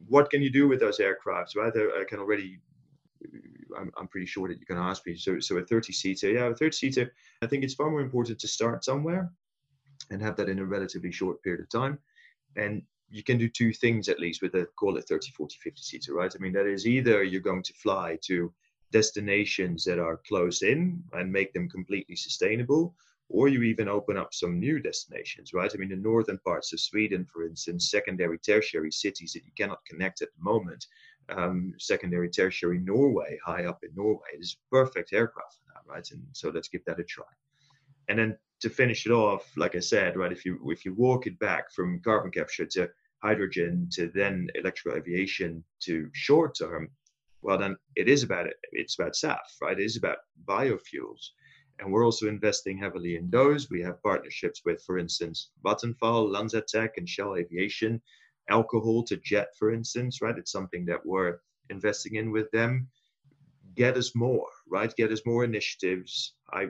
What 0.09 0.31
can 0.31 0.43
you 0.43 0.51
do 0.51 0.67
with 0.69 0.81
those 0.81 1.01
aircraft, 1.01 1.55
right? 1.55 1.73
I 1.77 2.05
can 2.09 2.19
already 2.19 2.61
I'm, 3.77 3.93
I'm 3.99 4.09
pretty 4.09 4.27
sure 4.27 4.49
that 4.49 4.59
you 4.59 4.67
can 4.67 4.79
ask 4.79 5.07
me. 5.07 5.17
So, 5.17 5.39
so 5.41 5.59
a 5.59 5.65
30 5.65 5.93
seater, 5.93 6.31
yeah, 6.31 6.47
a 6.47 6.55
30 6.55 6.73
seater. 6.73 7.13
I 7.43 7.47
think 7.47 7.63
it's 7.63 7.75
far 7.75 7.91
more 7.91 8.01
important 8.01 8.39
to 8.41 8.49
start 8.49 8.85
somewhere 8.85 9.31
and 10.11 10.23
have 10.23 10.37
that 10.37 10.49
in 10.49 10.59
a 10.59 10.65
relatively 10.65 11.13
short 11.13 11.43
period 11.43 11.61
of 11.61 11.69
time. 11.69 11.99
And 12.57 12.83
you 13.11 13.23
can 13.23 13.39
do 13.39 13.49
two 13.49 13.73
things 13.73 14.09
at 14.09 14.21
least 14.21 14.43
with 14.43 14.55
a 14.55 14.67
call 14.77 14.97
it 14.97 15.07
30, 15.09 15.31
40, 15.33 15.57
50 15.63 15.83
seater, 15.83 16.15
right? 16.15 16.33
I 16.35 16.39
mean, 16.39 16.53
that 16.53 16.67
is 16.67 16.87
either 16.87 17.23
you're 17.23 17.41
going 17.41 17.63
to 17.63 17.73
fly 17.75 18.19
to 18.25 18.53
destinations 18.93 19.85
that 19.85 19.99
are 19.99 20.21
close 20.29 20.63
in 20.63 21.03
and 21.13 21.33
make 21.33 21.53
them 21.53 21.69
completely 21.69 22.17
sustainable, 22.17 22.95
or 23.29 23.49
you 23.49 23.63
even 23.63 23.89
open 23.89 24.17
up 24.17 24.33
some 24.33 24.59
new 24.59 24.81
destinations, 24.81 25.53
right? 25.53 25.71
I 25.73 25.77
mean, 25.79 25.91
the 25.91 25.97
northern 25.97 26.39
parts 26.39 26.73
of 26.73 26.81
Sweden, 26.81 27.27
for 27.31 27.45
instance, 27.45 27.91
secondary, 27.91 28.39
tertiary 28.39 28.91
cities 28.91 29.33
that 29.35 29.45
you 29.45 29.53
cannot 29.57 29.85
connect 29.85 30.23
at 30.23 30.29
the 30.35 30.43
moment, 30.43 30.87
um, 31.29 31.75
secondary, 31.79 32.31
tertiary 32.31 32.79
Norway, 32.79 33.39
high 33.45 33.67
up 33.67 33.81
in 33.83 33.91
Norway, 33.95 34.29
is 34.39 34.57
perfect 34.71 35.13
aircraft 35.13 35.55
for 35.55 35.73
that, 35.75 35.93
right? 35.93 36.11
And 36.11 36.23
so 36.33 36.49
let's 36.49 36.69
give 36.69 36.85
that 36.87 37.01
a 37.01 37.05
try. 37.05 37.27
And 38.09 38.19
then 38.19 38.39
to 38.61 38.71
finish 38.71 39.07
it 39.07 39.13
off, 39.13 39.51
like 39.57 39.77
I 39.77 39.81
said, 39.81 40.17
right, 40.17 40.33
if 40.33 40.45
you 40.45 40.59
if 40.71 40.85
you 40.85 40.95
walk 40.95 41.27
it 41.27 41.39
back 41.39 41.73
from 41.73 42.01
carbon 42.05 42.31
capture 42.31 42.67
to 42.67 42.89
hydrogen 43.23 43.89
to 43.93 44.11
then 44.15 44.49
electrical 44.55 44.99
aviation 44.99 45.65
to 45.81 46.09
short 46.13 46.57
term, 46.57 46.89
well 47.43 47.59
then 47.59 47.77
it 47.97 48.09
is 48.09 48.23
about 48.23 48.47
it. 48.47 48.57
It's 48.73 48.99
about 48.99 49.15
SAF, 49.15 49.39
right? 49.61 49.79
It 49.79 49.85
is 49.85 49.97
about 49.97 50.19
biofuels. 50.45 51.31
And 51.81 51.93
we're 51.93 52.05
also 52.05 52.27
investing 52.27 52.77
heavily 52.77 53.17
in 53.17 53.31
those. 53.31 53.71
We 53.71 53.81
have 53.83 54.03
partnerships 54.03 54.63
with, 54.65 54.83
for 54.83 54.99
instance, 54.99 55.51
Vattenfall, 55.65 56.33
LanzaTech, 56.35 56.91
and 56.97 57.09
Shell 57.09 57.37
Aviation, 57.37 58.03
alcohol 58.51 59.05
to 59.05 59.17
jet, 59.19 59.49
for 59.57 59.73
instance, 59.73 60.21
right? 60.21 60.37
It's 60.37 60.51
something 60.51 60.85
that 60.87 61.05
we're 61.07 61.39
investing 61.71 62.17
in 62.17 62.33
with 62.33 62.51
them. 62.51 62.89
Get 63.77 63.97
us 63.97 64.17
more, 64.17 64.49
right? 64.69 64.93
Get 64.97 65.13
us 65.13 65.23
more 65.25 65.45
initiatives. 65.45 66.35
I 66.53 66.69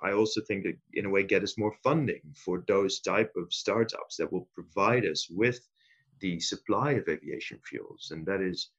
I 0.00 0.12
also 0.12 0.40
think 0.40 0.64
that 0.64 0.76
in 0.94 1.06
a 1.06 1.10
way 1.10 1.22
get 1.24 1.42
us 1.42 1.58
more 1.58 1.74
funding 1.82 2.22
for 2.34 2.64
those 2.68 3.00
type 3.00 3.32
of 3.36 3.52
startups 3.52 4.16
that 4.16 4.32
will 4.32 4.48
provide 4.54 5.04
us 5.04 5.28
with 5.30 5.60
the 6.20 6.38
supply 6.40 6.92
of 6.92 7.08
aviation 7.08 7.58
fuels. 7.64 8.10
And 8.12 8.26
that 8.26 8.40
is 8.40 8.70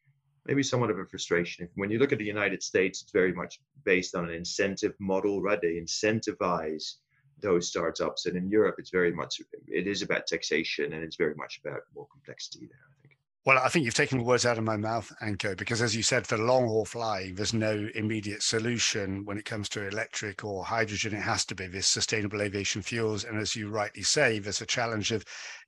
maybe 0.45 0.63
somewhat 0.63 0.89
of 0.89 0.99
a 0.99 1.05
frustration. 1.05 1.67
When 1.75 1.91
you 1.91 1.99
look 1.99 2.11
at 2.11 2.17
the 2.17 2.25
United 2.25 2.63
States, 2.63 3.01
it's 3.01 3.11
very 3.11 3.33
much 3.33 3.59
based 3.83 4.15
on 4.15 4.25
an 4.25 4.33
incentive 4.33 4.93
model, 4.99 5.41
right? 5.41 5.61
They 5.61 5.79
incentivize 5.79 6.95
those 7.41 7.67
startups. 7.67 8.25
And 8.25 8.35
in 8.37 8.49
Europe, 8.49 8.75
it's 8.79 8.89
very 8.89 9.13
much, 9.13 9.41
it 9.67 9.87
is 9.87 10.01
about 10.01 10.27
taxation 10.27 10.93
and 10.93 11.03
it's 11.03 11.17
very 11.17 11.35
much 11.35 11.59
about 11.63 11.81
more 11.95 12.07
complexity 12.11 12.67
there. 12.67 12.98
Well, 13.45 13.57
I 13.57 13.69
think 13.69 13.85
you've 13.85 13.93
taken 13.93 14.17
the 14.17 14.25
words 14.25 14.45
out 14.45 14.57
of 14.57 14.65
my 14.65 14.75
mouth, 14.75 15.11
Anko, 15.21 15.55
because 15.55 15.81
as 15.81 15.95
you 15.95 16.03
said, 16.03 16.27
for 16.27 16.37
long 16.37 16.67
haul 16.67 16.83
flying, 16.83 17.35
there's 17.35 17.53
no 17.53 17.87
immediate 17.95 18.43
solution 18.43 19.23
when 19.23 19.37
it 19.37 19.45
comes 19.45 19.69
to 19.69 19.87
electric 19.87 20.43
or 20.43 20.65
hydrogen. 20.65 21.15
It 21.15 21.21
has 21.21 21.45
to 21.45 21.55
be 21.55 21.65
this 21.67 21.87
sustainable 21.87 22.41
aviation 22.41 22.81
fuels. 22.81 23.23
And 23.23 23.39
as 23.39 23.55
you 23.55 23.69
rightly 23.69 24.03
say, 24.03 24.39
there's 24.39 24.59
a 24.59 24.65
challenge 24.65 25.13
of 25.13 25.23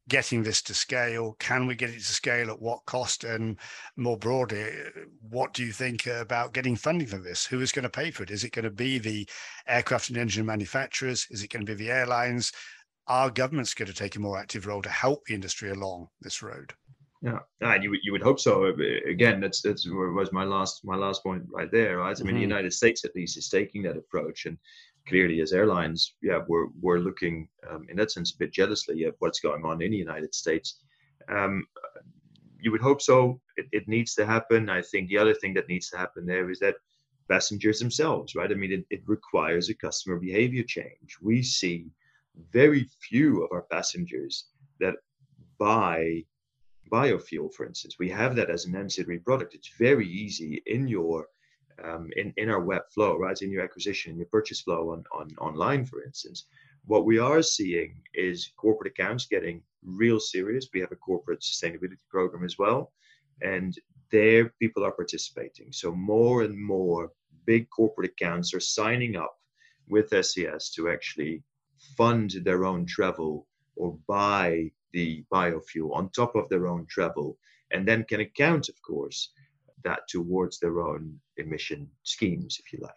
getting 0.09 0.43
this 0.43 0.61
to 0.63 0.73
scale. 0.73 1.37
Can 1.39 1.65
we 1.65 1.75
get 1.75 1.91
it 1.91 1.99
to 1.99 2.13
scale 2.13 2.51
at 2.51 2.61
what 2.61 2.85
cost? 2.85 3.23
And 3.23 3.57
more 3.95 4.17
broadly, 4.17 4.69
what 5.29 5.53
do 5.53 5.63
you 5.63 5.71
think 5.71 6.07
about 6.07 6.53
getting 6.53 6.75
funding 6.75 7.07
for 7.07 7.19
this? 7.19 7.45
Who 7.45 7.61
is 7.61 7.71
going 7.71 7.83
to 7.83 7.89
pay 7.89 8.11
for 8.11 8.23
it? 8.23 8.31
Is 8.31 8.43
it 8.43 8.51
going 8.51 8.65
to 8.65 8.69
be 8.69 8.97
the 8.97 9.27
aircraft 9.65 10.09
and 10.09 10.17
engine 10.17 10.45
manufacturers? 10.45 11.25
Is 11.31 11.41
it 11.41 11.49
going 11.49 11.65
to 11.65 11.71
be 11.73 11.81
the 11.81 11.91
airlines? 11.91 12.51
Are 13.07 13.29
governments 13.29 13.73
going 13.73 13.87
to 13.87 13.93
take 13.93 14.17
a 14.17 14.19
more 14.19 14.37
active 14.37 14.67
role 14.67 14.81
to 14.81 14.89
help 14.89 15.23
the 15.25 15.35
industry 15.35 15.69
along 15.69 16.09
this 16.19 16.43
road? 16.43 16.73
Yeah, 17.21 17.39
and 17.61 17.83
you 17.83 17.91
would 17.91 17.99
you 18.03 18.11
would 18.13 18.23
hope 18.23 18.39
so. 18.39 18.65
Uh, 18.65 18.73
again, 19.07 19.39
that's 19.39 19.61
that's 19.61 19.87
was 19.87 20.31
my 20.31 20.43
last 20.43 20.81
my 20.83 20.95
last 20.95 21.21
point 21.23 21.43
right 21.49 21.71
there. 21.71 21.97
Right, 21.97 22.19
I 22.19 22.23
mean, 22.23 22.29
mm-hmm. 22.29 22.35
the 22.37 22.41
United 22.41 22.73
States 22.73 23.05
at 23.05 23.15
least 23.15 23.37
is 23.37 23.47
taking 23.47 23.83
that 23.83 23.97
approach, 23.97 24.47
and 24.47 24.57
clearly 25.07 25.39
as 25.41 25.53
airlines, 25.53 26.15
yeah, 26.23 26.39
we're 26.47 26.67
we're 26.81 26.97
looking 26.99 27.47
um, 27.69 27.85
in 27.89 27.97
that 27.97 28.11
sense 28.11 28.33
a 28.33 28.37
bit 28.37 28.51
jealously 28.51 29.05
at 29.05 29.13
what's 29.19 29.39
going 29.39 29.63
on 29.65 29.81
in 29.83 29.91
the 29.91 29.97
United 29.97 30.33
States. 30.33 30.79
Um, 31.29 31.63
you 32.59 32.71
would 32.71 32.81
hope 32.81 33.01
so. 33.01 33.39
It, 33.57 33.67
it 33.71 33.87
needs 33.87 34.15
to 34.15 34.25
happen. 34.25 34.69
I 34.69 34.81
think 34.81 35.09
the 35.09 35.17
other 35.17 35.35
thing 35.35 35.53
that 35.55 35.67
needs 35.67 35.89
to 35.89 35.97
happen 35.97 36.25
there 36.25 36.49
is 36.49 36.59
that 36.59 36.75
passengers 37.29 37.79
themselves, 37.79 38.35
right? 38.35 38.51
I 38.51 38.55
mean, 38.55 38.71
it, 38.71 38.85
it 38.89 39.01
requires 39.05 39.69
a 39.69 39.75
customer 39.75 40.17
behavior 40.17 40.63
change. 40.63 41.17
We 41.21 41.43
see 41.43 41.87
very 42.51 42.89
few 43.09 43.43
of 43.43 43.51
our 43.51 43.63
passengers 43.63 44.45
that 44.79 44.95
buy 45.59 46.23
biofuel, 46.89 47.53
for 47.53 47.65
instance. 47.65 47.97
We 47.99 48.09
have 48.09 48.35
that 48.35 48.49
as 48.49 48.65
an 48.65 48.75
ancillary 48.75 49.19
product. 49.19 49.55
It's 49.55 49.71
very 49.77 50.07
easy 50.07 50.61
in 50.65 50.87
your 50.87 51.27
um, 51.83 52.09
in, 52.15 52.33
in 52.37 52.49
our 52.49 52.59
web 52.59 52.83
flow, 52.93 53.17
right? 53.17 53.41
In 53.41 53.49
your 53.51 53.63
acquisition, 53.63 54.17
your 54.17 54.27
purchase 54.27 54.61
flow 54.61 54.91
on, 54.91 55.03
on 55.13 55.29
online, 55.39 55.85
for 55.85 56.03
instance. 56.03 56.45
What 56.85 57.05
we 57.05 57.17
are 57.17 57.41
seeing 57.41 57.95
is 58.13 58.51
corporate 58.57 58.91
accounts 58.91 59.25
getting 59.25 59.63
real 59.83 60.19
serious. 60.19 60.67
We 60.73 60.79
have 60.81 60.91
a 60.91 60.95
corporate 60.95 61.41
sustainability 61.41 61.97
program 62.09 62.43
as 62.43 62.57
well, 62.59 62.91
and 63.41 63.75
there 64.11 64.49
people 64.59 64.83
are 64.83 64.91
participating. 64.91 65.71
So 65.71 65.91
more 65.91 66.43
and 66.43 66.57
more 66.57 67.11
big 67.45 67.69
corporate 67.69 68.11
accounts 68.11 68.53
are 68.53 68.59
signing 68.59 69.15
up 69.15 69.35
with 69.87 70.13
SAS 70.23 70.69
to 70.71 70.89
actually 70.89 71.43
fund 71.97 72.31
their 72.43 72.65
own 72.65 72.85
travel 72.85 73.47
or 73.75 73.97
buy 74.07 74.71
the 74.93 75.23
biofuel 75.31 75.95
on 75.95 76.09
top 76.09 76.35
of 76.35 76.49
their 76.49 76.67
own 76.67 76.85
travel 76.89 77.37
and 77.71 77.87
then 77.87 78.03
can 78.03 78.21
account, 78.21 78.69
of 78.69 78.81
course, 78.81 79.31
that 79.83 80.01
towards 80.07 80.59
their 80.59 80.81
own 80.81 81.19
emission 81.37 81.89
schemes, 82.03 82.59
if 82.63 82.73
you 82.73 82.79
like. 82.81 82.93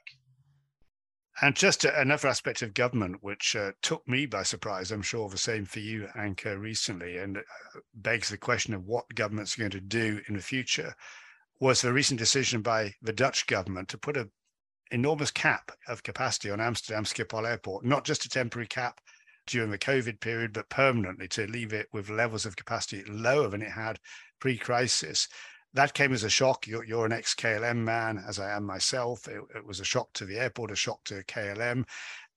And 1.42 1.56
just 1.56 1.84
another 1.84 2.28
aspect 2.28 2.62
of 2.62 2.74
government 2.74 3.16
which 3.20 3.56
uh, 3.56 3.72
took 3.82 4.06
me 4.06 4.26
by 4.26 4.44
surprise, 4.44 4.92
I'm 4.92 5.02
sure 5.02 5.28
the 5.28 5.36
same 5.36 5.64
for 5.64 5.80
you, 5.80 6.08
Anko, 6.14 6.54
recently, 6.54 7.18
and 7.18 7.38
uh, 7.38 7.42
begs 7.94 8.28
the 8.28 8.38
question 8.38 8.72
of 8.72 8.86
what 8.86 9.14
governments 9.14 9.56
are 9.56 9.62
going 9.62 9.72
to 9.72 9.80
do 9.80 10.20
in 10.28 10.34
the 10.36 10.42
future, 10.42 10.94
was 11.60 11.82
the 11.82 11.92
recent 11.92 12.20
decision 12.20 12.62
by 12.62 12.94
the 13.02 13.12
Dutch 13.12 13.48
government 13.48 13.88
to 13.88 13.98
put 13.98 14.16
an 14.16 14.30
enormous 14.92 15.32
cap 15.32 15.72
of 15.88 16.04
capacity 16.04 16.50
on 16.50 16.60
Amsterdam 16.60 17.04
Schiphol 17.04 17.48
Airport, 17.48 17.84
not 17.84 18.04
just 18.04 18.24
a 18.24 18.28
temporary 18.28 18.68
cap 18.68 19.00
during 19.46 19.70
the 19.70 19.78
COVID 19.78 20.20
period, 20.20 20.52
but 20.52 20.68
permanently 20.68 21.28
to 21.28 21.46
leave 21.46 21.72
it 21.72 21.88
with 21.92 22.08
levels 22.08 22.46
of 22.46 22.56
capacity 22.56 23.04
lower 23.10 23.48
than 23.48 23.62
it 23.62 23.70
had 23.70 23.98
pre 24.40 24.56
crisis. 24.56 25.28
That 25.72 25.94
came 25.94 26.12
as 26.12 26.22
a 26.22 26.30
shock. 26.30 26.66
You're, 26.66 26.84
you're 26.84 27.06
an 27.06 27.12
ex 27.12 27.34
KLM 27.34 27.78
man, 27.78 28.22
as 28.26 28.38
I 28.38 28.56
am 28.56 28.64
myself. 28.64 29.26
It, 29.26 29.42
it, 29.56 29.66
was 29.66 29.80
a 29.80 29.84
shock 29.84 30.12
to 30.14 30.24
the 30.24 30.38
airport, 30.38 30.70
a 30.70 30.76
shock 30.76 31.02
to 31.04 31.24
KLM. 31.24 31.84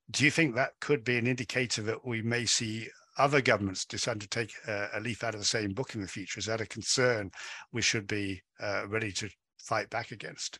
Do 0.10 0.26
you 0.26 0.32
think 0.32 0.56
that 0.56 0.80
could 0.80 1.04
be 1.04 1.18
an 1.18 1.28
indicator 1.28 1.82
that 1.84 2.06
we 2.06 2.22
may 2.22 2.46
see 2.46 2.90
other 3.18 3.42
governments 3.42 3.86
decide 3.86 4.22
to 4.22 4.28
take 4.28 4.54
a, 4.68 4.90
a 4.94 5.00
leaf 5.00 5.24
out 5.24 5.34
of 5.34 5.40
the 5.40 5.46
same 5.46 5.74
book 5.74 5.96
in 5.96 6.02
the 6.02 6.08
future? 6.08 6.40
Is 6.40 6.46
that 6.46 6.62
a 6.62 6.66
concern 6.66 7.32
we 7.72 7.82
should 7.82 8.08
be 8.08 8.42
uh, 8.60 8.88
ready 8.88 9.12
to 9.14 9.30
fight 9.58 9.90
back 9.90 10.12
against? 10.12 10.60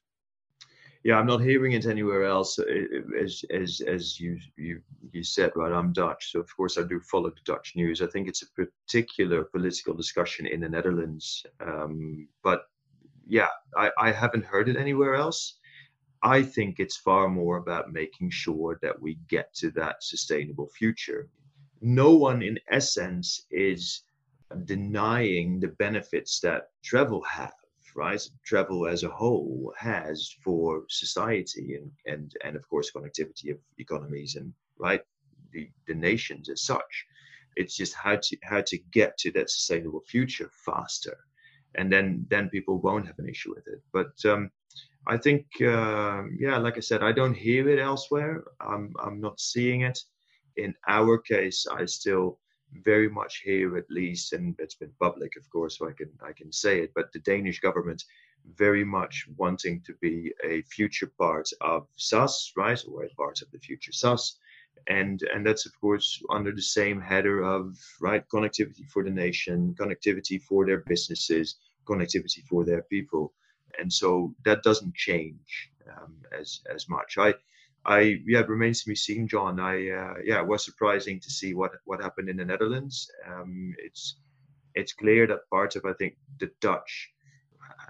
Yeah, 1.08 1.18
I'm 1.18 1.26
not 1.26 1.40
hearing 1.40 1.72
it 1.72 1.86
anywhere 1.86 2.26
else. 2.26 2.60
Uh, 2.60 2.66
as 3.18 3.42
as 3.50 3.82
as 3.88 4.20
you 4.20 4.38
you 4.58 4.82
you 5.14 5.24
said, 5.24 5.52
right? 5.56 5.72
I'm 5.72 5.94
Dutch, 5.94 6.34
so 6.34 6.42
of 6.42 6.54
course 6.58 6.78
I 6.78 6.84
do 6.84 7.00
follow 7.00 7.30
the 7.30 7.46
Dutch 7.46 7.78
news. 7.78 8.02
I 8.02 8.08
think 8.08 8.28
it's 8.28 8.42
a 8.42 8.52
particular 8.62 9.46
political 9.46 9.94
discussion 9.94 10.46
in 10.48 10.60
the 10.60 10.68
Netherlands, 10.68 11.46
um, 11.62 12.28
but 12.44 12.64
yeah, 13.26 13.48
I, 13.78 13.90
I 13.98 14.12
haven't 14.12 14.44
heard 14.44 14.68
it 14.68 14.76
anywhere 14.76 15.16
else. 15.16 15.60
I 16.24 16.42
think 16.42 16.76
it's 16.78 16.98
far 16.98 17.30
more 17.30 17.56
about 17.56 17.94
making 17.94 18.30
sure 18.32 18.78
that 18.82 19.02
we 19.02 19.18
get 19.30 19.54
to 19.62 19.72
that 19.80 20.04
sustainable 20.04 20.68
future. 20.78 21.30
No 21.80 22.18
one, 22.18 22.42
in 22.42 22.60
essence, 22.70 23.46
is 23.50 24.02
denying 24.66 25.62
the 25.62 25.70
benefits 25.80 26.42
that 26.42 26.64
travel 26.84 27.22
has 27.22 27.52
right? 27.98 28.22
Travel 28.46 28.88
as 28.88 29.04
a 29.04 29.10
whole 29.10 29.74
has 29.78 30.34
for 30.44 30.84
society 30.88 31.76
and 31.76 31.92
and 32.06 32.32
and 32.46 32.56
of 32.56 32.70
course 32.70 32.92
connectivity 32.92 33.52
of 33.52 33.58
economies 33.80 34.36
and 34.36 34.54
right 34.78 35.02
the, 35.52 35.70
the 35.88 35.96
nations 35.96 36.48
as 36.50 36.62
such. 36.62 37.06
It's 37.56 37.76
just 37.76 37.96
how 37.96 38.18
to 38.18 38.38
how 38.44 38.62
to 38.62 38.78
get 38.92 39.18
to 39.18 39.32
that 39.32 39.50
sustainable 39.50 40.04
future 40.08 40.50
faster, 40.66 41.18
and 41.76 41.92
then 41.92 42.26
then 42.30 42.50
people 42.50 42.78
won't 42.80 43.08
have 43.08 43.20
an 43.20 43.28
issue 43.28 43.54
with 43.56 43.68
it. 43.68 43.82
But 43.92 44.14
um, 44.32 44.52
I 45.08 45.18
think 45.18 45.48
uh, 45.62 46.24
yeah, 46.40 46.58
like 46.58 46.78
I 46.78 46.82
said, 46.82 47.02
I 47.02 47.12
don't 47.12 47.34
hear 47.48 47.68
it 47.68 47.80
elsewhere. 47.80 48.44
I'm 48.62 48.94
I'm 49.04 49.20
not 49.20 49.40
seeing 49.40 49.82
it. 49.82 50.00
In 50.56 50.76
our 50.88 51.18
case, 51.18 51.66
I 51.80 51.86
still 51.86 52.40
very 52.74 53.10
much 53.10 53.42
here 53.44 53.78
at 53.78 53.90
least, 53.90 54.34
and 54.34 54.56
it's 54.60 54.76
been 54.76 54.92
public, 55.00 55.36
of 55.38 55.50
course, 55.50 55.78
so 55.78 55.88
I 55.88 55.94
can 55.94 56.10
I 56.22 56.34
can 56.34 56.52
say 56.52 56.82
it. 56.82 56.92
But 56.94 57.12
the 57.12 57.20
Danish 57.20 57.60
government 57.60 58.04
very 58.56 58.84
much 58.84 59.28
wanting 59.36 59.82
to 59.82 59.94
be 60.02 60.34
a 60.44 60.62
future 60.64 61.12
part 61.18 61.50
of 61.62 61.88
SAS, 61.96 62.54
right, 62.56 62.82
or 62.88 63.04
a 63.04 63.10
part 63.10 63.42
of 63.42 63.52
the 63.52 63.60
future 63.60 63.92
SAS, 63.92 64.38
and 64.88 65.22
and 65.34 65.46
that's 65.46 65.66
of 65.66 65.80
course 65.80 66.22
under 66.30 66.52
the 66.52 66.62
same 66.62 67.02
header 67.02 67.42
of 67.44 67.78
right 68.00 68.24
connectivity 68.34 68.86
for 68.90 69.04
the 69.04 69.10
nation, 69.10 69.76
connectivity 69.80 70.42
for 70.42 70.66
their 70.66 70.80
businesses, 70.80 71.56
connectivity 71.86 72.44
for 72.50 72.64
their 72.64 72.84
people, 72.84 73.34
and 73.80 73.92
so 73.92 74.34
that 74.46 74.64
doesn't 74.64 74.96
change 74.96 75.72
um, 75.90 76.16
as 76.38 76.62
as 76.74 76.88
much. 76.90 77.18
I 77.18 77.34
I 77.88 78.20
yeah, 78.28 78.42
it 78.42 78.50
remains 78.50 78.84
to 78.84 78.90
be 78.90 78.96
seen, 78.96 79.28
John. 79.28 79.60
I 79.60 79.90
uh, 79.90 80.16
yeah, 80.24 80.42
it 80.42 80.48
was 80.48 80.66
surprising 80.66 81.20
to 81.22 81.32
see 81.32 81.54
what 81.54 81.72
what 81.86 82.02
happened 82.02 82.30
in 82.30 82.38
the 82.38 82.46
Netherlands. 82.46 83.10
Um, 83.28 83.74
it's 83.80 84.18
it's 84.76 84.94
clear 84.94 85.26
that 85.28 85.50
part 85.50 85.76
of 85.76 85.86
I 85.86 85.94
think 85.94 86.18
the 86.40 86.52
Dutch 86.62 87.12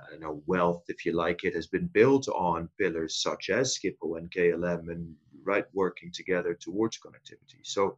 I 0.07 0.11
don't 0.11 0.21
know 0.21 0.43
wealth, 0.45 0.85
if 0.87 1.05
you 1.05 1.13
like 1.13 1.43
it, 1.43 1.55
has 1.55 1.67
been 1.67 1.87
built 1.87 2.27
on 2.29 2.69
pillars 2.79 3.21
such 3.21 3.49
as 3.49 3.77
Schiphol 3.77 4.17
and 4.17 4.31
KLM 4.31 4.89
and 4.89 5.15
right 5.43 5.65
working 5.73 6.11
together 6.11 6.53
towards 6.53 6.99
connectivity. 6.99 7.61
So 7.63 7.97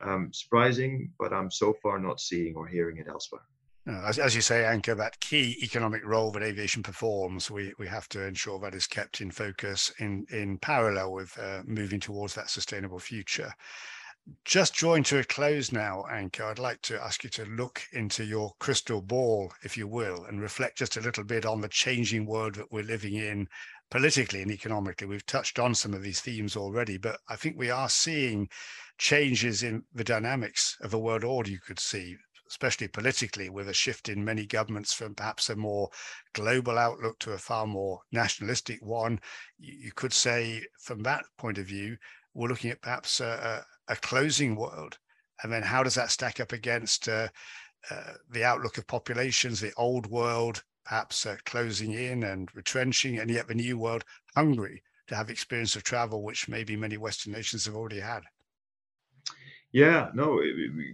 um, 0.00 0.32
surprising, 0.32 1.12
but 1.18 1.32
I'm 1.32 1.50
so 1.50 1.74
far 1.82 1.98
not 1.98 2.20
seeing 2.20 2.54
or 2.56 2.66
hearing 2.66 2.98
it 2.98 3.08
elsewhere. 3.08 3.42
Uh, 3.88 4.02
as, 4.04 4.18
as, 4.18 4.34
you 4.34 4.40
say, 4.40 4.64
Anko, 4.64 4.96
that 4.96 5.20
key 5.20 5.56
economic 5.62 6.04
role 6.04 6.32
that 6.32 6.42
aviation 6.42 6.82
performs, 6.82 7.52
we, 7.52 7.72
we 7.78 7.86
have 7.86 8.08
to 8.08 8.26
ensure 8.26 8.58
that 8.58 8.74
is 8.74 8.88
kept 8.88 9.20
in 9.20 9.30
focus 9.30 9.92
in, 10.00 10.26
in 10.30 10.58
parallel 10.58 11.12
with 11.12 11.38
uh, 11.38 11.62
moving 11.64 12.00
towards 12.00 12.34
that 12.34 12.50
sustainable 12.50 12.98
future. 12.98 13.52
Just 14.44 14.74
drawing 14.74 15.04
to 15.04 15.20
a 15.20 15.24
close 15.24 15.70
now, 15.70 16.04
Anko, 16.10 16.48
I'd 16.48 16.58
like 16.58 16.82
to 16.82 17.00
ask 17.00 17.22
you 17.22 17.30
to 17.30 17.44
look 17.44 17.82
into 17.92 18.24
your 18.24 18.54
crystal 18.58 19.00
ball, 19.00 19.52
if 19.62 19.76
you 19.76 19.86
will, 19.86 20.24
and 20.24 20.40
reflect 20.42 20.78
just 20.78 20.96
a 20.96 21.00
little 21.00 21.22
bit 21.22 21.46
on 21.46 21.60
the 21.60 21.68
changing 21.68 22.26
world 22.26 22.56
that 22.56 22.72
we're 22.72 22.82
living 22.82 23.14
in 23.14 23.46
politically 23.88 24.42
and 24.42 24.50
economically. 24.50 25.06
We've 25.06 25.24
touched 25.26 25.60
on 25.60 25.76
some 25.76 25.94
of 25.94 26.02
these 26.02 26.20
themes 26.20 26.56
already, 26.56 26.98
but 26.98 27.20
I 27.28 27.36
think 27.36 27.56
we 27.56 27.70
are 27.70 27.88
seeing 27.88 28.48
changes 28.98 29.62
in 29.62 29.84
the 29.94 30.02
dynamics 30.02 30.76
of 30.80 30.90
the 30.90 30.98
world 30.98 31.22
order 31.22 31.50
you 31.50 31.60
could 31.60 31.78
see 31.78 32.16
especially 32.48 32.88
politically, 32.88 33.48
with 33.48 33.68
a 33.68 33.74
shift 33.74 34.08
in 34.08 34.24
many 34.24 34.46
governments 34.46 34.92
from 34.92 35.14
perhaps 35.14 35.50
a 35.50 35.56
more 35.56 35.88
global 36.32 36.78
outlook 36.78 37.18
to 37.20 37.32
a 37.32 37.38
far 37.38 37.66
more 37.66 38.00
nationalistic 38.12 38.78
one. 38.84 39.20
You, 39.58 39.92
could 39.92 40.12
say, 40.12 40.64
from 40.80 41.02
that 41.02 41.24
point 41.38 41.58
of 41.58 41.66
view, 41.66 41.96
we're 42.34 42.48
looking 42.48 42.70
at 42.70 42.82
perhaps 42.82 43.20
a, 43.20 43.64
a 43.88 43.96
closing 43.96 44.56
world. 44.56 44.98
And 45.42 45.52
then 45.52 45.62
how 45.62 45.82
does 45.82 45.94
that 45.94 46.10
stack 46.10 46.40
up 46.40 46.52
against 46.52 47.08
uh, 47.08 47.28
uh, 47.90 48.12
the 48.30 48.44
outlook 48.44 48.78
of 48.78 48.86
populations, 48.86 49.60
the 49.60 49.72
old 49.76 50.06
world, 50.06 50.62
perhaps 50.84 51.26
uh, 51.26 51.36
closing 51.44 51.92
in 51.92 52.22
and 52.24 52.48
retrenching, 52.54 53.18
and 53.18 53.30
yet 53.30 53.48
the 53.48 53.54
new 53.54 53.78
world 53.78 54.04
hungry 54.34 54.82
to 55.08 55.14
have 55.14 55.30
experience 55.30 55.76
of 55.76 55.84
travel, 55.84 56.22
which 56.22 56.48
maybe 56.48 56.76
many 56.76 56.96
Western 56.96 57.32
nations 57.32 57.64
have 57.66 57.74
already 57.74 58.00
had? 58.00 58.22
Yeah, 59.76 60.08
no, 60.14 60.40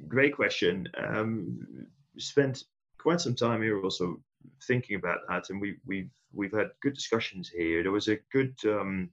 great 0.08 0.34
question. 0.34 0.88
Um, 0.98 1.86
spent 2.18 2.64
quite 2.98 3.20
some 3.20 3.36
time 3.36 3.62
here 3.62 3.80
also 3.80 4.20
thinking 4.64 4.96
about 4.96 5.20
that, 5.28 5.50
and 5.50 5.60
we, 5.60 5.76
we've 5.86 6.10
we've 6.32 6.52
had 6.52 6.70
good 6.80 6.94
discussions 6.94 7.48
here. 7.48 7.84
There 7.84 7.92
was 7.92 8.08
a 8.08 8.18
good. 8.32 8.56
Um, 8.64 9.08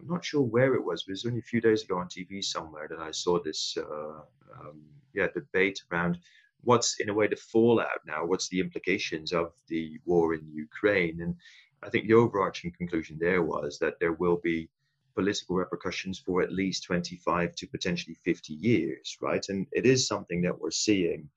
I'm 0.00 0.08
not 0.08 0.24
sure 0.24 0.42
where 0.42 0.74
it 0.74 0.84
was, 0.84 1.04
but 1.04 1.10
it 1.10 1.18
was 1.20 1.24
only 1.24 1.38
a 1.38 1.52
few 1.52 1.60
days 1.60 1.84
ago 1.84 1.98
on 1.98 2.08
TV 2.08 2.42
somewhere 2.42 2.88
that 2.90 2.98
I 2.98 3.12
saw 3.12 3.40
this. 3.40 3.78
Uh, 3.78 4.22
um, 4.58 4.82
yeah, 5.14 5.28
debate 5.32 5.80
around 5.92 6.18
what's 6.62 6.98
in 6.98 7.08
a 7.08 7.14
way 7.14 7.28
the 7.28 7.36
fallout 7.36 8.00
now. 8.08 8.24
What's 8.26 8.48
the 8.48 8.58
implications 8.58 9.32
of 9.32 9.52
the 9.68 10.00
war 10.04 10.34
in 10.34 10.42
Ukraine? 10.52 11.20
And 11.20 11.36
I 11.80 11.90
think 11.90 12.08
the 12.08 12.14
overarching 12.14 12.72
conclusion 12.76 13.18
there 13.20 13.44
was 13.44 13.78
that 13.78 14.00
there 14.00 14.14
will 14.14 14.40
be 14.42 14.68
political 15.16 15.56
repercussions 15.56 16.18
for 16.18 16.42
at 16.42 16.52
least 16.52 16.84
25 16.84 17.54
to 17.56 17.66
potentially 17.66 18.14
50 18.14 18.52
years, 18.52 19.16
right? 19.20 19.44
And 19.48 19.66
it 19.72 19.86
is 19.86 20.06
something 20.06 20.42
that 20.42 20.58
we're 20.60 20.70
seeing. 20.70 21.28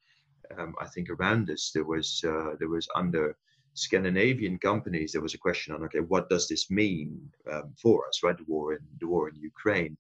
Um, 0.58 0.76
I 0.82 0.88
think 0.88 1.10
around 1.10 1.50
us 1.50 1.72
there 1.74 1.86
was 1.86 2.24
uh, 2.28 2.56
there 2.60 2.70
was 2.70 2.88
under 2.96 3.38
Scandinavian 3.76 4.58
companies 4.58 5.12
there 5.12 5.22
was 5.22 5.36
a 5.36 5.46
question 5.48 5.74
on 5.74 5.84
okay 5.84 6.00
what 6.00 6.28
does 6.28 6.48
this 6.48 6.72
mean 6.72 7.08
um, 7.52 7.72
for 7.82 8.08
us 8.08 8.24
right 8.24 8.36
the 8.36 8.44
war 8.48 8.74
in 8.74 8.84
the 9.00 9.08
war 9.08 9.30
in 9.30 9.36
Ukraine, 9.36 9.96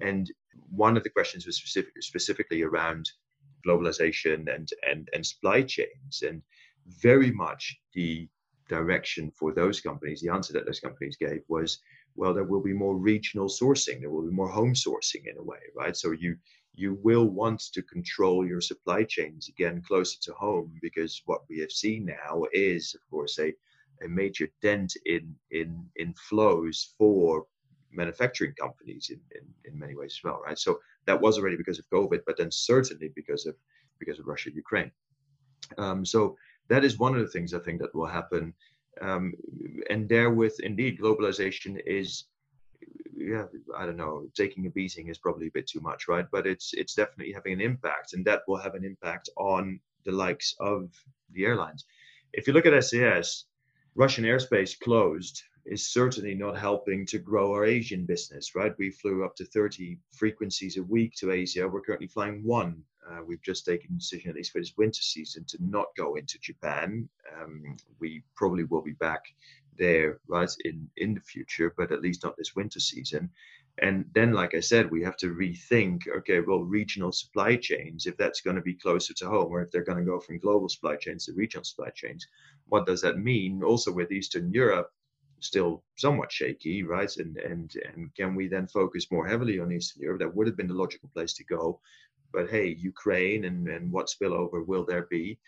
and 0.00 0.30
one 0.70 0.96
of 0.96 1.02
the 1.02 1.10
questions 1.10 1.44
was 1.46 1.56
specific, 1.56 1.92
specifically 2.00 2.62
around 2.62 3.10
globalization 3.66 4.38
and 4.54 4.68
and 4.88 5.08
and 5.14 5.26
supply 5.26 5.62
chains 5.62 6.22
and 6.26 6.40
very 6.86 7.32
much 7.32 7.62
the 7.92 8.28
direction 8.68 9.32
for 9.38 9.52
those 9.52 9.80
companies 9.80 10.20
the 10.20 10.34
answer 10.36 10.52
that 10.52 10.66
those 10.66 10.80
companies 10.86 11.16
gave 11.16 11.42
was 11.48 11.80
well, 12.18 12.34
there 12.34 12.50
will 12.50 12.60
be 12.62 12.72
more 12.72 12.96
regional 12.96 13.48
sourcing. 13.48 14.00
There 14.00 14.10
will 14.10 14.26
be 14.26 14.40
more 14.40 14.48
home 14.48 14.74
sourcing 14.74 15.26
in 15.30 15.38
a 15.38 15.42
way, 15.42 15.62
right? 15.76 15.96
So 15.96 16.10
you 16.10 16.36
you 16.74 16.98
will 17.02 17.26
want 17.26 17.60
to 17.72 17.82
control 17.82 18.46
your 18.46 18.60
supply 18.60 19.04
chains 19.04 19.48
again 19.48 19.82
closer 19.86 20.18
to 20.22 20.32
home 20.32 20.78
because 20.82 21.22
what 21.26 21.42
we 21.48 21.58
have 21.60 21.72
seen 21.72 22.06
now 22.06 22.44
is, 22.52 22.94
of 22.94 23.02
course, 23.10 23.38
a 23.38 23.54
a 24.04 24.08
major 24.08 24.48
dent 24.62 24.92
in 25.06 25.34
in 25.52 25.70
in 25.96 26.12
flows 26.28 26.94
for 26.98 27.46
manufacturing 27.92 28.54
companies 28.60 29.10
in, 29.10 29.20
in, 29.36 29.44
in 29.64 29.78
many 29.78 29.94
ways 29.94 30.18
as 30.18 30.24
well, 30.24 30.40
right? 30.44 30.58
So 30.58 30.80
that 31.06 31.20
was 31.20 31.38
already 31.38 31.56
because 31.56 31.78
of 31.78 31.88
COVID, 31.90 32.20
but 32.26 32.36
then 32.36 32.50
certainly 32.50 33.10
because 33.14 33.46
of 33.46 33.54
because 34.00 34.18
of 34.18 34.26
Russia, 34.26 34.50
Ukraine. 34.52 34.90
Um, 35.78 36.04
so 36.04 36.36
that 36.68 36.84
is 36.84 36.98
one 36.98 37.14
of 37.14 37.20
the 37.20 37.32
things 37.34 37.54
I 37.54 37.60
think 37.60 37.80
that 37.80 37.94
will 37.94 38.06
happen 38.06 38.54
um, 39.00 39.34
and 39.90 40.08
therewith, 40.08 40.60
indeed, 40.60 41.00
globalization 41.00 41.80
is, 41.86 42.24
yeah, 43.16 43.44
I 43.76 43.86
don't 43.86 43.96
know, 43.96 44.26
taking 44.34 44.66
a 44.66 44.70
beating 44.70 45.08
is 45.08 45.18
probably 45.18 45.48
a 45.48 45.52
bit 45.52 45.66
too 45.66 45.80
much, 45.80 46.08
right? 46.08 46.26
But 46.30 46.46
it's 46.46 46.72
it's 46.74 46.94
definitely 46.94 47.32
having 47.32 47.52
an 47.52 47.60
impact, 47.60 48.12
and 48.12 48.24
that 48.26 48.42
will 48.46 48.58
have 48.58 48.74
an 48.74 48.84
impact 48.84 49.28
on 49.36 49.80
the 50.04 50.12
likes 50.12 50.54
of 50.60 50.90
the 51.32 51.44
airlines. 51.44 51.84
If 52.32 52.46
you 52.46 52.52
look 52.52 52.66
at 52.66 52.84
SAS, 52.84 53.44
Russian 53.94 54.24
airspace 54.24 54.78
closed 54.78 55.42
is 55.66 55.92
certainly 55.92 56.34
not 56.34 56.58
helping 56.58 57.04
to 57.06 57.18
grow 57.18 57.52
our 57.52 57.64
Asian 57.64 58.06
business, 58.06 58.54
right? 58.54 58.74
We 58.78 58.90
flew 58.90 59.24
up 59.24 59.36
to 59.36 59.44
30 59.44 59.98
frequencies 60.12 60.76
a 60.76 60.82
week 60.82 61.14
to 61.16 61.30
Asia. 61.30 61.68
We're 61.68 61.82
currently 61.82 62.06
flying 62.06 62.42
one 62.42 62.82
uh, 63.10 63.22
we've 63.26 63.42
just 63.42 63.64
taken 63.64 63.90
a 63.92 63.98
decision, 63.98 64.30
at 64.30 64.36
least 64.36 64.52
for 64.52 64.60
this 64.60 64.76
winter 64.76 65.02
season, 65.02 65.44
to 65.48 65.58
not 65.60 65.86
go 65.96 66.16
into 66.16 66.38
Japan. 66.40 67.08
Um, 67.40 67.76
we 68.00 68.22
probably 68.36 68.64
will 68.64 68.82
be 68.82 68.92
back 68.92 69.22
there, 69.78 70.18
right, 70.26 70.50
in 70.64 70.88
in 70.96 71.14
the 71.14 71.20
future, 71.20 71.72
but 71.76 71.92
at 71.92 72.02
least 72.02 72.24
not 72.24 72.36
this 72.36 72.56
winter 72.56 72.80
season. 72.80 73.30
And 73.80 74.04
then, 74.12 74.32
like 74.32 74.54
I 74.56 74.60
said, 74.60 74.90
we 74.90 75.04
have 75.04 75.16
to 75.18 75.34
rethink. 75.34 76.08
Okay, 76.08 76.40
well, 76.40 76.64
regional 76.64 77.12
supply 77.12 77.56
chains, 77.56 78.06
if 78.06 78.16
that's 78.16 78.40
going 78.40 78.56
to 78.56 78.62
be 78.62 78.74
closer 78.74 79.14
to 79.14 79.28
home, 79.28 79.52
or 79.52 79.62
if 79.62 79.70
they're 79.70 79.84
going 79.84 79.98
to 79.98 80.10
go 80.10 80.18
from 80.18 80.40
global 80.40 80.68
supply 80.68 80.96
chains 80.96 81.26
to 81.26 81.32
regional 81.32 81.64
supply 81.64 81.90
chains, 81.94 82.26
what 82.66 82.86
does 82.86 83.00
that 83.02 83.18
mean? 83.18 83.62
Also, 83.62 83.92
with 83.92 84.10
Eastern 84.10 84.52
Europe, 84.52 84.90
still 85.40 85.84
somewhat 85.96 86.32
shaky, 86.32 86.82
right? 86.82 87.14
And 87.16 87.36
and 87.38 87.72
and 87.94 88.14
can 88.14 88.34
we 88.34 88.48
then 88.48 88.66
focus 88.66 89.10
more 89.10 89.26
heavily 89.26 89.60
on 89.60 89.72
Eastern 89.72 90.02
Europe? 90.02 90.20
That 90.20 90.34
would 90.34 90.46
have 90.46 90.56
been 90.56 90.68
the 90.68 90.74
logical 90.74 91.10
place 91.14 91.34
to 91.34 91.44
go 91.44 91.80
but 92.32 92.50
hey, 92.50 92.76
Ukraine 92.78 93.44
and, 93.44 93.68
and 93.68 93.90
what 93.90 94.06
spillover 94.06 94.66
will 94.66 94.84
there 94.84 95.06
be? 95.10 95.38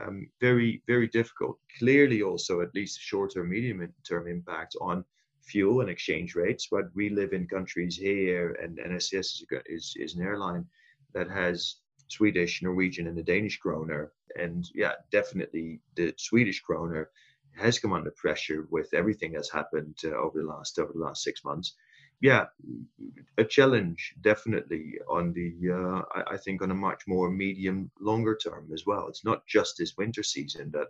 Um, 0.00 0.28
very, 0.40 0.82
very 0.86 1.08
difficult. 1.08 1.58
Clearly, 1.78 2.22
also 2.22 2.60
at 2.60 2.74
least 2.74 3.00
short 3.00 3.34
term, 3.34 3.50
medium 3.50 3.92
term 4.06 4.26
impact 4.28 4.76
on 4.80 5.04
fuel 5.42 5.80
and 5.80 5.90
exchange 5.90 6.34
rates. 6.34 6.68
But 6.70 6.94
we 6.94 7.08
live 7.08 7.32
in 7.32 7.46
countries 7.46 7.96
here, 7.96 8.56
and, 8.62 8.78
SAS 9.00 9.14
is, 9.14 9.44
is, 9.66 9.94
is 9.96 10.14
an 10.14 10.22
airline 10.22 10.66
that 11.14 11.30
has 11.30 11.76
Swedish, 12.08 12.62
Norwegian, 12.62 13.06
and 13.06 13.16
the 13.16 13.22
Danish 13.22 13.58
kroner. 13.58 14.12
And 14.38 14.68
yeah, 14.74 14.92
definitely 15.10 15.80
the 15.94 16.12
Swedish 16.18 16.60
kroner 16.60 17.10
has 17.56 17.78
come 17.78 17.92
under 17.92 18.10
pressure 18.10 18.66
with 18.70 18.92
everything 18.92 19.32
that's 19.32 19.50
happened 19.50 19.96
uh, 20.04 20.08
over 20.08 20.40
the 20.40 20.46
last 20.46 20.78
over 20.78 20.92
the 20.92 20.98
last 20.98 21.22
six 21.22 21.42
months 21.42 21.74
yeah, 22.20 22.46
a 23.38 23.44
challenge 23.44 24.14
definitely 24.22 24.94
on 25.08 25.32
the 25.32 25.54
uh, 25.70 26.02
I, 26.14 26.34
I, 26.34 26.36
think 26.38 26.62
on 26.62 26.70
a 26.70 26.74
much 26.74 27.02
more 27.06 27.30
medium 27.30 27.90
longer 28.00 28.38
term 28.42 28.70
as 28.72 28.84
well. 28.86 29.06
It's 29.08 29.24
not 29.24 29.46
just 29.46 29.76
this 29.76 29.94
winter 29.98 30.22
season 30.22 30.70
that 30.72 30.88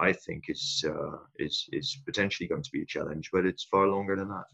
I 0.00 0.12
think 0.12 0.44
is 0.48 0.84
uh, 0.86 1.18
is 1.38 1.68
is 1.72 1.98
potentially 2.04 2.48
going 2.48 2.62
to 2.62 2.70
be 2.70 2.82
a 2.82 2.86
challenge, 2.86 3.30
but 3.32 3.46
it's 3.46 3.64
far 3.64 3.88
longer 3.88 4.16
than 4.16 4.28
that. 4.28 4.44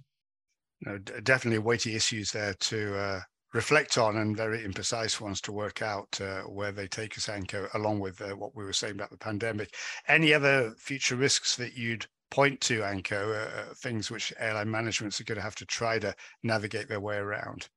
No, 0.82 0.98
definitely 0.98 1.58
weighty 1.58 1.96
issues 1.96 2.30
there 2.30 2.54
to 2.54 2.96
uh, 2.96 3.20
reflect 3.54 3.96
on 3.98 4.16
and 4.16 4.36
very 4.36 4.58
imprecise 4.58 5.20
ones 5.20 5.40
to 5.40 5.52
work 5.52 5.80
out 5.82 6.20
uh, 6.20 6.42
where 6.42 6.72
they 6.72 6.86
take 6.86 7.16
us, 7.16 7.28
Anko, 7.28 7.68
along 7.74 8.00
with 8.00 8.20
uh, 8.20 8.36
what 8.36 8.54
we 8.54 8.64
were 8.64 8.72
saying 8.72 8.94
about 8.94 9.10
the 9.10 9.16
pandemic. 9.16 9.74
Any 10.08 10.34
other 10.34 10.74
future 10.76 11.16
risks 11.16 11.56
that 11.56 11.76
you'd 11.76 12.06
point 12.34 12.60
to, 12.60 12.82
Anko, 12.82 13.32
uh, 13.32 13.60
uh, 13.60 13.74
things 13.74 14.10
which 14.10 14.32
airline 14.40 14.68
managements 14.68 15.20
are 15.20 15.24
going 15.24 15.36
to 15.36 15.42
have 15.42 15.54
to 15.54 15.64
try 15.64 16.00
to 16.00 16.12
navigate 16.42 16.88
their 16.88 16.98
way 16.98 17.16
around? 17.16 17.68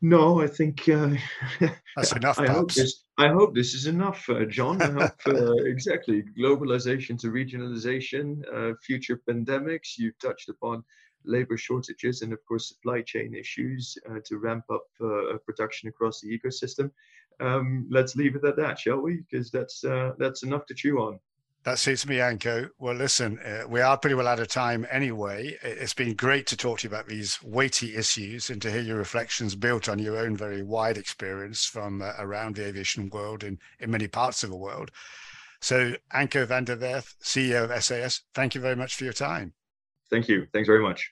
No, 0.00 0.40
I 0.40 0.46
think 0.46 0.88
uh, 0.88 1.16
that's 1.96 2.12
enough. 2.12 2.38
I 2.38 2.46
hope, 2.46 2.72
this, 2.72 3.02
I 3.18 3.26
hope 3.26 3.56
this 3.56 3.74
is 3.74 3.86
enough, 3.86 4.28
uh, 4.28 4.44
John. 4.44 4.80
I 4.80 4.92
hope 4.92 5.12
uh, 5.26 5.52
exactly 5.64 6.22
globalization 6.38 7.18
to 7.18 7.32
regionalization, 7.32 8.42
uh, 8.54 8.76
future 8.80 9.20
pandemics. 9.28 9.98
You've 9.98 10.18
touched 10.20 10.48
upon 10.48 10.84
labor 11.24 11.56
shortages 11.56 12.22
and, 12.22 12.32
of 12.32 12.38
course, 12.46 12.68
supply 12.68 13.02
chain 13.02 13.34
issues 13.34 13.98
uh, 14.08 14.20
to 14.26 14.38
ramp 14.38 14.66
up 14.72 14.84
production 15.44 15.88
across 15.88 16.20
the 16.20 16.38
ecosystem. 16.38 16.92
Um, 17.40 17.88
let's 17.90 18.14
leave 18.14 18.36
it 18.36 18.44
at 18.44 18.56
that, 18.56 18.78
shall 18.78 19.00
we? 19.00 19.24
Because 19.28 19.50
that's 19.50 19.80
that's 20.16 20.44
enough 20.44 20.64
to 20.66 20.74
chew 20.74 20.98
on. 21.00 21.18
That 21.64 21.78
suits 21.78 22.06
me, 22.06 22.20
Anko. 22.20 22.68
Well, 22.78 22.94
listen, 22.94 23.38
uh, 23.40 23.64
we 23.68 23.80
are 23.80 23.98
pretty 23.98 24.14
well 24.14 24.28
out 24.28 24.40
of 24.40 24.48
time 24.48 24.86
anyway. 24.90 25.56
It's 25.62 25.92
been 25.92 26.14
great 26.14 26.46
to 26.46 26.56
talk 26.56 26.78
to 26.78 26.84
you 26.84 26.94
about 26.94 27.08
these 27.08 27.42
weighty 27.42 27.96
issues 27.96 28.48
and 28.48 28.62
to 28.62 28.70
hear 28.70 28.80
your 28.80 28.96
reflections 28.96 29.54
built 29.54 29.88
on 29.88 29.98
your 29.98 30.16
own 30.16 30.36
very 30.36 30.62
wide 30.62 30.96
experience 30.96 31.66
from 31.66 32.00
uh, 32.00 32.12
around 32.18 32.54
the 32.54 32.64
aviation 32.64 33.10
world 33.10 33.42
in, 33.44 33.58
in 33.80 33.90
many 33.90 34.06
parts 34.06 34.44
of 34.44 34.50
the 34.50 34.56
world. 34.56 34.90
So, 35.60 35.94
Anko 36.12 36.46
van 36.46 36.64
der 36.64 36.76
Werff, 36.76 37.14
CEO 37.22 37.64
of 37.64 37.82
SAS, 37.82 38.22
thank 38.34 38.54
you 38.54 38.60
very 38.60 38.76
much 38.76 38.94
for 38.94 39.04
your 39.04 39.12
time. 39.12 39.52
Thank 40.10 40.28
you. 40.28 40.46
Thanks 40.52 40.68
very 40.68 40.82
much. 40.82 41.10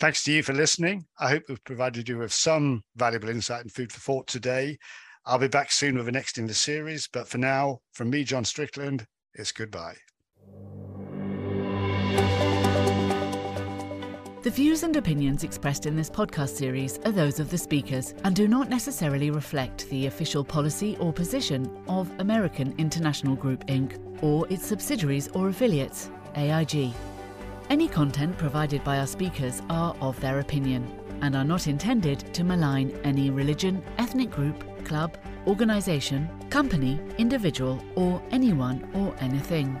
Thanks 0.00 0.24
to 0.24 0.32
you 0.32 0.42
for 0.42 0.52
listening. 0.52 1.06
I 1.20 1.28
hope 1.28 1.44
we've 1.48 1.62
provided 1.62 2.08
you 2.08 2.18
with 2.18 2.32
some 2.32 2.82
valuable 2.96 3.28
insight 3.28 3.62
and 3.62 3.72
food 3.72 3.92
for 3.92 4.00
thought 4.00 4.26
today. 4.26 4.78
I'll 5.24 5.38
be 5.38 5.48
back 5.48 5.70
soon 5.70 5.96
with 5.96 6.06
the 6.06 6.12
next 6.12 6.36
in 6.36 6.46
the 6.46 6.54
series, 6.54 7.08
but 7.10 7.28
for 7.28 7.38
now, 7.38 7.78
from 7.92 8.10
me, 8.10 8.24
John 8.24 8.44
Strickland, 8.44 9.06
it's 9.34 9.52
goodbye. 9.52 9.96
The 14.44 14.50
views 14.50 14.82
and 14.82 14.94
opinions 14.96 15.42
expressed 15.42 15.86
in 15.86 15.96
this 15.96 16.10
podcast 16.10 16.50
series 16.50 16.98
are 17.06 17.12
those 17.12 17.40
of 17.40 17.50
the 17.50 17.56
speakers 17.56 18.14
and 18.24 18.36
do 18.36 18.46
not 18.46 18.68
necessarily 18.68 19.30
reflect 19.30 19.88
the 19.88 20.04
official 20.04 20.44
policy 20.44 20.98
or 21.00 21.14
position 21.14 21.82
of 21.88 22.12
American 22.20 22.74
International 22.76 23.36
Group 23.36 23.66
Inc. 23.68 23.98
or 24.22 24.46
its 24.50 24.66
subsidiaries 24.66 25.28
or 25.28 25.48
affiliates, 25.48 26.10
AIG. 26.36 26.92
Any 27.70 27.88
content 27.88 28.36
provided 28.36 28.84
by 28.84 28.98
our 28.98 29.06
speakers 29.06 29.62
are 29.70 29.96
of 30.02 30.20
their 30.20 30.40
opinion 30.40 30.86
and 31.22 31.34
are 31.34 31.44
not 31.44 31.66
intended 31.66 32.34
to 32.34 32.44
malign 32.44 32.90
any 33.02 33.30
religion, 33.30 33.82
ethnic 33.96 34.30
group, 34.30 34.84
club, 34.84 35.16
organisation, 35.46 36.28
company, 36.50 37.00
individual, 37.18 37.82
or 37.94 38.22
anyone 38.30 38.88
or 38.94 39.14
anything. 39.20 39.78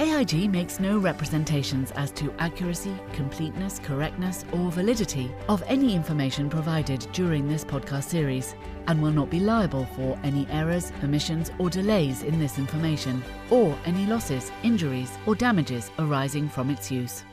AIG 0.00 0.48
makes 0.48 0.78
no 0.78 0.98
representations 0.98 1.90
as 1.92 2.12
to 2.12 2.32
accuracy, 2.38 2.94
completeness, 3.12 3.80
correctness, 3.80 4.44
or 4.52 4.70
validity 4.70 5.28
of 5.48 5.62
any 5.66 5.94
information 5.94 6.48
provided 6.48 7.00
during 7.12 7.48
this 7.48 7.64
podcast 7.64 8.04
series 8.04 8.54
and 8.86 9.02
will 9.02 9.10
not 9.10 9.28
be 9.28 9.40
liable 9.40 9.86
for 9.96 10.16
any 10.22 10.46
errors, 10.50 10.92
omissions, 11.02 11.50
or 11.58 11.68
delays 11.68 12.22
in 12.22 12.38
this 12.38 12.58
information, 12.58 13.22
or 13.50 13.76
any 13.86 14.06
losses, 14.06 14.52
injuries, 14.62 15.18
or 15.26 15.34
damages 15.34 15.90
arising 15.98 16.48
from 16.48 16.70
its 16.70 16.92
use. 16.92 17.24